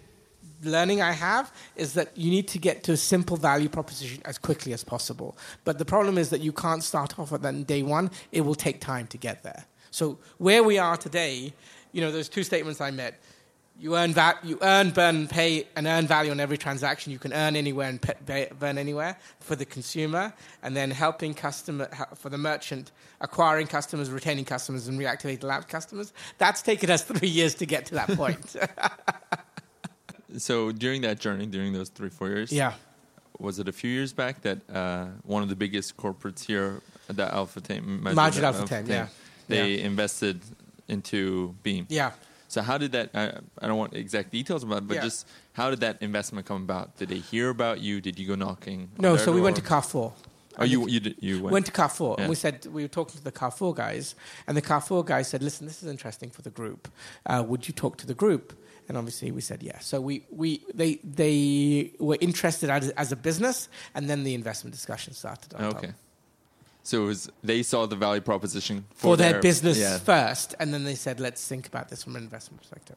learning 0.63 1.01
I 1.01 1.13
have 1.13 1.49
is 1.77 1.93
that 1.93 2.17
you 2.17 2.29
need 2.29 2.49
to 2.49 2.59
get 2.59 2.83
to 2.83 2.91
a 2.91 2.97
simple 2.97 3.37
value 3.37 3.69
proposition 3.69 4.21
as 4.25 4.37
quickly 4.37 4.73
as 4.73 4.83
possible. 4.83 5.37
But 5.63 5.77
the 5.77 5.85
problem 5.85 6.17
is 6.17 6.29
that 6.31 6.41
you 6.41 6.51
can't 6.51 6.83
start 6.83 7.17
off 7.17 7.31
at 7.31 7.41
that 7.43 7.67
day 7.67 7.83
one. 7.83 8.11
It 8.33 8.41
will 8.41 8.55
take 8.55 8.81
time 8.81 9.07
to 9.07 9.17
get 9.17 9.43
there. 9.43 9.65
So 9.91 10.19
where 10.37 10.61
we 10.61 10.77
are 10.77 10.97
today, 10.97 11.53
you 11.93 12.01
know, 12.01 12.11
there's 12.11 12.27
two 12.29 12.43
statements 12.43 12.81
I 12.81 12.91
met. 12.91 13.19
You 13.79 13.95
earn, 13.95 14.13
va- 14.13 14.37
you 14.43 14.57
earn, 14.61 14.89
burn, 14.89 15.27
pay, 15.29 15.65
and 15.75 15.87
earn 15.87 16.05
value 16.05 16.31
on 16.31 16.39
every 16.41 16.57
transaction. 16.57 17.13
You 17.13 17.19
can 17.19 17.31
earn 17.31 17.55
anywhere 17.55 17.87
and 17.87 18.01
pay, 18.01 18.49
burn 18.59 18.77
anywhere 18.77 19.17
for 19.39 19.55
the 19.55 19.63
consumer, 19.65 20.33
and 20.61 20.75
then 20.75 20.91
helping 20.91 21.33
customer 21.33 21.87
for 22.15 22.27
the 22.29 22.37
merchant, 22.37 22.91
acquiring 23.21 23.67
customers, 23.67 24.09
retaining 24.11 24.43
customers, 24.43 24.89
and 24.89 24.99
reactivating 24.99 25.43
lapsed 25.43 25.69
customers. 25.69 26.11
That's 26.39 26.61
taken 26.61 26.89
us 26.89 27.03
three 27.11 27.29
years 27.29 27.55
to 27.55 27.65
get 27.65 27.85
to 27.87 27.95
that 27.95 28.09
point. 28.09 28.55
So 30.37 30.71
during 30.71 31.01
that 31.01 31.19
journey, 31.19 31.47
during 31.47 31.73
those 31.73 31.89
three 31.89 32.09
four 32.09 32.27
years, 32.27 32.51
yeah. 32.51 32.73
was 33.39 33.57
it 33.57 33.67
a 33.67 33.71
few 33.71 33.89
years 33.89 34.13
back 34.13 34.41
that 34.41 34.59
uh, 34.69 35.05
one 35.23 35.41
of 35.41 35.49
the 35.49 35.55
biggest 35.55 35.97
corporates 35.97 36.45
here, 36.45 36.81
the 37.07 37.33
Al 37.33 37.47
Futtaim, 37.47 37.99
Majid 38.01 38.43
Al 38.43 38.53
Futtaim, 38.53 38.87
yeah. 38.87 39.07
they 39.47 39.71
Yeah. 39.73 39.85
invested 39.87 40.41
into 40.87 41.55
Beam. 41.63 41.87
Yeah. 41.89 42.11
So 42.49 42.61
how 42.61 42.77
did 42.77 42.91
that? 42.91 43.11
I, 43.13 43.31
I 43.61 43.67
don't 43.67 43.77
want 43.77 43.93
exact 43.93 44.31
details 44.31 44.63
about, 44.63 44.79
it, 44.79 44.87
but 44.87 44.95
Yeah. 44.95 45.03
just 45.03 45.27
how 45.53 45.69
did 45.69 45.79
that 45.81 46.01
investment 46.01 46.45
come 46.47 46.63
about? 46.63 46.97
Did 46.97 47.09
they 47.09 47.19
hear 47.19 47.49
about 47.49 47.79
you? 47.79 48.01
Did 48.01 48.17
you 48.19 48.27
go 48.27 48.35
knocking? 48.35 48.89
No, 48.97 49.15
so 49.17 49.31
we 49.31 49.39
went 49.39 49.55
to 49.55 49.61
door? 49.61 49.69
Carrefour. 49.69 50.13
Oh, 50.57 50.65
you 50.65 50.87
you 50.87 50.99
did, 50.99 51.15
you 51.21 51.41
went. 51.43 51.53
Went 51.53 51.65
to 51.67 51.71
Carrefour, 51.71 52.15
Yeah. 52.17 52.23
and 52.23 52.29
we 52.29 52.35
said 52.35 52.65
we 52.65 52.81
were 52.83 52.89
talking 52.89 53.15
to 53.17 53.23
the 53.23 53.31
Carrefour 53.31 53.73
guys, 53.73 54.15
and 54.45 54.57
the 54.57 54.61
Carrefour 54.61 55.03
guys 55.05 55.27
said, 55.29 55.41
"Listen, 55.41 55.67
this 55.67 55.81
is 55.81 55.87
interesting 55.89 56.29
for 56.31 56.41
the 56.41 56.49
group. 56.49 56.89
Uh, 57.25 57.43
would 57.47 57.67
you 57.67 57.73
talk 57.73 57.95
to 57.97 58.07
the 58.07 58.13
group?" 58.15 58.53
And 58.89 58.97
obviously, 58.97 59.31
we 59.31 59.41
said 59.41 59.61
yes. 59.61 59.85
So 59.85 60.01
we, 60.01 60.25
we 60.31 60.65
they 60.73 60.95
they 61.03 61.93
were 61.99 62.17
interested 62.19 62.71
as, 62.71 62.89
as 62.89 63.11
a 63.11 63.15
business, 63.15 63.69
and 63.93 64.09
then 64.09 64.23
the 64.23 64.33
investment 64.33 64.73
discussion 64.73 65.13
started. 65.13 65.53
on 65.53 65.71
top. 65.71 65.85
So 66.89 67.03
it 67.03 67.05
was 67.05 67.29
they 67.43 67.61
saw 67.61 67.85
the 67.85 67.95
value 67.95 68.21
proposition 68.21 68.85
For, 68.95 69.15
their, 69.15 69.39
business 69.39 69.77
Yeah. 69.77 69.99
first, 69.99 70.55
and 70.59 70.73
then 70.73 70.83
they 70.85 70.95
said, 70.95 71.19
"Let's 71.19 71.47
think 71.47 71.67
about 71.67 71.89
this 71.89 72.03
from 72.03 72.15
an 72.15 72.23
investment 72.23 72.61
perspective." 72.61 72.95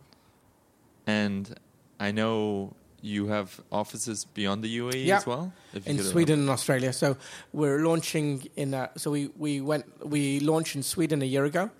And 1.07 1.55
I 2.01 2.11
know 2.11 2.73
you 3.03 3.27
have 3.27 3.61
offices 3.71 4.25
beyond 4.25 4.65
the 4.65 4.79
UAE 4.79 5.05
Yeah. 5.05 5.19
as 5.19 5.27
well. 5.27 5.53
In 5.85 5.99
Sweden 6.03 6.41
and 6.41 6.49
Australia. 6.49 6.93
So 6.93 7.17
we're 7.53 7.81
launching 7.81 8.49
in. 8.57 8.73
Uh, 8.73 8.89
so 8.97 9.11
we, 9.11 9.31
we 9.37 9.61
went 9.61 9.85
we 10.15 10.41
launched 10.41 10.75
in 10.75 10.83
Sweden 10.83 11.21
a 11.21 11.27
year 11.27 11.45
ago, 11.45 11.71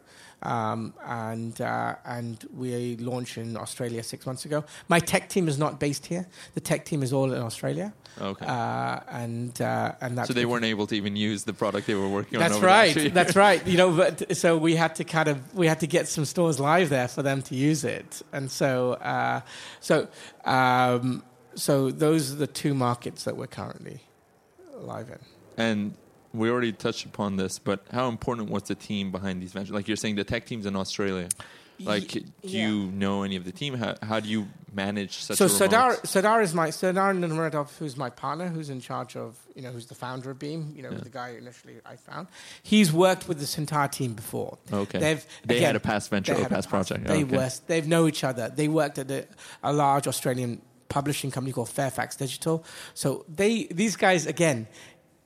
um, 0.43 0.93
and 1.07 1.59
uh, 1.63 1.95
and 2.05 2.47
we 2.55 2.97
launched 2.97 3.39
in 3.39 3.57
Australia 3.57 4.03
six 4.03 4.27
months 4.27 4.45
ago. 4.45 4.65
My 4.89 5.01
tech 5.01 5.31
team 5.31 5.49
is 5.49 5.57
not 5.57 5.81
based 5.81 6.05
here. 6.07 6.27
The 6.53 6.61
tech 6.61 6.85
team 6.85 7.03
is 7.03 7.13
all 7.13 7.33
in 7.33 7.41
Australia. 7.41 7.95
Okay. 8.21 8.47
Uh, 8.47 9.01
and 9.11 9.61
uh, 9.61 9.93
and 10.01 10.19
that's 10.19 10.29
so 10.29 10.35
they 10.35 10.45
weren't 10.45 10.65
able 10.65 10.87
to 10.87 10.95
even 10.95 11.17
use 11.17 11.45
the 11.45 11.53
product 11.53 11.87
they 11.87 11.95
were 11.95 12.09
working 12.09 12.37
on. 12.37 12.41
That's 12.41 12.61
the 12.61 12.67
last 12.67 12.97
right. 12.97 13.15
That's 13.15 13.37
right. 13.37 13.67
You 13.67 13.77
know, 13.79 13.97
but 13.97 14.37
so 14.37 14.57
we 14.57 14.77
had 14.77 14.95
to 14.97 15.05
kind 15.05 15.29
of 15.29 15.55
we 15.55 15.67
had 15.67 15.81
to 15.81 15.87
get 15.87 16.09
some 16.09 16.25
stores 16.25 16.61
live 16.61 16.91
there 16.91 17.09
for 17.09 17.23
them 17.23 17.43
to 17.43 17.55
use 17.55 17.85
it, 17.85 18.23
and 18.33 18.51
so 18.51 18.95
uh, 18.95 19.41
so 19.81 20.09
um, 20.45 21.23
so 21.55 21.91
those 21.91 22.33
are 22.33 22.37
the 22.37 22.47
two 22.47 22.75
markets 22.75 23.25
that 23.25 23.37
we're 23.37 23.47
currently 23.47 24.01
live 24.75 25.09
in. 25.09 25.19
And 25.57 25.95
we 26.33 26.51
already 26.51 26.73
touched 26.73 27.05
upon 27.05 27.37
this, 27.37 27.59
but 27.59 27.85
how 27.91 28.09
important 28.09 28.51
was 28.51 28.65
the 28.65 28.75
team 28.75 29.11
behind 29.11 29.43
these 29.43 29.53
ventures? 29.53 29.73
Like 29.73 29.89
you're 29.89 29.97
saying, 29.97 30.17
the 30.17 30.25
tech 30.25 30.47
team's 30.47 30.67
in 30.67 30.77
Australia. 30.77 31.29
Like, 31.85 32.09
do 32.09 32.23
yeah. 32.43 32.69
you 32.69 32.87
know 32.93 33.23
any 33.23 33.37
of 33.37 33.45
the 33.45 33.53
team? 33.53 33.75
How, 33.75 33.97
how 34.03 34.21
do 34.21 34.29
you 34.29 34.49
manage 34.75 35.19
such 35.19 35.37
so 35.39 35.47
a? 35.47 35.49
Sadar, 35.49 36.01
Sadar 36.03 36.43
is 36.43 36.55
my 36.55 36.69
Sadar 36.69 37.17
Nurmadov, 37.17 37.77
who's 37.79 37.97
my 37.97 38.11
partner, 38.11 38.49
who's 38.49 38.71
in 38.71 38.81
charge 38.81 39.17
of 39.17 39.37
you 39.55 39.63
know 39.63 39.71
who's 39.71 39.87
the 39.87 39.95
founder 39.95 40.31
of 40.31 40.39
Beam. 40.39 40.73
You 40.77 40.83
know, 40.83 40.91
Yeah. 40.91 40.99
the 40.99 41.11
guy 41.11 41.31
initially 41.31 41.75
I 41.85 41.97
found. 41.97 42.29
He's 42.63 42.93
worked 42.93 43.29
with 43.29 43.39
this 43.39 43.59
entire 43.59 43.89
team 43.89 44.15
before. 44.15 44.59
Okay. 44.73 44.99
They've 44.99 45.27
They 45.45 45.57
again, 45.57 45.67
had 45.67 45.77
a 45.77 45.81
past 45.81 46.11
venture 46.11 46.35
or 46.35 46.43
a 46.47 46.49
past 46.49 46.69
project. 46.69 47.05
They 47.07 47.25
Okay. 47.25 47.37
were 47.37 47.51
they 47.67 47.81
know 47.83 48.07
each 48.07 48.25
other. 48.25 48.49
They 48.49 48.69
worked 48.69 48.99
at 48.99 49.11
a, 49.11 49.27
a 49.63 49.73
large 49.73 50.07
Australian 50.07 50.63
publishing 50.89 51.31
company 51.31 51.53
called 51.53 51.69
Fairfax 51.71 52.17
Digital. 52.17 52.65
So 52.95 53.25
they 53.29 53.65
these 53.65 53.97
guys 53.97 54.27
again, 54.27 54.67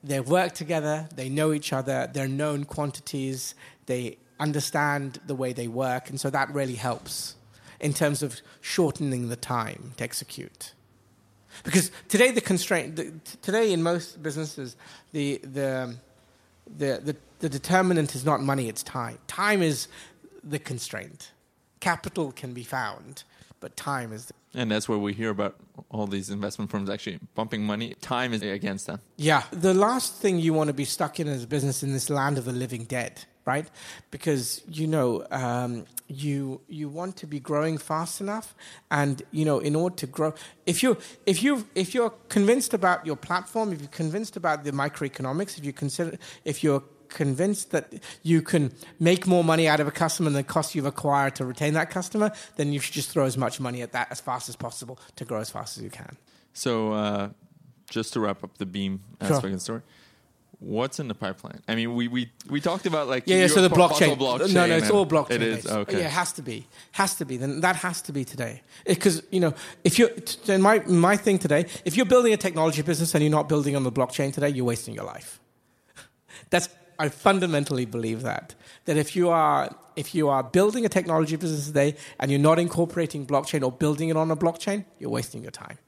they 0.05 0.21
work 0.21 0.53
together. 0.55 1.09
They 1.15 1.29
know 1.29 1.53
each 1.53 1.73
other. 1.73 2.09
They're 2.13 2.29
known 2.29 2.65
quantities. 2.65 3.55
They 3.87 4.19
understand 4.39 5.21
the 5.27 5.35
way 5.35 5.53
they 5.53 5.69
work, 5.69 6.11
and 6.11 6.21
so 6.21 6.31
that 6.31 6.53
really 6.53 6.75
helps 6.75 7.37
in 7.81 7.93
terms 7.93 8.23
of 8.23 8.41
shortening 8.61 9.29
the 9.29 9.37
time 9.37 9.93
to 9.97 10.05
execute. 10.05 10.73
Because 11.65 11.91
today 12.09 12.31
the 12.31 12.41
constraint, 12.41 12.97
the, 12.97 13.13
today 13.43 13.73
in 13.73 13.83
most 13.83 14.23
businesses, 14.23 14.77
the, 15.13 15.39
the, 15.39 15.97
the, 16.77 17.01
the, 17.03 17.17
the 17.39 17.49
determinant 17.49 18.15
is 18.15 18.25
not 18.25 18.41
money, 18.43 18.69
it's 18.69 18.83
time. 18.83 19.19
Time 19.27 19.63
is 19.63 19.89
the 20.43 20.59
constraint. 20.59 21.33
Capital 21.81 22.33
can 22.33 22.53
be 22.53 22.63
found, 22.63 23.25
but 23.61 23.77
time 23.77 24.13
is 24.13 24.27
the. 24.27 24.35
And 24.55 24.71
that's 24.71 24.89
where 24.89 24.99
we 24.99 25.13
hear 25.13 25.31
about 25.31 25.57
all 25.91 26.07
these 26.07 26.31
investment 26.31 26.71
firms 26.71 26.89
actually 26.89 27.19
pumping 27.35 27.65
money. 27.65 27.95
Time 28.01 28.33
is 28.33 28.43
against 28.43 28.87
them. 28.87 29.01
Yeah. 29.17 29.43
The 29.51 29.75
last 29.75 30.15
thing 30.15 30.39
you 30.39 30.55
want 30.55 30.69
to 30.69 30.75
be 30.75 30.87
stuck 30.87 31.21
in 31.21 31.29
as 31.29 31.45
a 31.45 31.47
business 31.47 31.83
in 31.83 31.93
this 31.93 32.09
land 32.09 32.39
of 32.39 32.47
the 32.47 32.53
living 32.53 32.85
dead, 32.85 33.27
right? 33.47 33.71
Because 34.11 34.63
you 34.69 34.87
know 34.87 35.25
um, 35.31 35.87
you 36.09 36.61
you 36.69 36.89
want 36.89 37.17
to 37.19 37.27
be 37.27 37.41
growing 37.41 37.79
fast 37.79 38.21
enough, 38.21 38.55
and 38.91 39.23
you 39.31 39.45
know 39.45 39.59
in 39.61 39.75
order 39.75 39.97
to 39.97 40.07
grow, 40.07 40.35
if 40.67 40.83
you 40.83 40.99
if 41.25 41.43
you 41.43 41.67
if 41.75 41.95
you're 41.95 42.13
convinced 42.29 42.75
about 42.75 43.07
your 43.07 43.17
platform, 43.17 43.73
if 43.73 43.81
you're 43.81 43.89
convinced 43.89 44.37
about 44.37 44.65
the 44.65 44.73
microeconomics, 44.73 45.57
if 45.59 45.65
you 45.65 45.73
consider 45.73 46.19
if 46.45 46.63
you're 46.63 46.83
convinced 47.09 47.71
that 47.71 47.93
you 48.25 48.43
can 48.43 48.73
make 48.99 49.29
more 49.29 49.45
money 49.45 49.69
out 49.69 49.79
of 49.79 49.87
a 49.87 49.93
customer 49.93 50.29
than 50.29 50.35
the 50.35 50.43
cost 50.43 50.75
you've 50.75 50.87
acquired 50.87 51.37
to 51.37 51.45
retain 51.45 51.73
that 51.75 51.89
customer, 51.89 52.33
then 52.57 52.73
you 52.73 52.81
should 52.81 52.95
just 52.95 53.11
throw 53.11 53.25
as 53.25 53.37
much 53.39 53.61
money 53.61 53.81
at 53.81 53.93
that 53.93 54.09
as 54.11 54.21
fast 54.21 54.49
as 54.49 54.57
possible 54.57 54.99
to 55.15 55.25
grow 55.25 55.39
as 55.39 55.49
fast 55.49 55.79
as 55.79 55.85
you 55.85 55.91
can. 55.91 56.17
So, 56.53 56.93
uh, 56.93 57.29
just 57.89 58.13
to 58.15 58.21
wrap 58.21 58.43
up 58.43 58.59
the 58.59 58.67
Beam 58.67 59.03
Sure. 59.23 59.37
aspect 59.37 59.45
of 59.45 59.53
the 59.53 59.61
story, 59.61 59.83
what's 60.59 60.99
in 60.99 61.09
the 61.09 61.15
pipeline? 61.15 61.61
I 61.69 61.75
mean, 61.75 61.95
we 61.95 62.09
we, 62.09 62.31
we 62.49 62.61
talked 62.61 62.87
about 62.87 63.09
like 63.09 63.25
Yeah, 63.27 63.37
yeah. 63.37 63.47
So 63.49 63.63
the 63.63 63.69
blockchain. 63.69 64.17
blockchain. 64.17 64.55
No, 64.55 64.67
no, 64.67 64.77
it's 64.77 64.91
all 64.91 65.07
blockchain. 65.07 65.37
It 65.37 65.43
is 65.43 65.67
okay. 65.67 65.99
Yeah, 65.99 66.07
it 66.07 66.11
has 66.13 66.33
to 66.35 66.43
be. 66.43 66.67
Has 66.93 67.15
to 67.17 67.25
be. 67.25 67.37
Then 67.37 67.61
that 67.61 67.77
has 67.77 68.03
to 68.03 68.13
be 68.13 68.25
today. 68.25 68.63
Because 68.87 69.23
you 69.31 69.41
know, 69.41 69.55
if 69.85 69.99
you're 69.99 70.11
t- 70.11 70.57
my 70.57 70.81
my 70.87 71.17
thing 71.17 71.39
today, 71.39 71.67
if 71.85 71.97
you're 71.97 72.07
building 72.07 72.33
a 72.33 72.37
technology 72.37 72.83
business 72.83 73.15
and 73.15 73.23
you're 73.23 73.31
not 73.31 73.49
building 73.49 73.77
on 73.77 73.85
the 73.85 73.93
blockchain 73.93 74.33
today, 74.33 74.49
you're 74.49 74.65
wasting 74.65 74.95
your 74.95 75.05
life. 75.05 75.41
That's 76.51 76.69
I 76.99 77.09
fundamentally 77.09 77.85
believe 77.85 78.23
that 78.23 78.55
that 78.87 78.97
if 78.97 79.15
you 79.15 79.29
are 79.29 79.71
if 79.97 80.15
you 80.15 80.29
are 80.29 80.43
building 80.43 80.85
a 80.85 80.89
technology 80.89 81.37
business 81.37 81.67
today 81.67 81.97
and 82.21 82.31
you're 82.31 82.41
not 82.41 82.59
incorporating 82.59 83.27
blockchain 83.27 83.63
or 83.63 83.73
building 83.73 84.09
it 84.09 84.17
on 84.17 84.31
a 84.31 84.37
blockchain, 84.37 84.85
you're 84.99 85.11
wasting 85.11 85.43
your 85.43 85.51
time. 85.51 85.79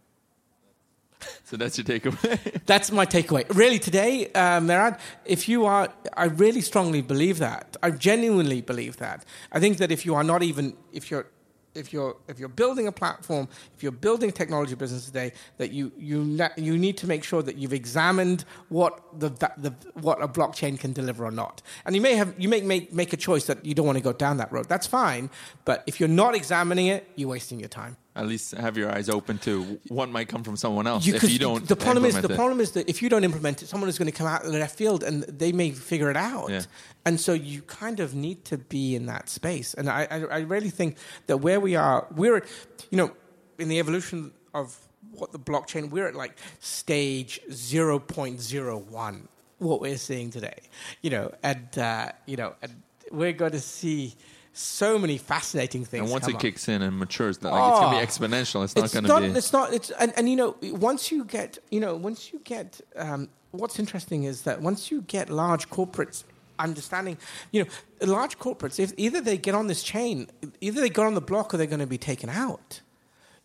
So 1.44 1.56
that's 1.56 1.78
your 1.78 1.84
takeaway. 1.84 2.60
That's 2.66 2.92
my 2.92 3.06
takeaway. 3.06 3.44
Really, 3.56 3.78
today, 3.78 4.26
uh, 4.34 4.60
Merad, 4.60 5.00
if 5.24 5.48
you 5.48 5.64
are, 5.64 5.88
I 6.16 6.26
really 6.26 6.60
strongly 6.60 7.00
believe 7.00 7.38
that. 7.38 7.76
I 7.82 7.90
genuinely 7.90 8.60
believe 8.60 8.98
that. 8.98 9.24
I 9.50 9.58
think 9.58 9.78
that 9.78 9.90
if 9.90 10.04
you 10.06 10.14
are 10.14 10.22
not 10.22 10.42
even, 10.42 10.76
if 10.92 11.10
you're 11.10 11.26
if 11.74 11.92
you're 11.92 12.16
if 12.28 12.38
you're 12.38 12.48
building 12.48 12.86
a 12.86 12.92
platform, 12.92 13.48
if 13.76 13.82
you're 13.82 13.92
building 13.92 14.30
a 14.30 14.32
technology 14.32 14.74
business 14.74 15.06
today, 15.06 15.32
that 15.56 15.70
you 15.70 15.92
you 15.96 16.38
you 16.56 16.76
need 16.76 16.96
to 16.98 17.06
make 17.06 17.24
sure 17.24 17.42
that 17.42 17.56
you've 17.56 17.72
examined 17.72 18.44
what 18.68 19.00
the, 19.18 19.30
the 19.56 19.74
what 19.94 20.20
a 20.22 20.28
blockchain 20.28 20.78
can 20.78 20.92
deliver 20.92 21.24
or 21.24 21.30
not. 21.30 21.62
And 21.86 21.94
you 21.94 22.02
may 22.02 22.14
have 22.14 22.34
you 22.38 22.48
may 22.48 22.60
make 22.60 22.92
make 22.92 23.12
a 23.12 23.16
choice 23.16 23.44
that 23.46 23.64
you 23.64 23.74
don't 23.74 23.86
want 23.86 23.98
to 23.98 24.04
go 24.04 24.12
down 24.12 24.38
that 24.38 24.52
road. 24.52 24.68
That's 24.68 24.86
fine, 24.86 25.30
but 25.64 25.84
if 25.86 26.00
you're 26.00 26.08
not 26.08 26.34
examining 26.34 26.88
it, 26.88 27.08
you're 27.16 27.30
wasting 27.30 27.60
your 27.60 27.68
time 27.68 27.96
at 28.18 28.26
least 28.26 28.52
have 28.52 28.76
your 28.76 28.90
eyes 28.90 29.08
open 29.08 29.38
to 29.38 29.80
what 29.88 30.08
might 30.08 30.28
come 30.28 30.42
from 30.42 30.56
someone 30.56 30.86
else 30.86 31.06
you, 31.06 31.14
if 31.14 31.30
you 31.30 31.38
don't. 31.38 31.66
The 31.66 31.76
problem 31.76 32.04
is 32.04 32.20
the 32.20 32.32
it. 32.32 32.36
problem 32.36 32.60
is 32.60 32.72
that 32.72 32.88
if 32.88 33.00
you 33.00 33.08
don't 33.08 33.24
implement 33.24 33.62
it, 33.62 33.68
someone 33.68 33.88
is 33.88 33.98
going 33.98 34.10
to 34.10 34.16
come 34.16 34.26
out 34.26 34.44
of 34.44 34.52
the 34.52 34.58
left 34.58 34.76
field 34.76 35.02
and 35.02 35.22
they 35.22 35.52
may 35.52 35.70
figure 35.70 36.10
it 36.10 36.16
out. 36.16 36.50
Yeah. 36.50 36.62
And 37.06 37.20
so 37.20 37.32
you 37.32 37.62
kind 37.62 38.00
of 38.00 38.14
need 38.14 38.44
to 38.46 38.58
be 38.58 38.94
in 38.94 39.06
that 39.06 39.28
space. 39.28 39.74
And 39.74 39.88
I, 39.88 40.06
I, 40.10 40.16
I 40.24 40.38
really 40.40 40.70
think 40.70 40.96
that 41.26 41.38
where 41.38 41.60
we 41.60 41.76
are, 41.76 42.06
we're, 42.14 42.44
you 42.90 42.98
know, 42.98 43.12
in 43.58 43.68
the 43.68 43.78
evolution 43.78 44.32
of 44.52 44.76
what 45.12 45.32
the 45.32 45.38
blockchain, 45.38 45.90
we're 45.90 46.08
at 46.08 46.14
like 46.14 46.36
stage 46.60 47.40
zero 47.52 47.98
point 47.98 48.40
zero 48.40 48.78
one. 48.78 49.28
What 49.58 49.80
we're 49.80 49.96
seeing 49.96 50.30
today, 50.30 50.60
you 51.02 51.10
know, 51.10 51.32
and 51.42 51.76
uh, 51.76 52.12
you 52.26 52.36
know, 52.36 52.54
and 52.62 52.80
we're 53.10 53.32
going 53.32 53.50
to 53.50 53.60
see 53.60 54.14
so 54.58 54.98
many 54.98 55.18
fascinating 55.18 55.84
things. 55.84 56.02
And 56.02 56.10
once 56.10 56.26
it 56.26 56.34
up. 56.34 56.40
kicks 56.40 56.68
in 56.68 56.82
and 56.82 56.98
matures, 56.98 57.42
like, 57.42 57.52
oh, 57.52 57.70
it's 57.70 57.80
going 57.80 57.92
to 57.92 58.00
be 58.00 58.36
exponential. 58.36 58.64
It's, 58.64 58.74
it's 58.74 58.94
not 58.94 59.08
going 59.08 59.22
to 59.22 59.32
be. 59.32 59.38
It's 59.38 59.52
not. 59.52 59.72
It's 59.72 59.90
and, 59.92 60.12
and 60.16 60.28
you 60.28 60.36
know 60.36 60.56
once 60.62 61.12
you 61.12 61.24
get 61.24 61.58
you 61.70 61.80
know 61.80 61.94
once 61.94 62.32
you 62.32 62.40
get 62.44 62.80
um, 62.96 63.28
what's 63.52 63.78
interesting 63.78 64.24
is 64.24 64.42
that 64.42 64.60
once 64.60 64.90
you 64.90 65.02
get 65.02 65.30
large 65.30 65.70
corporates 65.70 66.24
understanding, 66.58 67.16
you 67.52 67.62
know, 67.62 68.06
large 68.06 68.38
corporates 68.38 68.80
if 68.80 68.92
either 68.96 69.20
they 69.20 69.38
get 69.38 69.54
on 69.54 69.68
this 69.68 69.82
chain, 69.82 70.28
either 70.60 70.80
they 70.80 70.90
get 70.90 71.04
on 71.04 71.14
the 71.14 71.20
block 71.20 71.54
or 71.54 71.56
they're 71.56 71.66
going 71.66 71.78
to 71.78 71.86
be 71.86 71.98
taken 71.98 72.28
out. 72.28 72.80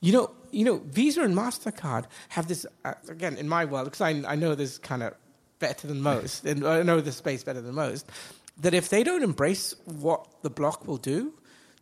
You 0.01 0.13
know, 0.13 0.31
you 0.51 0.65
know, 0.65 0.81
Visa 0.87 1.21
and 1.21 1.35
Mastercard 1.35 2.05
have 2.29 2.47
this 2.47 2.65
uh, 2.83 2.95
again 3.07 3.37
in 3.37 3.47
my 3.47 3.65
world 3.65 3.85
because 3.85 4.01
I 4.01 4.23
I 4.27 4.35
know 4.35 4.55
this 4.55 4.79
kind 4.79 5.03
of 5.03 5.13
better 5.59 5.87
than 5.87 6.01
most, 6.01 6.43
and 6.43 6.65
I 6.65 6.81
know 6.81 7.01
the 7.01 7.11
space 7.11 7.43
better 7.43 7.61
than 7.61 7.75
most 7.75 8.09
that 8.57 8.73
if 8.73 8.89
they 8.89 9.03
don't 9.03 9.23
embrace 9.23 9.75
what 9.85 10.27
the 10.41 10.49
block 10.49 10.87
will 10.87 10.97
do, 10.97 11.33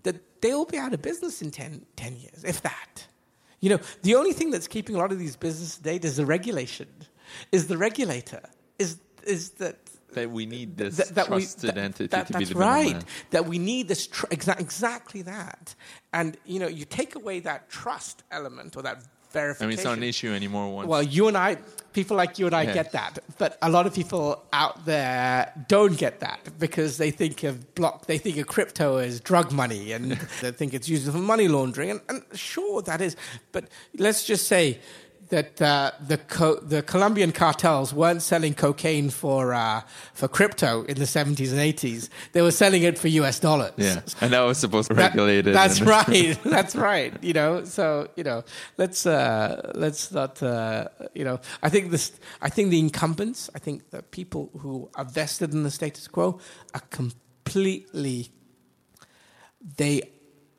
that 0.04 0.42
they'll 0.42 0.66
be 0.66 0.78
out 0.78 0.94
of 0.94 1.02
business 1.02 1.42
in 1.42 1.52
10, 1.52 1.86
10 1.96 2.16
years, 2.18 2.44
if 2.44 2.62
that. 2.62 3.08
You 3.60 3.70
know, 3.70 3.80
the 4.02 4.16
only 4.16 4.34
thing 4.34 4.50
that's 4.50 4.68
keeping 4.68 4.96
a 4.96 4.98
lot 4.98 5.12
of 5.12 5.20
these 5.20 5.36
businesses 5.36 5.76
today 5.78 5.98
is 5.98 6.18
the 6.18 6.26
regulation, 6.26 6.88
is 7.52 7.68
the 7.68 7.78
regulator, 7.78 8.42
is 8.80 8.98
is 9.24 9.52
that 9.52 9.78
that 10.14 10.32
we 10.32 10.48
need 10.48 10.78
this 10.78 10.98
that, 10.98 11.16
that 11.16 11.28
trusted 11.28 11.64
we, 11.64 11.68
that, 11.70 11.78
entity 11.78 12.08
that, 12.08 12.28
to 12.28 12.38
be 12.40 12.46
the 12.46 12.56
right. 12.56 13.04
That 13.30 13.46
we 13.46 13.60
need 13.60 13.88
this 13.88 14.08
tr- 14.08 14.26
exa- 14.28 14.60
exactly 14.60 15.22
that, 15.22 15.76
and 16.12 16.38
you 16.44 16.60
know, 16.60 16.68
you 16.68 16.86
take 16.86 17.14
away 17.14 17.40
that 17.42 17.70
trust 17.70 18.24
element 18.32 18.76
or 18.76 18.82
that 18.82 19.04
verification. 19.32 19.66
I 19.66 19.68
mean, 19.68 19.74
it's 19.74 19.84
not 19.84 19.98
an 19.98 20.04
issue 20.04 20.32
anymore. 20.32 20.74
Once. 20.74 20.88
Well, 20.88 21.04
you 21.04 21.28
and 21.28 21.38
I, 21.38 21.58
people 21.94 22.18
like 22.18 22.40
you 22.40 22.46
and 22.46 22.56
I 22.56 22.64
yeah. 22.64 22.74
get 22.74 22.92
that, 22.94 23.20
but 23.38 23.58
a 23.62 23.70
lot 23.70 23.86
of 23.88 23.94
people 23.94 24.44
out 24.54 24.86
there 24.86 25.52
don't 25.68 25.98
get 25.98 26.20
that 26.22 26.40
because 26.60 26.98
they 26.98 27.12
think 27.12 27.44
of 27.44 27.76
block, 27.76 28.06
they 28.06 28.18
think 28.18 28.38
of 28.38 28.48
crypto 28.48 28.98
as 28.98 29.20
drug 29.20 29.52
money, 29.52 29.92
and 29.92 30.12
they 30.42 30.52
think 30.52 30.74
it's 30.74 30.88
used 30.88 31.12
for 31.12 31.18
money 31.18 31.48
laundering. 31.48 31.92
And, 31.92 32.02
and 32.10 32.24
sure, 32.34 32.82
that 32.84 33.02
is, 33.02 33.16
but 33.52 33.66
let's 33.98 34.26
just 34.26 34.48
say 34.48 34.80
that 35.32 35.62
uh, 35.62 35.92
the 36.06 36.18
co- 36.18 36.60
the 36.60 36.84
Colombian 36.84 37.32
cartels 37.32 37.94
weren't 37.94 38.22
selling 38.22 38.54
cocaine 38.54 39.10
for 39.10 39.54
uh, 39.54 39.82
for 40.14 40.28
crypto 40.28 40.84
in 40.84 40.98
the 41.00 41.06
70s 41.06 41.52
and 41.52 41.60
80s. 41.60 42.10
They 42.34 42.42
were 42.42 42.52
selling 42.52 42.84
it 42.84 43.00
for 43.00 43.08
US 43.08 43.40
dollars. 43.40 43.74
Yeah, 43.78 44.02
and 44.22 44.34
that 44.34 44.42
was 44.42 44.60
supposed 44.60 44.90
to 44.90 44.94
regulate 44.94 45.48
it. 45.48 45.54
That's 45.54 45.82
right. 45.96 46.38
that's 46.46 46.76
right. 46.76 47.14
You 47.24 47.34
know, 47.34 47.64
so 47.66 48.10
you 48.16 48.24
know, 48.24 48.44
let's 48.78 49.06
uh, 49.06 49.72
let's 49.74 50.12
not. 50.12 50.44
Uh, 50.44 50.90
you 51.16 51.24
know, 51.24 51.40
I 51.64 51.70
think 51.70 51.92
this. 51.92 52.12
I 52.42 52.50
think 52.50 52.70
the 52.70 52.80
incumbents. 52.80 53.50
I 53.56 53.60
think 53.60 53.90
the 53.90 54.04
people 54.04 54.52
who 54.60 54.90
are 54.96 55.06
vested 55.06 55.54
in 55.54 55.64
the 55.64 55.72
status 55.72 56.08
quo 56.08 56.40
are 56.74 56.84
completely. 56.92 58.30
They 59.78 60.12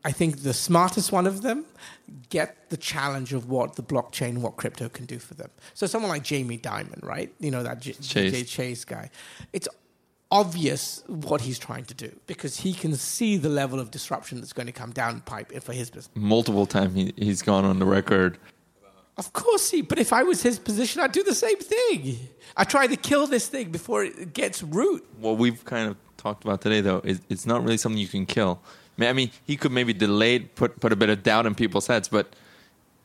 I 0.04 0.12
think 0.12 0.42
the 0.42 0.52
smartest 0.52 1.12
one 1.12 1.26
of 1.26 1.42
them 1.42 1.64
get 2.28 2.70
the 2.70 2.76
challenge 2.76 3.32
of 3.32 3.48
what 3.48 3.76
the 3.76 3.82
blockchain, 3.82 4.38
what 4.38 4.56
crypto 4.56 4.88
can 4.88 5.04
do 5.04 5.18
for 5.18 5.34
them. 5.34 5.50
So 5.74 5.86
someone 5.86 6.10
like 6.10 6.24
Jamie 6.24 6.58
Dimon, 6.58 7.02
right? 7.02 7.32
You 7.38 7.50
know 7.50 7.62
that 7.62 7.80
J- 7.80 7.92
Chase. 7.92 8.50
Chase 8.50 8.84
guy. 8.84 9.10
It's 9.52 9.68
obvious 10.30 11.04
what 11.06 11.42
he's 11.42 11.58
trying 11.58 11.84
to 11.84 11.94
do 11.94 12.10
because 12.26 12.58
he 12.58 12.72
can 12.72 12.94
see 12.96 13.36
the 13.36 13.48
level 13.48 13.78
of 13.78 13.90
disruption 13.90 14.40
that's 14.40 14.52
going 14.52 14.66
to 14.66 14.72
come 14.72 14.90
down 14.90 15.20
pipe 15.20 15.52
for 15.62 15.72
his 15.72 15.90
business. 15.90 16.10
Multiple 16.14 16.66
times 16.66 16.94
he, 16.94 17.12
he's 17.16 17.42
gone 17.42 17.64
on 17.64 17.78
the 17.78 17.84
record. 17.84 18.38
Of 19.18 19.34
course 19.34 19.70
he, 19.70 19.82
but 19.82 19.98
if 19.98 20.12
I 20.12 20.22
was 20.22 20.42
his 20.42 20.58
position, 20.58 21.02
I'd 21.02 21.12
do 21.12 21.22
the 21.22 21.34
same 21.34 21.58
thing. 21.58 22.16
I 22.56 22.64
try 22.64 22.86
to 22.86 22.96
kill 22.96 23.26
this 23.26 23.46
thing 23.46 23.70
before 23.70 24.04
it 24.04 24.32
gets 24.32 24.62
root. 24.62 25.06
What 25.18 25.36
we've 25.36 25.62
kind 25.66 25.90
of 25.90 25.96
talked 26.16 26.44
about 26.44 26.62
today, 26.62 26.80
though, 26.80 27.02
is 27.04 27.20
it's 27.28 27.44
not 27.44 27.62
really 27.62 27.76
something 27.76 28.00
you 28.00 28.08
can 28.08 28.24
kill 28.24 28.60
I 29.08 29.12
mean, 29.12 29.30
he 29.44 29.56
could 29.56 29.72
maybe 29.72 29.92
delay, 29.92 30.40
put 30.40 30.80
put 30.80 30.92
a 30.92 30.96
bit 30.96 31.08
of 31.08 31.22
doubt 31.22 31.46
in 31.46 31.54
people's 31.54 31.86
heads, 31.86 32.08
but 32.08 32.34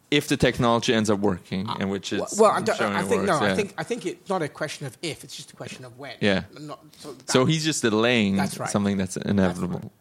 if 0.09 0.27
the 0.27 0.37
technology 0.37 0.93
ends 0.93 1.09
up 1.09 1.19
working, 1.19 1.67
uh, 1.67 1.75
and 1.79 1.89
which 1.89 2.13
is 2.13 2.37
well, 2.39 2.51
I, 2.51 2.59
I 2.59 3.03
think 3.03 3.21
works, 3.21 3.27
no, 3.27 3.41
yeah. 3.41 3.51
I 3.51 3.55
think 3.55 3.73
I 3.77 3.83
think 3.83 4.05
it's 4.05 4.29
not 4.29 4.41
a 4.41 4.47
question 4.47 4.87
of 4.87 4.97
if; 5.01 5.23
it's 5.23 5.35
just 5.35 5.51
a 5.51 5.55
question 5.55 5.85
of 5.85 5.97
when. 5.97 6.15
Yeah. 6.21 6.43
Not, 6.59 6.79
so, 6.97 7.13
that, 7.13 7.29
so, 7.29 7.45
he's 7.45 7.65
just 7.65 7.81
delaying 7.81 8.37
that's 8.37 8.57
right. 8.57 8.69
something 8.69 8.97
that's 8.97 9.17
inevitable. 9.17 9.79
That's 9.79 9.85
right. 9.85 9.91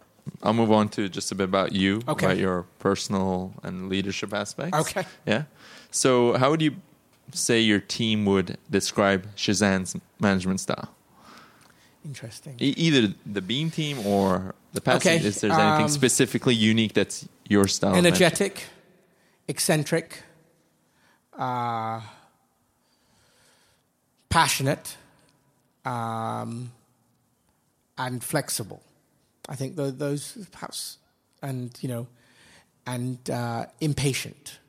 I'll 0.42 0.54
move 0.54 0.72
on 0.72 0.88
to 0.90 1.08
just 1.08 1.30
a 1.32 1.34
bit 1.34 1.44
about 1.44 1.72
you, 1.72 2.02
okay. 2.08 2.26
about 2.26 2.38
your 2.38 2.62
personal 2.78 3.54
and 3.62 3.88
leadership 3.88 4.32
aspects. 4.32 4.78
Okay. 4.78 5.06
Yeah. 5.24 5.44
So, 5.90 6.34
how 6.34 6.50
would 6.50 6.62
you 6.62 6.76
say 7.32 7.60
your 7.60 7.80
team 7.80 8.24
would 8.26 8.58
describe 8.70 9.34
Shazan's 9.36 9.96
management 10.20 10.60
style? 10.60 10.95
Interesting. 12.06 12.54
E- 12.60 12.74
either 12.76 13.12
the 13.26 13.42
Beam 13.42 13.70
team 13.70 14.06
or 14.06 14.54
the 14.72 14.80
passage. 14.80 15.06
Okay. 15.06 15.26
Is 15.26 15.40
there 15.40 15.50
anything 15.50 15.84
um, 15.84 15.88
specifically 15.88 16.54
unique 16.54 16.92
that's 16.94 17.28
your 17.48 17.66
style? 17.66 17.96
Energetic, 17.96 18.64
eccentric, 19.48 20.22
uh, 21.36 22.00
passionate, 24.28 24.96
um, 25.84 26.70
and 27.98 28.22
flexible. 28.22 28.82
I 29.48 29.56
think 29.56 29.74
those 29.76 30.46
perhaps, 30.52 30.98
and 31.42 31.76
you 31.80 31.88
know, 31.88 32.06
and 32.86 33.18
uh, 33.28 33.66
impatient. 33.80 34.60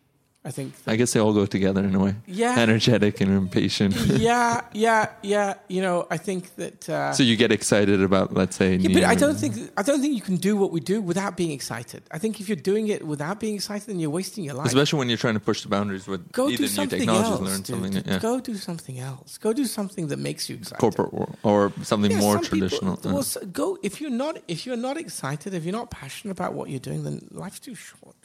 I 0.47 0.51
think. 0.51 0.73
I 0.87 0.95
guess 0.95 1.11
they 1.11 1.19
all 1.19 1.33
go 1.33 1.45
together 1.45 1.83
in 1.83 1.93
a 1.93 1.99
way. 1.99 2.15
Yeah. 2.25 2.57
Energetic 2.57 3.19
and 3.19 3.29
impatient. 3.33 3.93
yeah, 4.05 4.61
yeah, 4.71 5.09
yeah. 5.21 5.55
You 5.67 5.81
know, 5.81 6.07
I 6.09 6.15
think 6.15 6.55
that. 6.55 6.87
Uh, 6.87 7.11
so 7.11 7.21
you 7.21 7.35
get 7.35 7.51
excited 7.51 8.01
about, 8.01 8.33
let's 8.33 8.55
say. 8.55 8.77
Yeah, 8.77 8.93
but 8.93 9.03
I 9.03 9.15
don't 9.15 9.35
think 9.35 9.55
I 9.75 9.83
don't 9.83 9.99
think 9.99 10.15
you 10.15 10.21
can 10.21 10.37
do 10.37 10.55
what 10.55 10.71
we 10.71 10.79
do 10.79 11.01
without 11.01 11.35
being 11.35 11.51
excited. 11.51 12.03
I 12.11 12.17
think 12.17 12.39
if 12.39 12.47
you're 12.47 12.55
doing 12.55 12.87
it 12.87 13.05
without 13.05 13.41
being 13.41 13.55
excited, 13.55 13.87
then 13.89 13.99
you're 13.99 14.09
wasting 14.09 14.45
your 14.45 14.53
life. 14.53 14.67
Especially 14.67 14.99
when 14.99 15.09
you're 15.09 15.17
trying 15.17 15.33
to 15.33 15.41
push 15.41 15.63
the 15.63 15.67
boundaries 15.67 16.07
with 16.07 16.31
go 16.31 16.47
either 16.47 16.57
do 16.59 16.67
something 16.67 16.99
new 16.99 17.05
technologies, 17.05 17.31
else, 17.31 17.41
learn 17.41 17.61
dude. 17.61 17.93
something. 17.93 18.13
Yeah. 18.13 18.19
Go 18.19 18.39
do 18.39 18.55
something 18.55 18.99
else. 18.99 19.37
Go 19.37 19.51
do 19.51 19.65
something 19.65 20.07
that 20.07 20.17
makes 20.17 20.49
you 20.49 20.55
excited. 20.55 20.79
Corporate 20.79 21.09
or, 21.11 21.27
or 21.43 21.73
something 21.83 22.11
yeah, 22.11 22.21
more 22.21 22.35
some 22.35 22.45
traditional. 22.45 22.95
People, 22.95 23.15
well, 23.15 23.25
go 23.51 23.77
if 23.83 23.99
you're 23.99 24.17
not 24.23 24.37
if 24.47 24.65
you're 24.65 24.77
not 24.77 24.95
excited, 24.95 25.53
if 25.53 25.65
you're 25.65 25.79
not 25.81 25.91
passionate 25.91 26.31
about 26.31 26.53
what 26.53 26.69
you're 26.69 26.79
doing, 26.79 27.03
then 27.03 27.27
life's 27.31 27.59
too 27.59 27.75
short. 27.75 28.15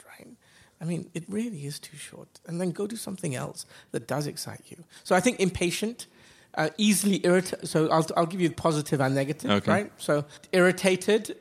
I 0.83 0.85
mean, 0.85 1.09
it 1.13 1.23
really 1.29 1.65
is 1.65 1.79
too 1.79 1.95
short. 1.95 2.41
And 2.45 2.59
then 2.59 2.71
go 2.71 2.87
do 2.87 2.97
something 2.97 3.35
else 3.35 3.65
that 3.91 4.05
does 4.05 4.27
excite 4.27 4.63
you. 4.67 4.83
So 5.05 5.15
I 5.15 5.21
think 5.21 5.39
impatient, 5.39 6.07
uh, 6.55 6.71
easily 6.77 7.21
irritated. 7.23 7.69
So 7.69 7.87
I'll, 7.87 8.05
I'll 8.17 8.25
give 8.25 8.41
you 8.41 8.49
the 8.49 8.55
positive 8.55 8.99
and 8.99 9.15
negative, 9.15 9.49
okay. 9.49 9.71
right? 9.71 9.91
So 9.95 10.25
irritated, 10.51 11.37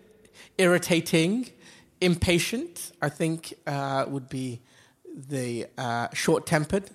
irritating, 0.58 1.50
impatient, 2.00 2.92
I 3.02 3.08
think 3.08 3.54
uh, 3.66 4.04
would 4.06 4.28
be 4.28 4.60
the 5.12 5.66
uh, 5.76 6.06
short 6.14 6.46
tempered. 6.46 6.88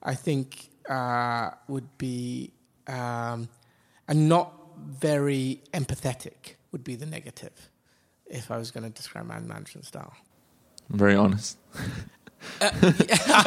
I 0.00 0.14
think 0.14 0.70
uh, 0.88 1.50
would 1.66 1.98
be, 1.98 2.52
um, 2.86 3.48
and 4.06 4.28
not 4.28 4.54
very 4.86 5.62
empathetic 5.74 6.54
would 6.70 6.84
be 6.84 6.94
the 6.94 7.06
negative 7.06 7.70
if 8.26 8.52
I 8.52 8.56
was 8.56 8.70
going 8.70 8.84
to 8.84 8.90
describe 8.90 9.26
my 9.26 9.40
management 9.40 9.84
style 9.84 10.14
very 10.90 11.14
honest. 11.14 11.58
I 12.60 12.72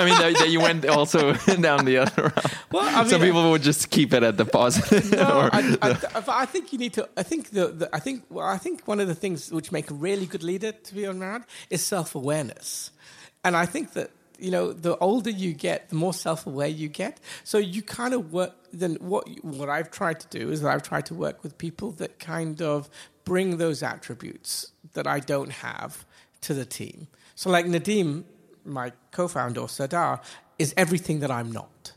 mean, 0.06 0.18
that, 0.20 0.36
that 0.40 0.50
you 0.50 0.62
went 0.62 0.86
also 0.86 1.34
down 1.62 1.86
the 1.86 1.98
other 1.98 2.24
route. 2.24 2.46
Well, 2.72 2.84
I 2.84 3.08
Some 3.08 3.22
people 3.22 3.52
would 3.52 3.62
just 3.62 3.90
keep 3.90 4.14
it 4.14 4.24
at 4.24 4.38
the 4.38 4.46
positive. 4.46 5.12
No, 5.12 5.42
or- 5.42 5.50
I, 5.54 5.78
I, 5.82 6.24
I 6.28 6.46
think 6.46 6.72
you 6.72 6.80
need 6.80 6.94
to. 6.94 7.10
I 7.18 7.24
think 7.24 7.50
the, 7.50 7.68
the 7.68 7.90
I 7.94 8.00
think 8.00 8.24
well, 8.30 8.46
I 8.46 8.58
think 8.58 8.88
one 8.88 9.00
of 9.00 9.08
the 9.08 9.16
things 9.16 9.52
which 9.52 9.72
make 9.72 9.92
a 9.92 9.94
really 9.94 10.26
good 10.26 10.44
leader 10.44 10.72
to 10.72 10.96
be 10.96 11.06
around 11.06 11.46
is 11.70 11.84
self 11.84 12.16
awareness, 12.16 12.92
and 13.44 13.56
I 13.58 13.66
think 13.66 13.94
that 13.94 14.12
you 14.40 14.52
know 14.52 14.72
the 14.72 14.98
older 14.98 15.30
you 15.30 15.54
get, 15.54 15.90
the 15.90 15.96
more 15.96 16.14
self 16.14 16.48
aware 16.48 16.68
you 16.68 16.88
get. 16.88 17.20
So 17.44 17.58
you 17.58 17.82
kind 17.82 18.14
of 18.14 18.32
work. 18.32 18.54
Then 18.72 18.96
what 18.96 19.28
what 19.44 19.70
I've 19.70 19.92
tried 19.92 20.20
to 20.22 20.28
do 20.40 20.52
is 20.52 20.62
that 20.62 20.70
I've 20.70 20.84
tried 20.84 21.06
to 21.08 21.16
work 21.16 21.44
with 21.44 21.58
people 21.58 21.92
that 21.94 22.20
kind 22.20 22.62
of 22.62 22.90
bring 23.26 23.58
those 23.58 23.84
attributes 23.84 24.72
that 24.94 25.08
I 25.08 25.20
don't 25.20 25.52
have 25.52 26.06
to 26.42 26.54
the 26.54 26.66
team. 26.66 27.08
So 27.42 27.50
like 27.50 27.66
Nadim, 27.66 28.24
my 28.66 28.92
co-founder 29.12 29.62
or 29.62 29.68
Sardar, 29.68 30.22
is 30.60 30.76
everything 30.78 31.22
that 31.22 31.32
I'm 31.32 31.52
not 31.52 31.94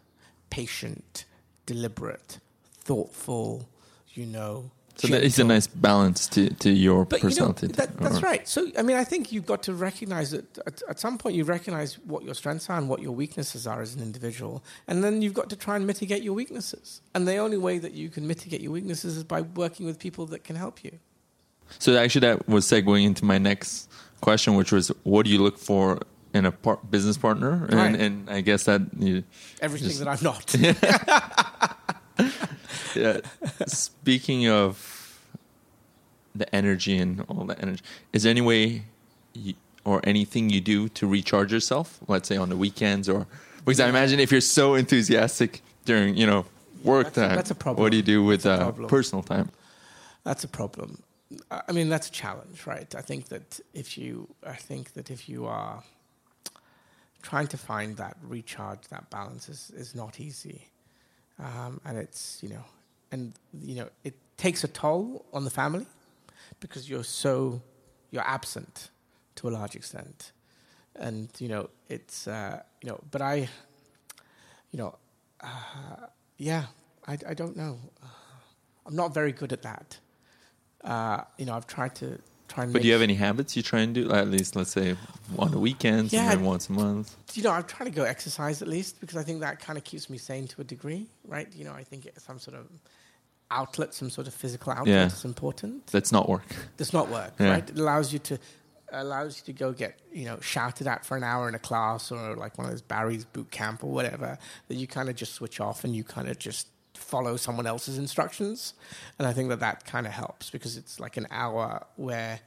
patient, 0.48 1.26
deliberate, 1.66 2.38
thoughtful, 2.78 3.68
you 4.14 4.24
know. 4.24 4.70
so 4.94 5.08
that 5.08 5.22
is 5.22 5.38
a 5.38 5.44
nice 5.44 5.66
balance 5.66 6.28
to, 6.28 6.48
to 6.48 6.70
your 6.70 7.04
But 7.04 7.18
you 7.22 7.24
know, 7.24 7.28
personality. 7.28 7.66
that, 7.66 7.94
that's 7.98 8.20
or- 8.20 8.20
right. 8.20 8.48
So, 8.48 8.70
I 8.78 8.80
mean, 8.80 8.96
I 8.96 9.04
think 9.04 9.32
you've 9.32 9.44
got 9.44 9.62
to 9.64 9.74
recognize 9.74 10.30
that 10.30 10.56
at, 10.66 10.80
at 10.88 10.98
some 10.98 11.18
point 11.18 11.36
you 11.36 11.44
recognize 11.44 11.98
what 11.98 12.24
your 12.24 12.32
strengths 12.34 12.70
are 12.70 12.78
and 12.78 12.88
what 12.88 13.02
your 13.02 13.12
weaknesses 13.12 13.66
are 13.66 13.82
as 13.82 13.94
an 13.94 14.00
individual. 14.00 14.64
And 14.88 15.04
then 15.04 15.20
you've 15.20 15.34
got 15.34 15.50
to 15.50 15.56
try 15.56 15.76
and 15.76 15.86
mitigate 15.86 16.22
your 16.22 16.32
weaknesses. 16.32 17.02
And 17.14 17.28
the 17.28 17.36
only 17.36 17.58
way 17.58 17.78
that 17.80 17.92
you 17.92 18.08
can 18.08 18.26
mitigate 18.26 18.62
your 18.62 18.72
weaknesses 18.72 19.18
is 19.18 19.24
by 19.24 19.42
working 19.42 19.84
with 19.84 19.98
people 19.98 20.24
that 20.28 20.42
can 20.42 20.56
help 20.56 20.82
you. 20.82 21.00
So 21.78 21.96
actually, 21.98 22.28
that 22.28 22.48
was 22.48 22.64
segueing 22.64 23.04
into 23.04 23.26
my 23.26 23.36
next 23.36 23.90
question, 24.24 24.54
which 24.56 24.72
was, 24.72 24.88
what 25.04 25.20
do 25.26 25.30
you 25.30 25.38
look 25.46 25.58
for 25.58 26.00
in 26.32 26.46
a 26.46 26.52
par- 26.52 26.80
business 26.90 27.16
partner? 27.18 27.52
And, 27.70 27.74
Right. 27.74 27.94
and 28.04 28.30
I 28.30 28.40
guess 28.40 28.64
that 28.64 28.80
you, 28.98 29.22
Everything 29.60 29.88
Just- 29.88 30.00
that 30.00 30.08
I'm 30.08 30.22
not. 30.30 30.44
yeah. 32.96 33.20
Speaking 33.66 34.48
of 34.48 34.74
the 36.34 36.46
energy 36.54 36.96
and 36.98 37.20
all 37.28 37.44
that 37.46 37.62
energy, 37.62 37.82
is 38.12 38.22
there 38.22 38.30
any 38.30 38.40
way 38.40 38.82
you, 39.34 39.54
or 39.84 40.00
anything 40.04 40.50
you 40.50 40.60
do 40.60 40.88
to 40.98 41.06
recharge 41.06 41.52
yourself? 41.52 41.98
Let's 42.08 42.28
say 42.28 42.36
on 42.36 42.48
the 42.48 42.56
weekends, 42.56 43.08
or 43.08 43.26
because 43.64 43.80
I 43.80 43.88
imagine 43.88 44.20
if 44.20 44.30
you're 44.32 44.40
so 44.40 44.74
enthusiastic 44.74 45.62
during 45.84 46.16
you 46.16 46.26
know 46.26 46.46
work 46.82 47.06
That's 47.06 47.18
a- 47.18 47.20
time, 47.28 47.36
that's 47.36 47.50
a 47.50 47.54
problem. 47.54 47.82
What 47.82 47.90
do 47.92 47.96
you 47.96 48.02
do 48.02 48.24
with 48.24 48.46
uh, 48.46 48.72
personal 48.88 49.22
time? 49.22 49.50
That's 50.24 50.44
a 50.44 50.48
problem. 50.48 51.02
I 51.50 51.72
mean, 51.72 51.88
that's 51.88 52.08
a 52.08 52.12
challenge, 52.12 52.66
right? 52.66 52.92
I 52.94 53.00
think 53.00 53.28
that 53.28 53.60
if 53.72 53.96
you, 53.98 54.28
I 54.46 54.54
think 54.54 54.92
that 54.94 55.10
if 55.10 55.28
you 55.28 55.46
are 55.46 55.82
trying 57.22 57.46
to 57.48 57.56
find 57.56 57.96
that 57.96 58.16
recharge, 58.22 58.88
that 58.88 59.10
balance 59.10 59.48
is, 59.48 59.72
is 59.76 59.94
not 59.94 60.20
easy, 60.20 60.68
um, 61.38 61.80
and 61.84 61.98
it's 61.98 62.38
you 62.42 62.48
know, 62.50 62.64
and 63.12 63.32
you 63.62 63.76
know, 63.76 63.88
it 64.04 64.14
takes 64.36 64.64
a 64.64 64.68
toll 64.68 65.24
on 65.32 65.44
the 65.44 65.50
family 65.50 65.86
because 66.60 66.88
you're 66.88 67.04
so 67.04 67.62
you're 68.10 68.26
absent 68.26 68.90
to 69.36 69.48
a 69.48 69.50
large 69.50 69.74
extent, 69.74 70.32
and 70.96 71.28
you 71.38 71.48
know, 71.48 71.70
it's 71.88 72.28
uh, 72.28 72.60
you 72.82 72.90
know, 72.90 73.00
but 73.10 73.22
I, 73.22 73.48
you 74.70 74.78
know, 74.78 74.96
uh, 75.40 76.06
yeah, 76.38 76.66
I, 77.06 77.18
I 77.28 77.34
don't 77.34 77.56
know. 77.56 77.78
I'm 78.86 78.96
not 78.96 79.14
very 79.14 79.32
good 79.32 79.52
at 79.52 79.62
that. 79.62 79.98
Uh, 80.84 81.22
you 81.38 81.46
know, 81.46 81.54
I've 81.54 81.66
tried 81.66 81.94
to 81.96 82.18
try 82.48 82.64
and. 82.64 82.72
But 82.72 82.82
do 82.82 82.88
you 82.88 82.92
have 82.92 83.02
any 83.02 83.14
habits 83.14 83.56
you 83.56 83.62
try 83.62 83.80
and 83.80 83.94
do? 83.94 84.12
At 84.12 84.28
least, 84.28 84.54
let's 84.54 84.70
say 84.72 84.96
on 85.38 85.50
the 85.50 85.58
weekends 85.58 86.12
Yeah. 86.12 86.30
and 86.32 86.44
once 86.44 86.68
a 86.68 86.72
month. 86.72 87.16
You 87.34 87.42
know, 87.42 87.50
I'm 87.50 87.64
trying 87.64 87.90
to 87.90 87.96
go 87.96 88.04
exercise 88.04 88.60
at 88.62 88.68
least 88.68 89.00
because 89.00 89.16
I 89.16 89.22
think 89.22 89.40
that 89.40 89.60
kind 89.60 89.78
of 89.78 89.84
keeps 89.84 90.10
me 90.10 90.18
sane 90.18 90.46
to 90.48 90.60
a 90.60 90.64
degree, 90.64 91.06
right? 91.26 91.48
You 91.54 91.64
know, 91.64 91.72
I 91.72 91.82
think 91.84 92.06
it's 92.06 92.22
some 92.24 92.38
sort 92.38 92.56
of 92.56 92.66
outlet, 93.50 93.94
some 93.94 94.10
sort 94.10 94.26
of 94.26 94.34
physical 94.34 94.72
outlet 94.72 94.88
Yeah. 94.88 95.06
is 95.06 95.24
important. 95.24 95.86
That's 95.88 96.12
not 96.12 96.28
work. 96.28 96.54
That's 96.76 96.92
not 96.92 97.08
work, 97.08 97.32
Yeah. 97.38 97.50
right? 97.50 97.68
It 97.70 97.78
allows 97.78 98.12
you 98.12 98.18
to 98.20 98.38
allows 98.92 99.38
you 99.38 99.44
to 99.52 99.52
go 99.58 99.72
get 99.72 99.98
you 100.12 100.24
know 100.24 100.38
shouted 100.40 100.86
at 100.86 101.04
for 101.04 101.16
an 101.16 101.24
hour 101.24 101.48
in 101.48 101.54
a 101.56 101.58
class 101.58 102.12
or 102.12 102.36
like 102.36 102.56
one 102.58 102.66
of 102.66 102.70
those 102.70 102.82
Barry's 102.82 103.24
boot 103.24 103.50
camp 103.50 103.82
or 103.82 103.90
whatever 103.90 104.38
that 104.68 104.74
you 104.76 104.86
kind 104.86 105.08
of 105.08 105.16
just 105.16 105.32
switch 105.32 105.58
off 105.58 105.82
and 105.82 105.96
you 105.96 106.04
kind 106.04 106.28
of 106.28 106.38
just 106.38 106.68
follow 107.04 107.36
someone 107.36 107.66
else's 107.66 107.98
instructions 107.98 108.74
and 109.18 109.28
I 109.28 109.32
think 109.32 109.48
that 109.50 109.60
that 109.60 109.84
kind 109.84 110.06
of 110.06 110.12
helps 110.12 110.50
because 110.50 110.76
it's 110.76 110.98
like 110.98 111.16
an 111.16 111.26
hour 111.30 111.86
where 111.96 112.40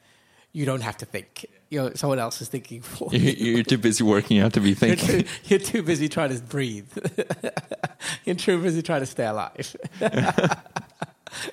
you 0.53 0.65
don't 0.65 0.81
have 0.81 0.97
to 0.97 1.05
think 1.05 1.45
you 1.69 1.79
know 1.79 1.91
someone 1.93 2.19
else 2.19 2.41
is 2.41 2.47
thinking 2.49 2.81
for 2.93 3.09
you 3.13 3.19
You- 3.19 3.55
You're 3.55 3.63
too 3.63 3.77
busy 3.77 4.03
working 4.03 4.39
out 4.39 4.53
to 4.53 4.59
be 4.59 4.69
you're 4.69 4.75
thinking. 4.75 5.23
too, 5.23 5.27
you're 5.45 5.59
too 5.59 5.83
busy 5.83 6.07
trying 6.09 6.35
to 6.35 6.41
breathe. 6.43 6.91
you're 8.25 8.35
too 8.35 8.61
busy 8.61 8.81
trying 8.81 9.01
to 9.01 9.05
stay 9.05 9.25
alive. 9.25 9.75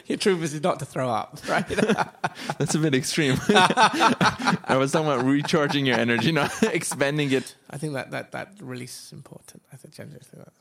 you're 0.06 0.18
too 0.18 0.36
busy 0.36 0.60
not 0.60 0.78
to 0.78 0.84
throw 0.86 1.10
up, 1.10 1.38
right? 1.48 1.66
That's 2.58 2.74
a 2.74 2.78
bit 2.78 2.94
extreme. 2.94 3.36
I 3.48 4.76
was 4.78 4.92
talking 4.92 5.08
about 5.10 5.24
recharging 5.26 5.84
your 5.86 5.98
energy, 5.98 6.30
not 6.32 6.50
expending 6.62 7.32
it. 7.32 7.54
I 7.70 7.76
think 7.78 7.94
that, 7.94 8.10
that, 8.12 8.32
that 8.32 8.48
release 8.60 9.06
is 9.06 9.12
important. 9.12 9.62
I 9.72 9.76
think 9.76 9.94
generally 9.94 10.20
that. 10.34 10.52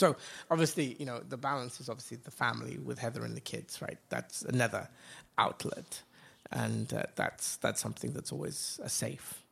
So 0.00 0.16
obviously, 0.50 0.96
you 0.98 1.04
know, 1.04 1.18
the 1.28 1.36
balance 1.36 1.78
is 1.80 1.88
obviously 1.90 2.16
the 2.24 2.30
family 2.30 2.78
with 2.78 2.98
Heather 2.98 3.22
and 3.22 3.36
the 3.36 3.40
kids, 3.52 3.82
right? 3.82 3.98
That's 4.08 4.40
another 4.42 4.88
outlet, 5.36 6.02
and 6.50 6.86
uh, 6.94 7.02
that's 7.20 7.56
that's 7.64 7.80
something 7.82 8.10
that's 8.14 8.32
always 8.32 8.80
a 8.82 8.88
safe, 8.88 9.42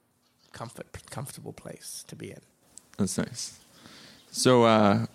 comfort, 0.53 0.87
comfortable 1.11 1.53
place 1.53 2.03
to 2.09 2.17
be 2.17 2.31
in. 2.31 2.41
That's 2.97 3.19
nice. 3.19 3.59
So, 4.31 4.65
uh, 4.65 5.07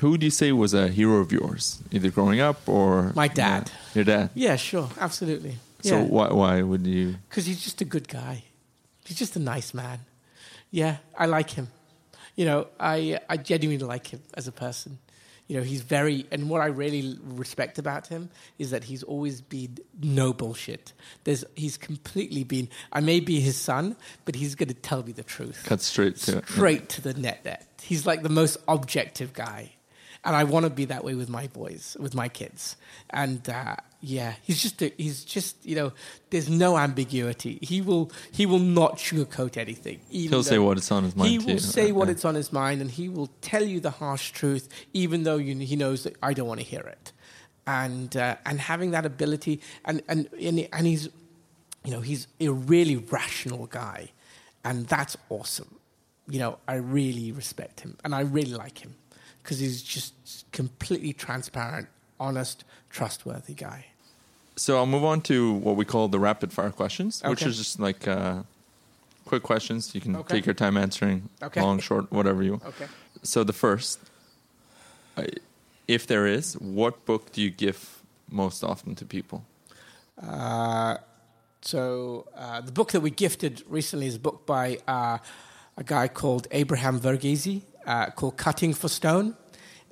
who 0.00 0.18
do 0.18 0.26
you 0.26 0.30
say 0.40 0.50
was 0.50 0.74
a 0.74 0.88
hero 0.88 1.18
of 1.20 1.30
yours, 1.30 1.80
either 1.92 2.10
growing 2.10 2.40
up 2.40 2.68
or 2.68 3.12
My 3.14 3.28
dad. 3.28 3.70
Yeah, 3.70 3.94
your 3.94 4.04
dad. 4.04 4.30
Yeah, 4.34 4.56
sure, 4.56 4.88
absolutely. 4.98 5.54
So 5.82 5.98
Yeah. 5.98 6.04
why 6.16 6.28
why 6.32 6.62
would 6.62 6.84
you? 6.86 7.14
Because 7.28 7.46
he's 7.46 7.62
just 7.62 7.80
a 7.80 7.84
good 7.94 8.08
guy. 8.08 8.42
He's 9.06 9.18
just 9.18 9.36
a 9.36 9.40
nice 9.54 9.72
man. 9.72 9.98
Yeah, 10.72 10.96
I 11.16 11.26
like 11.26 11.50
him. 11.58 11.68
You 12.36 12.44
know, 12.46 12.66
I 12.80 13.18
I 13.28 13.36
genuinely 13.36 13.86
like 13.86 14.08
him 14.08 14.22
as 14.34 14.48
a 14.48 14.52
person. 14.52 14.98
You 15.46 15.58
know, 15.58 15.62
he's 15.62 15.82
very, 15.82 16.24
and 16.32 16.48
what 16.48 16.62
I 16.62 16.66
really 16.66 17.18
respect 17.22 17.78
about 17.78 18.06
him 18.06 18.30
is 18.58 18.70
that 18.70 18.84
he's 18.84 19.02
always 19.02 19.42
been 19.42 19.76
no 20.00 20.32
bullshit. 20.32 20.94
There's, 21.24 21.44
he's 21.54 21.76
completely 21.76 22.44
been. 22.44 22.70
I 22.90 23.00
may 23.00 23.20
be 23.20 23.40
his 23.40 23.56
son, 23.56 23.94
but 24.24 24.36
he's 24.36 24.54
going 24.54 24.68
to 24.70 24.74
tell 24.74 25.02
me 25.02 25.12
the 25.12 25.22
truth 25.22 25.62
Cut 25.66 25.82
straight 25.82 26.16
to 26.16 26.38
it. 26.38 26.48
straight 26.48 26.88
to 26.90 27.02
the 27.02 27.12
net 27.12 27.44
net. 27.44 27.66
He's 27.82 28.06
like 28.06 28.22
the 28.22 28.30
most 28.30 28.56
objective 28.66 29.34
guy. 29.34 29.73
And 30.26 30.34
I 30.34 30.44
want 30.44 30.64
to 30.64 30.70
be 30.70 30.86
that 30.86 31.04
way 31.04 31.14
with 31.14 31.28
my 31.28 31.48
boys, 31.48 31.96
with 32.00 32.14
my 32.14 32.28
kids. 32.28 32.76
And 33.10 33.46
uh, 33.48 33.76
yeah, 34.00 34.34
he's 34.42 34.62
just 34.62 34.80
a, 34.82 34.90
he's 34.96 35.22
just 35.24 35.56
you 35.66 35.76
know, 35.76 35.92
there's 36.30 36.48
no 36.48 36.78
ambiguity. 36.78 37.58
He 37.60 37.82
will 37.82 38.10
he 38.32 38.46
will 38.46 38.58
not 38.58 38.96
sugarcoat 38.96 39.56
anything. 39.58 40.00
He'll 40.08 40.42
say 40.42 40.58
what 40.58 40.78
is 40.78 40.90
on 40.90 41.04
his 41.04 41.14
mind. 41.14 41.30
He 41.30 41.38
too. 41.38 41.46
will 41.52 41.58
say 41.58 41.92
what 41.92 42.08
Yeah. 42.08 42.12
it's 42.12 42.24
on 42.24 42.34
his 42.34 42.52
mind, 42.52 42.80
and 42.80 42.90
he 42.90 43.08
will 43.10 43.28
tell 43.42 43.62
you 43.64 43.80
the 43.80 43.90
harsh 43.90 44.30
truth, 44.30 44.68
even 44.94 45.24
though 45.24 45.36
you, 45.36 45.54
he 45.58 45.76
knows 45.76 46.04
that 46.04 46.16
I 46.22 46.32
don't 46.32 46.48
want 46.48 46.60
to 46.60 46.66
hear 46.66 46.80
it. 46.80 47.12
And 47.66 48.16
uh, 48.16 48.36
and 48.46 48.60
having 48.60 48.92
that 48.92 49.04
ability, 49.04 49.60
and 49.84 50.02
and 50.08 50.28
and, 50.40 50.68
and 50.72 50.86
he's 50.86 51.08
you 51.84 51.90
know, 51.90 52.00
he's 52.00 52.28
a 52.40 52.48
really 52.48 52.96
rational 52.96 53.66
guy, 53.66 54.10
and 54.64 54.86
that's 54.86 55.18
awesome. 55.28 55.74
You 56.26 56.38
know, 56.38 56.58
I 56.66 56.76
really 56.76 57.30
respect 57.32 57.80
him, 57.80 57.98
and 58.04 58.14
I 58.14 58.20
really 58.20 58.54
like 58.54 58.78
him 58.78 58.94
because 59.44 59.58
he's 59.60 59.82
just 59.82 60.50
completely 60.52 61.12
transparent, 61.12 61.86
honest, 62.18 62.64
trustworthy 62.88 63.52
guy. 63.54 63.84
So 64.56 64.76
I'll 64.78 64.86
move 64.86 65.04
on 65.04 65.20
to 65.22 65.52
what 65.52 65.76
we 65.76 65.84
call 65.84 66.08
the 66.08 66.18
rapid 66.18 66.50
fire 66.52 66.70
questions, 66.70 67.22
which 67.22 67.42
Okay. 67.42 67.50
is 67.50 67.58
just 67.58 67.78
like 67.78 68.08
uh, 68.08 68.42
quick 69.26 69.42
questions. 69.42 69.94
You 69.94 70.00
can 70.00 70.16
Okay. 70.16 70.36
take 70.36 70.46
your 70.46 70.54
time 70.54 70.76
answering, 70.78 71.28
Okay. 71.42 71.60
long, 71.60 71.78
short, 71.80 72.10
whatever 72.10 72.42
you. 72.42 72.60
Okay. 72.64 72.86
So 73.22 73.44
the 73.44 73.52
first, 73.52 73.98
if 75.86 76.06
there 76.06 76.26
is, 76.26 76.54
what 76.54 77.04
book 77.04 77.32
do 77.32 77.42
you 77.42 77.50
give 77.50 78.02
most 78.30 78.64
often 78.64 78.94
to 78.94 79.04
people? 79.04 79.44
Uh, 80.22 80.96
so 81.60 82.26
uh, 82.36 82.60
the 82.60 82.72
book 82.72 82.92
that 82.92 83.00
we 83.00 83.10
gifted 83.10 83.62
recently 83.68 84.06
is 84.06 84.14
a 84.14 84.20
book 84.20 84.46
by 84.46 84.78
uh, 84.86 85.18
a 85.76 85.84
guy 85.84 86.08
called 86.08 86.46
Abraham 86.52 87.00
Verghese 87.00 87.62
uh, 87.86 88.10
called 88.10 88.36
"Cutting 88.36 88.74
for 88.74 88.88
Stone." 88.88 89.36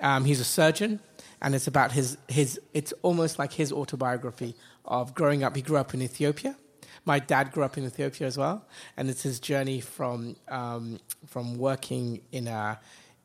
Um, 0.01 0.25
he's 0.25 0.41
a 0.41 0.45
surgeon, 0.45 1.01
and 1.41 1.55
it's 1.55 1.67
about 1.67 1.93
his 1.93 2.19
his. 2.29 2.61
It's 2.73 2.93
almost 3.03 3.39
like 3.39 3.53
his 3.53 3.73
autobiography 3.73 4.55
of 4.85 5.15
growing 5.15 5.45
up. 5.45 5.57
He 5.57 5.63
grew 5.63 5.77
up 5.77 5.95
in 5.95 6.03
Ethiopia. 6.03 6.57
My 7.05 7.19
dad 7.19 7.51
grew 7.53 7.65
up 7.65 7.77
in 7.77 7.85
Ethiopia 7.85 8.27
as 8.27 8.39
well, 8.39 8.65
and 8.97 9.11
it's 9.11 9.23
his 9.23 9.41
journey 9.41 9.81
from 9.81 10.37
um, 10.49 11.01
from 11.27 11.59
working 11.59 12.21
in 12.31 12.47
a 12.49 12.79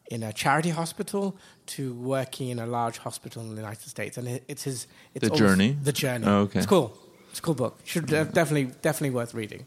in 0.09 0.23
a 0.23 0.31
charity 0.33 0.69
hospital 0.69 1.37
to 1.65 1.93
working 1.93 2.49
in 2.49 2.59
a 2.59 2.65
large 2.65 2.97
hospital 2.97 3.41
in 3.43 3.49
the 3.49 3.61
United 3.61 3.87
States, 3.89 4.17
and 4.17 4.27
it, 4.27 4.43
it's 4.47 4.63
his 4.63 4.87
it's 5.13 5.27
The 5.27 5.35
journey? 5.35 5.77
The 5.81 5.91
journey. 5.91 6.25
Oh, 6.25 6.41
okay. 6.41 6.59
It's 6.59 6.67
cool. 6.67 6.97
It's 7.29 7.39
a 7.39 7.41
cool 7.41 7.55
book. 7.55 7.79
Should 7.83 8.11
uh, 8.13 8.23
definitely 8.23 8.73
definitely 8.81 9.11
worth 9.11 9.33
reading. 9.33 9.65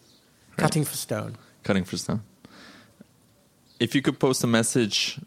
Cutting 0.56 0.84
for 0.84 0.96
Stone. 0.96 1.36
Cutting 1.62 1.84
for 1.84 1.96
stone. 1.96 2.22
If 3.80 3.94
you 3.94 4.02
could 4.02 4.18
post 4.18 4.44
a 4.44 4.46
message 4.46 5.18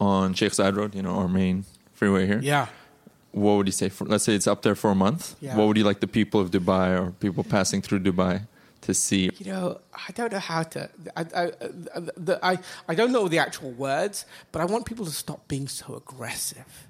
on 0.00 0.34
Sheikh 0.34 0.52
Zayed 0.52 0.76
Road, 0.76 0.94
you 0.94 1.02
know, 1.02 1.14
our 1.20 1.28
main 1.28 1.64
freeway 1.92 2.26
here, 2.26 2.40
Yeah. 2.42 2.66
what 3.32 3.54
would 3.56 3.66
you 3.66 3.72
say? 3.72 3.88
For, 3.90 4.04
let's 4.06 4.24
say 4.24 4.34
it's 4.34 4.46
up 4.46 4.62
there 4.62 4.74
for 4.74 4.90
a 4.90 4.94
month. 4.94 5.36
Yeah. 5.40 5.56
What 5.56 5.66
would 5.68 5.76
you 5.76 5.84
like 5.84 6.00
the 6.00 6.06
people 6.08 6.40
of 6.40 6.50
Dubai 6.50 6.98
or 7.00 7.10
people 7.12 7.44
passing 7.44 7.82
through 7.82 8.00
Dubai 8.00 8.46
to 8.82 8.94
see? 8.94 9.30
You 9.38 9.52
know, 9.52 9.80
I 9.92 10.10
don't 10.14 10.32
know 10.32 10.38
how 10.38 10.62
to. 10.74 10.88
I, 11.16 11.20
I, 11.42 11.44
the, 12.16 12.38
I, 12.42 12.58
I 12.88 12.94
don't 12.94 13.12
know 13.12 13.28
the 13.28 13.38
actual 13.38 13.70
words, 13.72 14.24
but 14.52 14.62
I 14.62 14.64
want 14.64 14.86
people 14.86 15.04
to 15.04 15.12
stop 15.12 15.46
being 15.48 15.68
so 15.68 15.94
aggressive. 15.94 16.88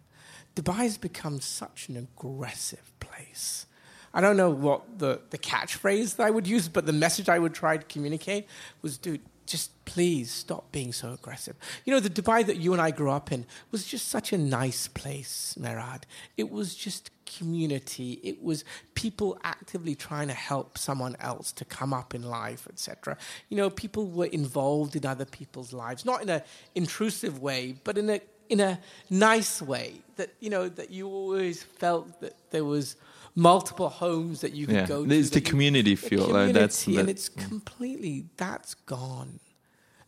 Dubai 0.55 0.79
has 0.89 0.97
become 0.99 1.41
such 1.41 1.89
an 1.89 1.97
aggressive 1.97 2.93
place. 3.01 3.67
I 4.13 4.21
don't 4.21 4.37
know 4.37 4.51
what 4.51 4.99
the, 4.99 5.21
the 5.31 5.39
catchphrase 5.39 6.17
that 6.17 6.27
I 6.27 6.31
would 6.31 6.47
use, 6.47 6.69
but 6.69 6.85
the 6.87 6.93
message 6.93 7.29
I 7.29 7.39
would 7.39 7.55
try 7.55 7.77
to 7.77 7.85
communicate 7.85 8.47
was, 8.83 8.99
dude, 8.99 9.21
just 9.51 9.85
please 9.85 10.31
stop 10.31 10.71
being 10.71 10.93
so 10.93 11.13
aggressive. 11.13 11.57
You 11.85 11.93
know, 11.93 12.01
the 12.01 12.09
Dubai 12.09 12.47
that 12.47 12.59
you 12.59 12.73
and 12.73 12.81
I 12.81 12.93
grew 12.93 13.11
up 13.11 13.33
in 13.33 13.47
was 13.73 13.85
just 13.85 14.09
such 14.09 14.33
a 14.33 14.39
nice 14.39 14.87
place, 14.87 15.57
Merad. 15.59 16.03
It 16.37 16.51
was 16.51 16.75
just 16.75 17.11
community. 17.27 18.21
It 18.23 18.43
was 18.43 18.65
people 18.95 19.39
actively 19.43 19.95
trying 19.95 20.29
to 20.29 20.35
help 20.35 20.79
someone 20.79 21.17
else 21.19 21.51
to 21.53 21.65
come 21.65 21.93
up 21.93 22.15
in 22.15 22.23
life, 22.23 22.69
etc. 22.71 23.17
You 23.49 23.57
know, 23.57 23.71
people 23.71 24.07
were 24.07 24.27
involved 24.27 24.95
in 24.95 25.05
other 25.05 25.25
people's 25.25 25.73
lives, 25.73 26.05
not 26.05 26.23
in 26.23 26.29
a 26.29 26.45
intrusive 26.75 27.41
way, 27.41 27.75
but 27.83 27.99
in 27.99 28.11
a 28.11 28.21
in 28.49 28.61
a 28.61 28.79
nice 29.09 29.61
way. 29.61 29.95
That 30.17 30.31
you 30.39 30.51
know 30.51 30.69
that 30.69 30.91
you 30.91 31.09
always 31.09 31.63
felt 31.63 32.21
that 32.21 32.35
there 32.51 32.65
was 32.65 32.97
multiple 33.35 33.89
homes 33.89 34.41
that 34.41 34.53
you 34.53 34.67
could 34.67 34.75
Yeah, 34.77 34.87
go 34.87 35.03
to. 35.03 35.09
there's 35.09 35.31
the 35.31 35.35
that 35.41 35.47
you- 35.47 35.51
community 35.51 35.95
the 35.95 36.09
feel. 36.09 36.35
uh, 36.37 36.53
that's 36.53 36.85
community, 36.85 37.01
and 37.01 37.09
that- 37.09 37.13
it's 37.13 37.29
completely 37.29 38.27
that's 38.37 38.75
gone. 38.75 39.41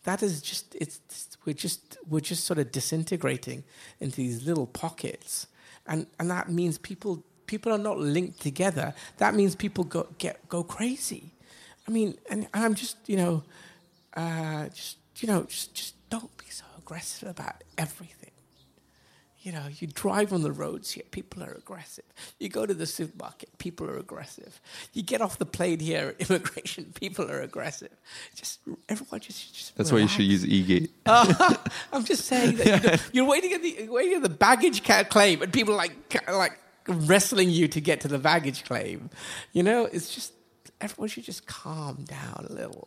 That 0.04 0.22
is 0.22 0.42
just 0.42 0.74
it's 0.74 1.00
we're 1.44 1.54
just 1.54 1.96
we're 2.08 2.20
just 2.20 2.44
sort 2.44 2.58
of 2.58 2.72
disintegrating 2.72 3.62
into 4.00 4.16
these 4.16 4.44
little 4.46 4.66
pockets, 4.66 5.46
and 5.86 6.06
and 6.18 6.28
that 6.30 6.48
means 6.50 6.78
people 6.78 7.22
people 7.46 7.70
are 7.72 7.78
not 7.78 7.98
linked 7.98 8.40
together. 8.40 8.94
That 9.18 9.34
means 9.34 9.54
people 9.54 9.84
go 9.84 10.08
get 10.18 10.48
go 10.48 10.64
crazy. 10.64 11.34
I 11.86 11.90
mean, 11.90 12.16
and, 12.30 12.48
and 12.52 12.64
I'm 12.64 12.74
just 12.74 12.96
you 13.06 13.16
know, 13.16 13.44
uh, 14.16 14.68
just 14.70 14.96
you 15.20 15.28
know, 15.28 15.44
just 15.44 15.72
just 15.74 15.94
don't 16.10 16.36
be 16.36 16.46
so 16.50 16.64
aggressive 16.78 17.28
about 17.28 17.62
everything. 17.78 18.21
You 19.42 19.50
know, 19.50 19.64
you 19.78 19.88
drive 19.88 20.32
on 20.32 20.42
the 20.42 20.52
roads 20.52 20.92
here, 20.92 21.02
people 21.10 21.42
are 21.42 21.52
aggressive. 21.52 22.04
You 22.38 22.48
go 22.48 22.64
to 22.64 22.72
the 22.74 22.86
supermarket, 22.86 23.58
people 23.58 23.90
are 23.90 23.96
aggressive. 23.98 24.60
You 24.92 25.02
get 25.02 25.20
off 25.20 25.38
the 25.38 25.46
plane 25.46 25.80
here 25.80 26.14
at 26.18 26.30
immigration, 26.30 26.92
people 26.94 27.28
are 27.28 27.40
aggressive. 27.40 27.90
Just 28.36 28.60
everyone 28.88 29.20
just, 29.20 29.52
just 29.52 29.76
That's 29.76 29.90
why 29.90 29.98
you 29.98 30.06
should 30.06 30.20
relax. 30.20 30.44
use 30.44 30.90
eGate. 31.04 31.68
I'm 31.92 32.04
just 32.04 32.26
saying 32.26 32.56
that 32.56 32.66
you 32.66 32.90
know, 32.90 32.96
you're 33.12 33.26
waiting 33.26 33.52
at 33.52 33.62
the 33.62 33.88
waiting 33.88 34.14
at 34.14 34.22
the 34.22 34.28
baggage 34.28 34.84
claim, 34.84 35.42
and 35.42 35.52
people 35.52 35.74
are 35.74 35.78
like 35.78 36.28
like 36.28 36.58
wrestling 36.86 37.50
you 37.50 37.66
to 37.68 37.80
get 37.80 38.00
to 38.02 38.08
the 38.08 38.18
baggage 38.18 38.64
claim. 38.64 39.10
You 39.52 39.64
know, 39.64 39.86
it's 39.86 40.14
just 40.14 40.34
everyone 40.80 41.08
should 41.08 41.24
just 41.24 41.46
calm 41.46 42.04
down 42.04 42.46
a 42.48 42.52
little. 42.52 42.86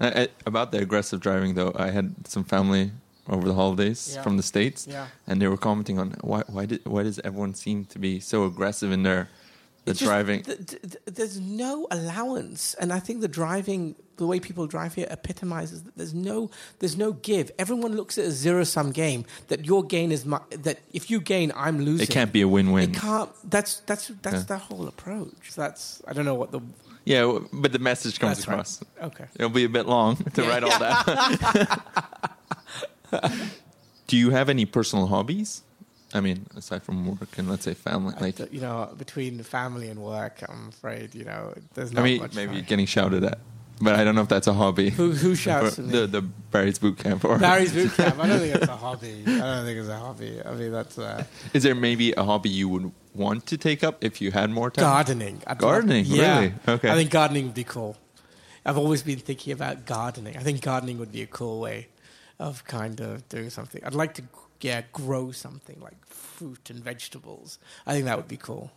Uh, 0.00 0.04
uh, 0.14 0.26
about 0.46 0.72
the 0.72 0.78
aggressive 0.78 1.20
driving, 1.20 1.54
though, 1.54 1.72
I 1.76 1.90
had 1.90 2.26
some 2.26 2.42
family 2.42 2.90
over 3.30 3.46
the 3.48 3.54
holidays 3.54 4.00
Yeah. 4.14 4.22
from 4.22 4.36
the 4.36 4.42
states, 4.42 4.86
Yeah. 4.88 5.06
and 5.26 5.40
they 5.40 5.48
were 5.48 5.56
commenting 5.68 5.98
on 5.98 6.08
why 6.20 6.42
why 6.48 6.66
did 6.66 6.80
why 6.84 7.02
does 7.04 7.18
everyone 7.24 7.54
seem 7.54 7.84
to 7.86 7.98
be 7.98 8.20
so 8.20 8.44
aggressive 8.44 8.90
in 8.92 9.02
their 9.04 9.28
the 9.86 9.92
It's 9.92 10.00
driving? 10.00 10.42
th- 10.42 10.58
th- 10.66 10.82
th- 10.82 11.02
there's 11.06 11.38
no 11.40 11.86
allowance, 11.90 12.74
and 12.80 12.92
I 12.92 13.00
think 13.00 13.20
the 13.22 13.28
driving, 13.42 13.94
the 14.18 14.26
way 14.26 14.38
people 14.38 14.66
drive 14.66 14.92
here, 14.94 15.06
epitomizes 15.10 15.78
that 15.84 15.94
there's 15.96 16.12
no, 16.12 16.50
there's 16.80 16.98
no 16.98 17.12
give. 17.12 17.50
Everyone 17.58 17.92
looks 17.96 18.18
at 18.18 18.26
a 18.26 18.30
zero 18.30 18.64
sum 18.64 18.92
game. 18.92 19.24
That 19.48 19.64
your 19.64 19.82
gain 19.82 20.12
is 20.12 20.26
my, 20.26 20.40
that 20.66 20.80
if 20.92 21.10
you 21.10 21.18
gain, 21.34 21.50
I'm 21.56 21.78
losing. 21.88 22.04
it 22.04 22.10
can't 22.10 22.30
be 22.30 22.42
a 22.42 22.48
win-win. 22.56 22.90
It 22.90 22.96
can't. 22.96 23.30
That's 23.54 23.80
that's 23.86 24.08
that's 24.20 24.42
Yeah. 24.44 24.52
the 24.54 24.58
whole 24.58 24.86
approach. 24.86 25.54
That's 25.56 26.02
I 26.08 26.12
don't 26.12 26.26
know 26.26 26.38
what 26.42 26.50
the. 26.52 26.60
Yeah, 27.06 27.38
but 27.50 27.72
the 27.72 27.78
message 27.78 28.20
comes 28.20 28.36
That's 28.36 28.48
right. 28.48 28.54
across. 28.56 28.84
Okay. 29.08 29.24
It'll 29.36 29.48
be 29.62 29.64
a 29.64 29.68
bit 29.78 29.86
long 29.86 30.16
to 30.34 30.42
write 30.42 30.62
all 30.62 30.78
that. 30.78 31.80
Do 34.06 34.16
you 34.16 34.30
have 34.30 34.48
any 34.48 34.64
personal 34.64 35.06
hobbies? 35.06 35.62
I 36.12 36.20
mean, 36.20 36.46
aside 36.56 36.82
from 36.82 37.06
work 37.06 37.38
and 37.38 37.48
let's 37.48 37.64
say 37.64 37.74
family, 37.74 38.14
like 38.20 38.34
d- 38.36 38.46
you 38.50 38.60
know, 38.60 38.92
between 38.98 39.40
family 39.44 39.88
and 39.88 40.00
work, 40.02 40.42
I'm 40.48 40.68
afraid 40.70 41.14
you 41.14 41.24
know 41.24 41.54
there's 41.74 41.96
I 41.96 42.02
mean, 42.02 42.20
much. 42.22 42.34
maybe 42.34 42.56
time. 42.56 42.64
getting 42.64 42.86
shouted 42.86 43.22
at, 43.22 43.38
but 43.80 43.94
I 43.94 44.02
don't 44.02 44.16
know 44.16 44.22
if 44.22 44.28
that's 44.28 44.48
a 44.48 44.52
hobby. 44.52 44.90
Who 44.90 45.12
who 45.12 45.34
shouts 45.46 45.78
at 45.78 45.84
me? 45.84 45.92
the 45.92 46.06
the 46.08 46.22
Barry's 46.22 46.80
boot 46.80 46.98
camp 46.98 47.24
or 47.24 47.38
Barry's 47.38 47.72
boot 47.72 47.92
camp. 47.92 48.18
I 48.18 48.26
don't 48.26 48.40
think 48.40 48.56
it's 48.56 48.66
a 48.66 48.76
hobby. 48.86 49.22
I 49.24 49.38
don't 49.38 49.64
think 49.64 49.78
it's 49.78 49.88
a 49.88 49.96
hobby. 49.98 50.42
I 50.44 50.52
mean, 50.54 50.72
that's 50.72 50.98
uh, 50.98 51.22
Is 51.54 51.62
there 51.62 51.76
maybe 51.76 52.12
a 52.14 52.24
hobby 52.24 52.48
you 52.50 52.68
would 52.68 52.90
want 53.14 53.46
to 53.46 53.56
take 53.56 53.84
up 53.84 54.02
if 54.02 54.20
you 54.20 54.32
had 54.32 54.50
more 54.50 54.68
time? 54.72 54.82
gardening. 54.82 55.42
I'd 55.46 55.58
Gardening, 55.58 56.08
love- 56.08 56.16
yeah. 56.18 56.38
really? 56.40 56.54
Okay. 56.66 56.90
I 56.90 56.94
think 56.96 57.10
gardening 57.12 57.44
would 57.46 57.54
be 57.54 57.62
cool. 57.64 57.96
I've 58.66 58.76
always 58.78 59.04
been 59.04 59.20
thinking 59.20 59.52
about 59.52 59.86
gardening. 59.86 60.36
I 60.36 60.40
think 60.40 60.60
gardening 60.60 60.98
would 60.98 61.12
be 61.12 61.22
a 61.22 61.26
cool 61.28 61.60
way 61.60 61.86
of 62.40 62.64
kind 62.64 63.00
of 63.00 63.28
doing 63.28 63.50
something. 63.50 63.84
I'd 63.84 63.94
like 63.94 64.14
to, 64.14 64.22
yeah, 64.62 64.82
grow 64.92 65.30
something 65.30 65.78
like 65.80 66.04
fruit 66.06 66.70
and 66.70 66.80
vegetables. 66.82 67.58
I 67.86 67.92
think 67.92 68.06
that 68.06 68.16
would 68.16 68.28
be 68.28 68.38
cool. 68.38 68.72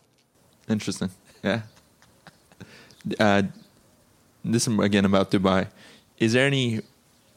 Interesting. 0.67 1.09
Yeah. 1.43 1.61
Uh, 3.19 3.43
this 4.43 4.67
is 4.67 4.79
again 4.79 5.05
about 5.05 5.31
Dubai. 5.31 5.67
Is 6.19 6.33
there 6.33 6.45
any 6.45 6.81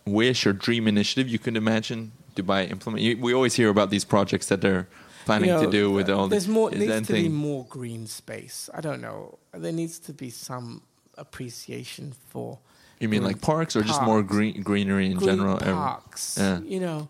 wish 0.04 0.46
or 0.46 0.52
dream 0.52 0.86
initiative 0.88 1.28
you 1.28 1.38
could 1.38 1.56
imagine 1.56 2.12
Dubai 2.34 2.70
implement? 2.70 3.20
We 3.20 3.32
always 3.32 3.54
hear 3.54 3.68
about 3.68 3.90
these 3.90 4.04
projects 4.04 4.46
that 4.48 4.60
they're 4.60 4.86
planning 5.24 5.48
You 5.48 5.54
know, 5.54 5.64
to 5.64 5.70
do 5.70 5.90
with 5.90 6.10
all 6.10 6.28
There's 6.28 6.46
the. 6.46 6.52
more. 6.52 6.70
Needs 6.70 6.86
there 6.86 7.00
to 7.00 7.12
be 7.12 7.28
more 7.28 7.64
green 7.66 8.06
space. 8.06 8.68
I 8.74 8.80
don't 8.80 9.00
know. 9.00 9.38
There 9.52 9.72
needs 9.72 9.98
to 10.00 10.12
be 10.12 10.30
some 10.30 10.82
appreciation 11.16 12.14
for. 12.30 12.58
You 13.00 13.08
mean 13.08 13.22
like 13.22 13.40
parks 13.40 13.76
or 13.76 13.82
just 13.82 14.02
more 14.02 14.22
green 14.22 14.62
greenery 14.62 15.06
in 15.06 15.16
green 15.16 15.28
general? 15.36 15.58
parks. 15.58 16.36
Yeah. 16.38 16.60
You 16.60 16.80
know, 16.80 17.08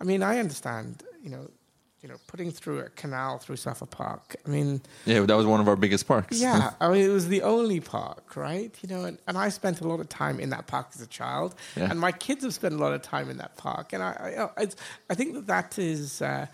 I 0.00 0.04
mean, 0.04 0.22
I 0.22 0.38
understand. 0.38 1.02
You 1.22 1.30
know, 1.30 1.50
you 2.02 2.08
know, 2.08 2.16
putting 2.28 2.50
through 2.52 2.78
a 2.80 2.88
canal 2.90 3.38
through 3.38 3.56
Safa 3.56 3.84
Park. 3.86 4.36
I 4.46 4.48
mean, 4.48 4.80
Yeah, 5.04 5.20
that 5.26 5.34
was 5.36 5.46
one 5.46 5.60
of 5.60 5.66
our 5.68 5.74
biggest 5.76 6.06
parks. 6.06 6.40
yeah. 6.40 6.70
I 6.80 6.88
mean, 6.92 7.02
it 7.04 7.08
was 7.12 7.26
the 7.26 7.42
only 7.42 7.80
park, 7.80 8.36
right? 8.36 8.72
You 8.82 8.88
know, 8.88 9.04
and, 9.04 9.18
and 9.26 9.36
I 9.36 9.48
spent 9.48 9.80
a 9.80 9.88
lot 9.88 9.98
of 9.98 10.08
time 10.08 10.38
in 10.38 10.50
that 10.50 10.68
park 10.68 10.86
as 10.94 11.00
a 11.02 11.08
child, 11.08 11.56
Yeah. 11.76 11.90
and 11.90 11.98
my 11.98 12.12
kids 12.12 12.44
have 12.44 12.54
spent 12.54 12.74
a 12.74 12.78
lot 12.78 12.92
of 12.94 13.02
time 13.02 13.28
in 13.30 13.36
that 13.38 13.56
park, 13.56 13.92
and 13.92 14.02
I, 14.02 14.50
I, 14.56 14.62
I, 14.62 14.66
I 15.10 15.14
think 15.14 15.34
that 15.34 15.46
that 15.48 15.78
is 15.78 16.22
uh, 16.22 16.46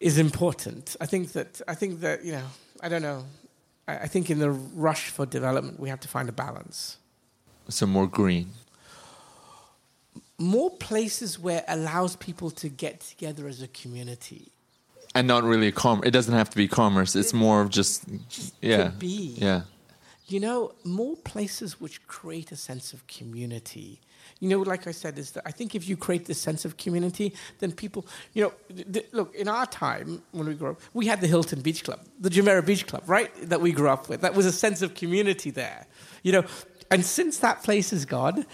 is 0.00 0.16
important. 0.18 0.96
I 1.00 1.06
think 1.06 1.32
that 1.32 1.60
I 1.68 1.74
think 1.74 2.00
that 2.00 2.24
you 2.24 2.32
know, 2.32 2.46
I 2.82 2.88
don't 2.88 3.02
know. 3.02 3.24
I, 3.86 3.98
I 3.98 4.06
think 4.06 4.30
in 4.30 4.38
the 4.38 4.50
rush 4.50 5.10
for 5.10 5.26
development, 5.26 5.78
we 5.78 5.90
have 5.90 6.00
to 6.00 6.08
find 6.08 6.28
a 6.30 6.32
balance. 6.32 6.96
Some 7.70 7.90
more 7.90 8.06
green. 8.06 8.50
more 10.38 10.70
places 10.70 11.38
where 11.38 11.58
it 11.58 11.64
allows 11.68 12.16
people 12.16 12.50
to 12.50 12.68
get 12.68 13.00
together 13.00 13.46
as 13.46 13.60
a 13.62 13.68
community. 13.68 14.48
And 15.14 15.26
not 15.26 15.42
really 15.44 15.68
a 15.68 15.72
com. 15.72 16.02
It 16.04 16.12
doesn't 16.12 16.34
have 16.34 16.48
to 16.50 16.56
be 16.56 16.66
commerce. 16.68 17.14
It's 17.16 17.34
more 17.34 17.60
of 17.60 17.68
just, 17.70 18.04
yeah, 18.62 18.84
to 18.84 18.90
be. 18.90 19.34
yeah. 19.36 19.62
You 20.28 20.40
know, 20.40 20.72
more 20.84 21.16
places 21.16 21.80
which 21.80 22.06
create 22.06 22.52
a 22.52 22.56
sense 22.56 22.92
of 22.92 23.06
community. 23.08 24.00
You 24.38 24.48
know, 24.48 24.60
like 24.60 24.86
I 24.86 24.92
said, 24.92 25.18
is 25.18 25.32
that 25.32 25.42
I 25.44 25.50
think 25.50 25.74
if 25.74 25.88
you 25.88 25.96
create 25.96 26.24
this 26.26 26.40
sense 26.40 26.64
of 26.64 26.76
community, 26.76 27.34
then 27.58 27.72
people, 27.72 28.06
you 28.32 28.44
know, 28.44 28.52
th- 28.74 28.92
th- 28.92 29.06
look, 29.12 29.34
in 29.34 29.48
our 29.48 29.66
time 29.66 30.22
when 30.30 30.46
we 30.46 30.54
grew 30.54 30.70
up, 30.70 30.80
we 30.94 31.06
had 31.06 31.20
the 31.20 31.26
Hilton 31.26 31.60
Beach 31.60 31.82
Club, 31.84 32.00
the 32.20 32.30
Jumeirah 32.30 32.64
Beach 32.64 32.86
Club, 32.86 33.02
right? 33.06 33.30
That 33.50 33.60
we 33.60 33.72
grew 33.72 33.88
up 33.90 34.08
with. 34.08 34.20
That 34.22 34.34
was 34.34 34.46
a 34.46 34.52
sense 34.52 34.80
of 34.80 34.94
community 34.94 35.50
there. 35.50 35.86
You 36.22 36.32
know, 36.32 36.44
and 36.90 37.04
since 37.04 37.38
that 37.38 37.62
place 37.62 37.92
is 37.92 38.04
gone, 38.04 38.46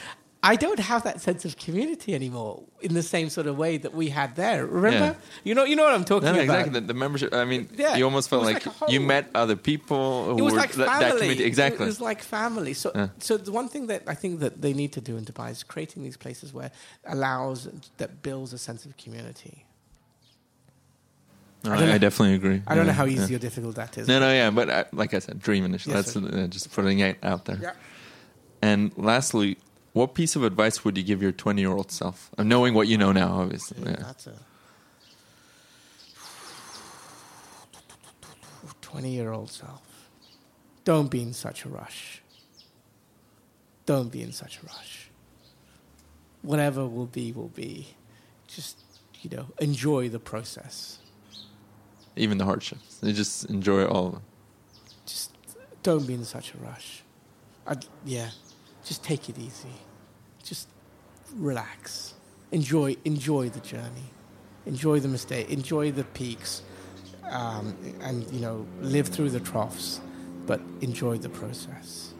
I 0.42 0.54
don't 0.54 0.78
have 0.78 1.02
that 1.04 1.20
sense 1.20 1.44
of 1.44 1.56
community 1.56 2.14
anymore 2.14 2.62
in 2.80 2.94
the 2.94 3.02
same 3.02 3.30
sort 3.30 3.48
of 3.48 3.56
way 3.58 3.78
that 3.78 3.94
we 3.94 4.10
had 4.10 4.36
there. 4.36 4.64
Remember? 4.64 5.16
Yeah. 5.18 5.42
You 5.42 5.54
know, 5.56 5.64
you 5.64 5.74
know 5.74 5.82
what 5.82 5.94
I'm 5.94 6.04
talking 6.04 6.26
No, 6.26 6.34
no, 6.34 6.42
about. 6.42 6.58
exactly. 6.60 6.80
The, 6.80 6.86
the 6.86 6.94
membership. 6.94 7.34
I 7.34 7.44
mean, 7.44 7.68
Yeah, 7.74 7.96
you 7.96 8.04
almost 8.04 8.28
felt 8.28 8.44
like, 8.44 8.64
like 8.80 8.90
you 8.92 9.00
met 9.00 9.28
other 9.34 9.56
people 9.56 10.26
who 10.26 10.38
It 10.38 10.42
was 10.42 10.52
were 10.52 10.60
like 10.60 10.70
family. 10.70 11.34
that. 11.34 11.40
Exactly. 11.44 11.84
It 11.84 11.88
was 11.88 12.00
like 12.00 12.22
family. 12.22 12.74
So, 12.74 12.92
Yeah. 12.94 13.08
so 13.18 13.38
the 13.38 13.50
one 13.50 13.68
thing 13.68 13.88
that 13.88 14.02
I 14.06 14.14
think 14.14 14.38
that 14.40 14.62
they 14.62 14.72
need 14.72 14.92
to 14.92 15.00
do 15.00 15.16
in 15.16 15.24
Dubai 15.24 15.50
is 15.50 15.64
creating 15.64 16.04
these 16.04 16.16
places 16.16 16.52
where 16.52 16.70
allows 17.06 17.68
that 17.96 18.22
builds 18.22 18.52
a 18.52 18.58
sense 18.58 18.84
of 18.86 18.96
community. 18.96 19.64
No, 21.64 21.72
I 21.72 21.94
I, 21.94 21.98
definitely 21.98 22.34
agree. 22.34 22.62
I 22.68 22.76
don't 22.76 22.86
know 22.86 22.92
how 22.92 23.06
easy 23.06 23.32
yeah. 23.32 23.36
or 23.36 23.40
difficult 23.40 23.74
that 23.74 23.98
is. 23.98 24.06
No, 24.06 24.20
no, 24.20 24.30
yeah, 24.30 24.50
but 24.50 24.70
I, 24.70 24.84
like 24.92 25.12
I 25.14 25.18
said, 25.18 25.40
dream 25.40 25.64
initially. 25.64 25.96
Yes, 25.96 26.14
That's 26.14 26.34
uh, 26.34 26.46
just 26.48 26.70
putting 26.72 27.00
it 27.00 27.16
out 27.24 27.46
there. 27.46 27.58
Yeah. 27.60 27.72
And 28.62 28.92
lastly, 28.96 29.58
what 29.92 30.14
piece 30.14 30.36
of 30.36 30.42
advice 30.42 30.84
would 30.84 30.96
you 30.96 31.04
give 31.04 31.22
your 31.22 31.32
20 31.32 31.60
year 31.60 31.70
old 31.72 31.90
self? 31.90 32.30
Knowing 32.38 32.74
what 32.74 32.88
you 32.88 32.98
know 32.98 33.12
now, 33.12 33.40
obviously. 33.40 33.78
Yeah, 33.82 33.90
Yeah. 33.90 33.96
That's 34.02 34.26
a 34.26 34.34
twenty-year-old 38.82 39.50
self. 39.50 39.82
Don't 40.84 41.10
be 41.10 41.20
in 41.20 41.32
such 41.32 41.64
a 41.64 41.68
rush. 41.68 42.22
Don't 43.84 44.10
be 44.10 44.22
in 44.22 44.32
such 44.32 44.58
a 44.62 44.66
rush. 44.66 45.10
whatever 46.42 46.86
will 46.86 47.06
be, 47.06 47.32
will 47.32 47.48
be. 47.48 47.88
Just, 48.46 48.78
you 49.20 49.30
know, 49.36 49.46
enjoy 49.58 50.08
the 50.08 50.20
process. 50.20 50.98
Even 52.14 52.38
the 52.38 52.44
hardships. 52.44 53.00
You 53.02 53.12
just 53.12 53.46
enjoy 53.46 53.84
all 53.84 54.06
of 54.06 54.12
them. 54.12 54.22
Just 55.06 55.32
don't 55.82 56.06
be 56.06 56.14
in 56.14 56.24
such 56.24 56.54
a 56.54 56.58
rush. 56.58 57.02
I'd, 57.66 57.84
yeah, 58.04 58.30
just 58.86 59.02
take 59.02 59.28
it 59.28 59.38
easy. 59.38 59.76
Just 60.42 60.68
relax. 61.34 62.14
Enjoy, 62.52 62.96
enjoy 63.04 63.48
the 63.48 63.60
journey. 63.60 64.10
Enjoy 64.64 65.00
the 65.00 65.08
mistake. 65.08 65.50
Enjoy 65.50 65.90
the 65.90 66.04
peaks, 66.04 66.62
um, 67.30 67.76
and 68.00 68.30
you 68.32 68.40
know, 68.40 68.66
live 68.80 69.08
through 69.08 69.30
the 69.30 69.40
troughs, 69.40 70.00
but 70.46 70.60
enjoy 70.80 71.18
the 71.18 71.28
process. 71.28 72.14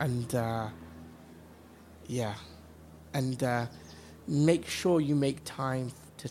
And 0.00 0.34
uh, 0.34 0.68
yeah, 2.06 2.34
and 3.14 3.42
uh, 3.42 3.66
make 4.28 4.66
sure 4.66 5.00
you 5.00 5.14
make 5.14 5.44
time 5.44 5.92
to 6.18 6.30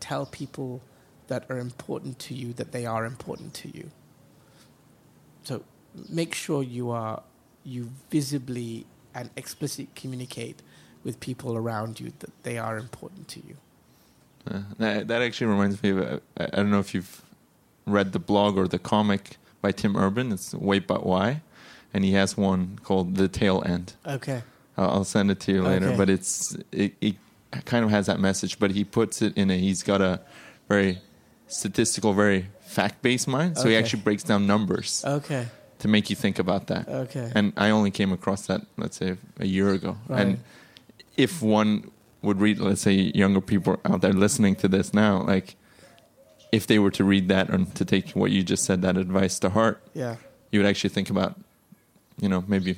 tell 0.00 0.26
people 0.26 0.80
that 1.28 1.44
are 1.48 1.58
important 1.58 2.18
to 2.18 2.34
you 2.34 2.52
that 2.54 2.72
they 2.72 2.86
are 2.86 3.04
important 3.04 3.54
to 3.54 3.76
you. 3.76 3.90
So 5.44 5.62
make 6.08 6.34
sure 6.34 6.62
you 6.62 6.90
are 6.90 7.22
you 7.64 7.90
visibly 8.10 8.86
and 9.14 9.30
explicitly 9.36 9.88
communicate 9.94 10.62
with 11.04 11.18
people 11.20 11.56
around 11.56 12.00
you 12.00 12.12
that 12.18 12.30
they 12.42 12.58
are 12.58 12.78
important 12.78 13.28
to 13.28 13.40
you. 13.40 13.56
Uh, 14.50 14.62
that, 14.78 15.08
that 15.08 15.22
actually 15.22 15.46
reminds 15.48 15.82
me 15.82 15.90
of 15.90 15.98
uh, 16.00 16.18
I 16.38 16.46
don't 16.56 16.70
know 16.70 16.80
if 16.80 16.94
you've 16.94 17.22
read 17.86 18.12
the 18.12 18.18
blog 18.18 18.56
or 18.56 18.66
the 18.68 18.78
comic 18.78 19.36
by 19.60 19.72
Tim 19.72 19.96
Urban. 19.96 20.32
It's 20.32 20.54
Wait 20.54 20.86
But 20.86 21.04
Why, 21.04 21.42
and 21.92 22.04
he 22.04 22.12
has 22.12 22.36
one 22.36 22.78
called 22.82 23.16
The 23.16 23.28
Tail 23.28 23.62
End. 23.66 23.94
Okay. 24.06 24.42
I'll, 24.76 24.90
I'll 24.90 25.04
send 25.04 25.30
it 25.30 25.40
to 25.40 25.52
you 25.52 25.62
later. 25.62 25.88
Okay. 25.88 25.96
But 25.96 26.10
it's 26.10 26.56
it, 26.72 26.94
it 27.00 27.16
kind 27.64 27.84
of 27.84 27.90
has 27.90 28.06
that 28.06 28.20
message, 28.20 28.58
but 28.58 28.70
he 28.70 28.84
puts 28.84 29.22
it 29.22 29.36
in 29.36 29.50
a 29.50 29.58
he's 29.58 29.82
got 29.82 30.00
a 30.00 30.20
very 30.68 31.00
statistical, 31.48 32.14
very 32.14 32.46
fact 32.62 33.02
based 33.02 33.28
mind. 33.28 33.58
So 33.58 33.68
he 33.68 33.76
actually 33.76 34.02
breaks 34.02 34.22
down 34.22 34.46
numbers 34.46 35.04
Okay. 35.04 35.48
To 35.80 35.88
make 35.88 36.08
you 36.10 36.16
think 36.16 36.38
about 36.38 36.66
that. 36.68 36.88
Okay. 36.88 37.30
And 37.34 37.52
I 37.56 37.70
only 37.70 37.90
came 37.90 38.12
across 38.12 38.46
that, 38.46 38.62
let's 38.76 38.96
say, 38.96 39.16
a 39.38 39.46
year 39.46 39.70
ago. 39.70 39.96
Right. 40.08 40.20
And 40.20 40.38
if 41.16 41.42
one 41.42 41.90
would 42.22 42.40
read, 42.40 42.58
let's 42.58 42.82
say, 42.82 42.92
younger 43.14 43.40
people 43.40 43.80
out 43.84 44.00
there 44.02 44.12
listening 44.12 44.54
to 44.56 44.68
this 44.68 44.94
now, 44.94 45.22
like 45.22 45.56
if 46.52 46.66
they 46.66 46.78
were 46.78 46.90
to 46.92 47.04
read 47.04 47.28
that 47.28 47.48
and 47.48 47.74
to 47.74 47.84
take 47.84 48.10
what 48.10 48.30
you 48.30 48.42
just 48.42 48.64
said, 48.64 48.82
that 48.82 48.96
advice 48.96 49.38
to 49.40 49.50
heart, 49.50 49.82
yeah. 49.94 50.16
you 50.50 50.60
would 50.60 50.66
actually 50.66 50.90
think 50.90 51.10
about, 51.10 51.38
you 52.20 52.28
know, 52.28 52.44
maybe 52.46 52.76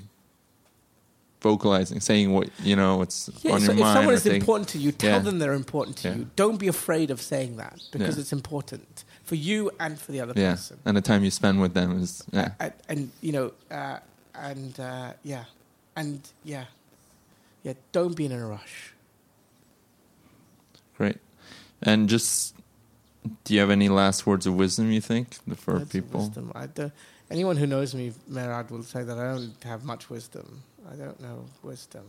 vocalizing, 1.41 1.99
saying 2.01 2.33
what 2.33 2.49
you 2.63 2.77
know, 2.77 2.99
what's 2.99 3.29
Yeah, 3.43 3.55
on 3.55 3.61
so 3.61 3.67
your 3.67 3.73
if 3.75 3.81
mind. 3.81 3.97
someone 3.97 4.15
or 4.15 4.17
is 4.17 4.23
thing. 4.23 4.37
important 4.37 4.69
to 4.71 4.79
you, 4.79 4.93
tell 4.93 5.11
Yeah. 5.19 5.19
them 5.19 5.39
they're 5.41 5.55
important 5.55 5.97
to 5.99 6.09
Yeah. 6.09 6.15
you. 6.17 6.31
Don't 6.37 6.59
be 6.59 6.69
afraid 6.69 7.11
of 7.11 7.21
saying 7.21 7.57
that 7.57 7.81
because 7.91 8.17
it's 8.17 8.33
important 8.33 9.03
for 9.33 9.37
you 9.37 9.71
and 9.81 9.99
for 9.99 10.13
the 10.13 10.21
other 10.21 10.35
yeah, 10.37 10.51
person. 10.51 10.79
and 10.85 10.95
the 10.95 11.01
time 11.01 11.25
you 11.25 11.31
spend 11.31 11.59
with 11.59 11.73
them 11.73 12.03
is 12.03 12.23
yeah, 12.33 12.51
and, 12.61 12.73
and 12.91 13.11
you 13.23 13.33
know, 13.33 13.53
uh, 13.71 13.97
and 14.35 14.79
uh, 14.79 15.15
yeah, 15.25 15.45
and 15.97 16.21
yeah, 16.45 16.67
yeah. 17.63 17.73
Don't 17.93 18.15
be 18.15 18.27
in 18.27 18.33
a 18.33 18.47
rush. 18.47 18.93
great. 20.99 21.17
And 21.83 22.11
just, 22.11 22.55
do 23.45 23.55
you 23.55 23.61
have 23.61 23.71
any 23.71 23.89
last 23.89 24.27
words 24.27 24.47
of 24.47 24.55
wisdom? 24.55 24.93
You 24.93 25.01
think 25.01 25.29
for 25.57 25.79
Words 25.79 25.91
people? 25.91 26.21
wisdom. 26.21 26.53
I 26.55 26.67
don't, 26.67 26.93
anyone 27.31 27.57
who 27.57 27.67
knows 27.67 27.95
me, 27.95 28.13
Merad, 28.31 28.71
will 28.71 28.83
say 28.83 29.03
that 29.03 29.19
I 29.19 29.33
don't 29.33 29.57
have 29.65 29.83
much 29.83 30.11
wisdom. 30.11 30.63
I 30.93 30.95
don't 30.95 31.19
know 31.23 31.47
wisdom. 31.63 32.05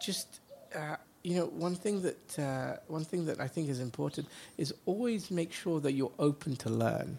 Just 0.00 0.38
uh, 0.76 0.94
you 1.22 1.34
know, 1.34 1.46
one 1.46 1.74
thing 1.74 2.02
that 2.02 2.38
uh, 2.38 2.76
one 2.86 3.04
thing 3.04 3.26
that 3.26 3.40
I 3.40 3.48
think 3.48 3.68
is 3.68 3.80
important 3.80 4.28
is 4.56 4.72
always 4.86 5.30
make 5.30 5.52
sure 5.52 5.80
that 5.80 5.92
you're 5.92 6.12
open 6.18 6.56
to 6.56 6.70
learn. 6.70 7.18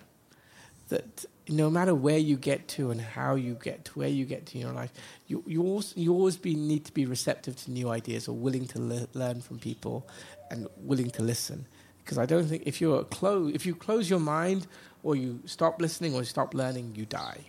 That 0.87 1.25
no 1.47 1.69
matter 1.69 1.93
where 1.93 2.17
you 2.17 2.35
get 2.35 2.67
to 2.69 2.89
and 2.89 2.99
how 2.99 3.35
you 3.35 3.53
get 3.61 3.85
to 3.85 3.99
where 3.99 4.07
you 4.09 4.25
get 4.25 4.47
to 4.47 4.55
in 4.55 4.61
your 4.61 4.73
life, 4.73 4.91
you 5.27 5.43
you 5.45 5.63
always 5.63 5.93
you 5.95 6.13
always 6.13 6.37
be 6.37 6.55
need 6.55 6.85
to 6.85 6.93
be 6.93 7.05
receptive 7.05 7.55
to 7.63 7.71
new 7.71 7.89
ideas 7.89 8.27
or 8.27 8.35
willing 8.35 8.65
to 8.67 8.81
le- 8.81 9.07
learn 9.13 9.41
from 9.41 9.59
people 9.59 10.07
and 10.49 10.67
willing 10.77 11.11
to 11.11 11.23
listen. 11.23 11.65
Because 12.03 12.17
I 12.17 12.25
don't 12.25 12.45
think 12.45 12.63
if 12.65 12.81
you're 12.81 13.03
close 13.03 13.53
if 13.53 13.65
you 13.65 13.75
close 13.75 14.09
your 14.09 14.19
mind 14.19 14.65
or 15.03 15.15
you 15.15 15.41
stop 15.45 15.81
listening 15.81 16.15
or 16.15 16.23
stop 16.23 16.53
learning, 16.53 16.93
you 16.95 17.05
die. 17.05 17.41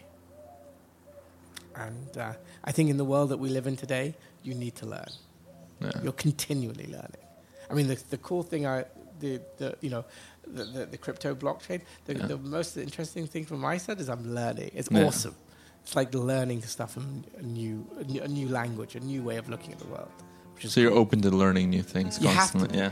And 1.74 2.18
uh, 2.18 2.32
I 2.64 2.72
think 2.72 2.90
in 2.90 2.98
the 2.98 3.04
world 3.04 3.30
that 3.30 3.38
we 3.38 3.48
live 3.48 3.66
in 3.66 3.76
today, 3.76 4.14
you 4.42 4.54
need 4.54 4.74
to 4.76 4.86
learn. 4.86 5.08
Yeah. 5.80 5.90
You're 6.02 6.12
continually 6.12 6.86
learning. 6.86 7.24
I 7.70 7.74
mean, 7.74 7.86
the, 7.88 8.02
the 8.10 8.18
cool 8.18 8.42
thing, 8.42 8.66
I, 8.66 8.84
the, 9.20 9.40
the, 9.58 9.76
you 9.80 9.90
know, 9.90 10.04
the, 10.46 10.64
the, 10.64 10.86
the 10.86 10.98
crypto 10.98 11.34
blockchain, 11.34 11.80
the, 12.06 12.16
Yeah. 12.16 12.26
the 12.26 12.38
most 12.38 12.76
interesting 12.76 13.26
thing 13.26 13.44
from 13.46 13.60
my 13.60 13.76
side 13.78 14.00
is 14.00 14.08
I'm 14.08 14.34
learning. 14.34 14.70
It's 14.74 14.88
Yeah. 14.90 15.04
awesome. 15.06 15.34
It's 15.82 15.96
like 15.96 16.12
learning 16.14 16.62
stuff 16.62 16.92
from 16.92 17.24
a 17.38 17.42
new, 17.42 17.86
a 17.98 18.04
new, 18.04 18.20
a 18.22 18.28
new 18.28 18.48
language, 18.48 18.94
a 18.96 19.00
new 19.00 19.22
way 19.22 19.36
of 19.38 19.48
looking 19.48 19.72
at 19.72 19.78
the 19.78 19.86
world. 19.86 20.10
So 20.62 20.80
you're 20.80 20.90
cool. 20.90 20.98
open 21.00 21.22
to 21.22 21.30
learning 21.30 21.70
new 21.70 21.82
things 21.82 22.18
You 22.20 22.28
constantly, 22.28 22.76
yeah. 22.78 22.90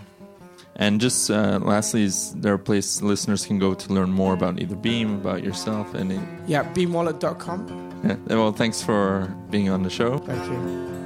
And 0.76 1.00
just 1.00 1.30
uh, 1.30 1.58
lastly, 1.62 2.04
is 2.04 2.32
there 2.36 2.54
a 2.54 2.58
place 2.58 3.02
listeners 3.02 3.44
can 3.44 3.58
go 3.58 3.74
to 3.74 3.92
learn 3.92 4.10
more 4.10 4.32
about 4.32 4.58
either 4.60 4.76
Beam, 4.76 5.16
about 5.16 5.42
yourself, 5.44 5.92
and 5.94 6.12
Yeah, 6.46 6.64
beamwallet.com. 6.72 7.60
yeah. 8.04 8.16
Well, 8.36 8.52
thanks 8.52 8.80
for 8.80 9.26
being 9.50 9.68
on 9.68 9.82
the 9.82 9.90
show. 9.90 10.18
Thank 10.18 10.44
you. 10.46 10.97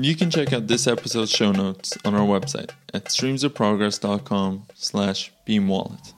You 0.00 0.14
can 0.14 0.30
check 0.30 0.52
out 0.52 0.68
this 0.68 0.86
episode's 0.86 1.32
show 1.32 1.50
notes 1.50 1.98
on 2.04 2.14
our 2.14 2.24
website 2.24 2.70
at 2.94 3.06
streamsofprogress.com 3.06 4.66
slash 4.76 5.32
beamwallet. 5.44 6.12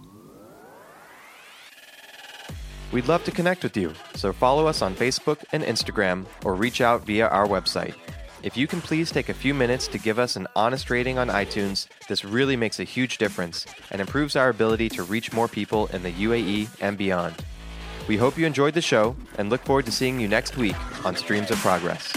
We'd 2.93 3.09
love 3.09 3.25
to 3.25 3.31
connect 3.31 3.63
with 3.63 3.79
you, 3.79 3.95
so 4.15 4.35
follow 4.35 4.67
us 4.67 4.83
on 4.83 4.95
Facebook 4.95 5.39
and 5.53 5.63
Instagram 5.63 6.27
or 6.45 6.55
reach 6.55 6.83
out 6.83 7.07
via 7.07 7.29
our 7.29 7.47
website. 7.47 7.95
If 8.43 8.55
you 8.55 8.67
can 8.67 8.83
please 8.83 9.11
take 9.11 9.31
a 9.31 9.35
few 9.35 9.55
minutes 9.55 9.89
to 9.89 9.99
give 9.99 10.19
us 10.19 10.37
an 10.37 10.47
honest 10.55 10.91
rating 10.91 11.17
on 11.17 11.29
iTunes, 11.29 11.87
this 12.07 12.23
really 12.23 12.57
makes 12.57 12.81
a 12.81 12.85
huge 12.85 13.17
difference 13.17 13.65
and 13.91 14.03
improves 14.03 14.37
our 14.37 14.51
ability 14.51 14.91
to 14.91 15.05
reach 15.05 15.33
more 15.33 15.49
people 15.49 15.87
in 15.87 16.03
the 16.03 16.13
UAE 16.13 16.69
and 16.83 16.99
beyond. 16.99 17.35
We 18.09 18.19
hope 18.19 18.37
you 18.37 18.45
enjoyed 18.45 18.75
the 18.75 18.83
show 18.83 19.17
and 19.39 19.49
look 19.49 19.65
forward 19.65 19.87
to 19.87 19.93
seeing 19.93 20.21
you 20.21 20.29
next 20.29 20.59
week 20.59 20.77
on 21.07 21.17
Streams 21.17 21.51
of 21.51 21.57
Progress. 21.59 22.13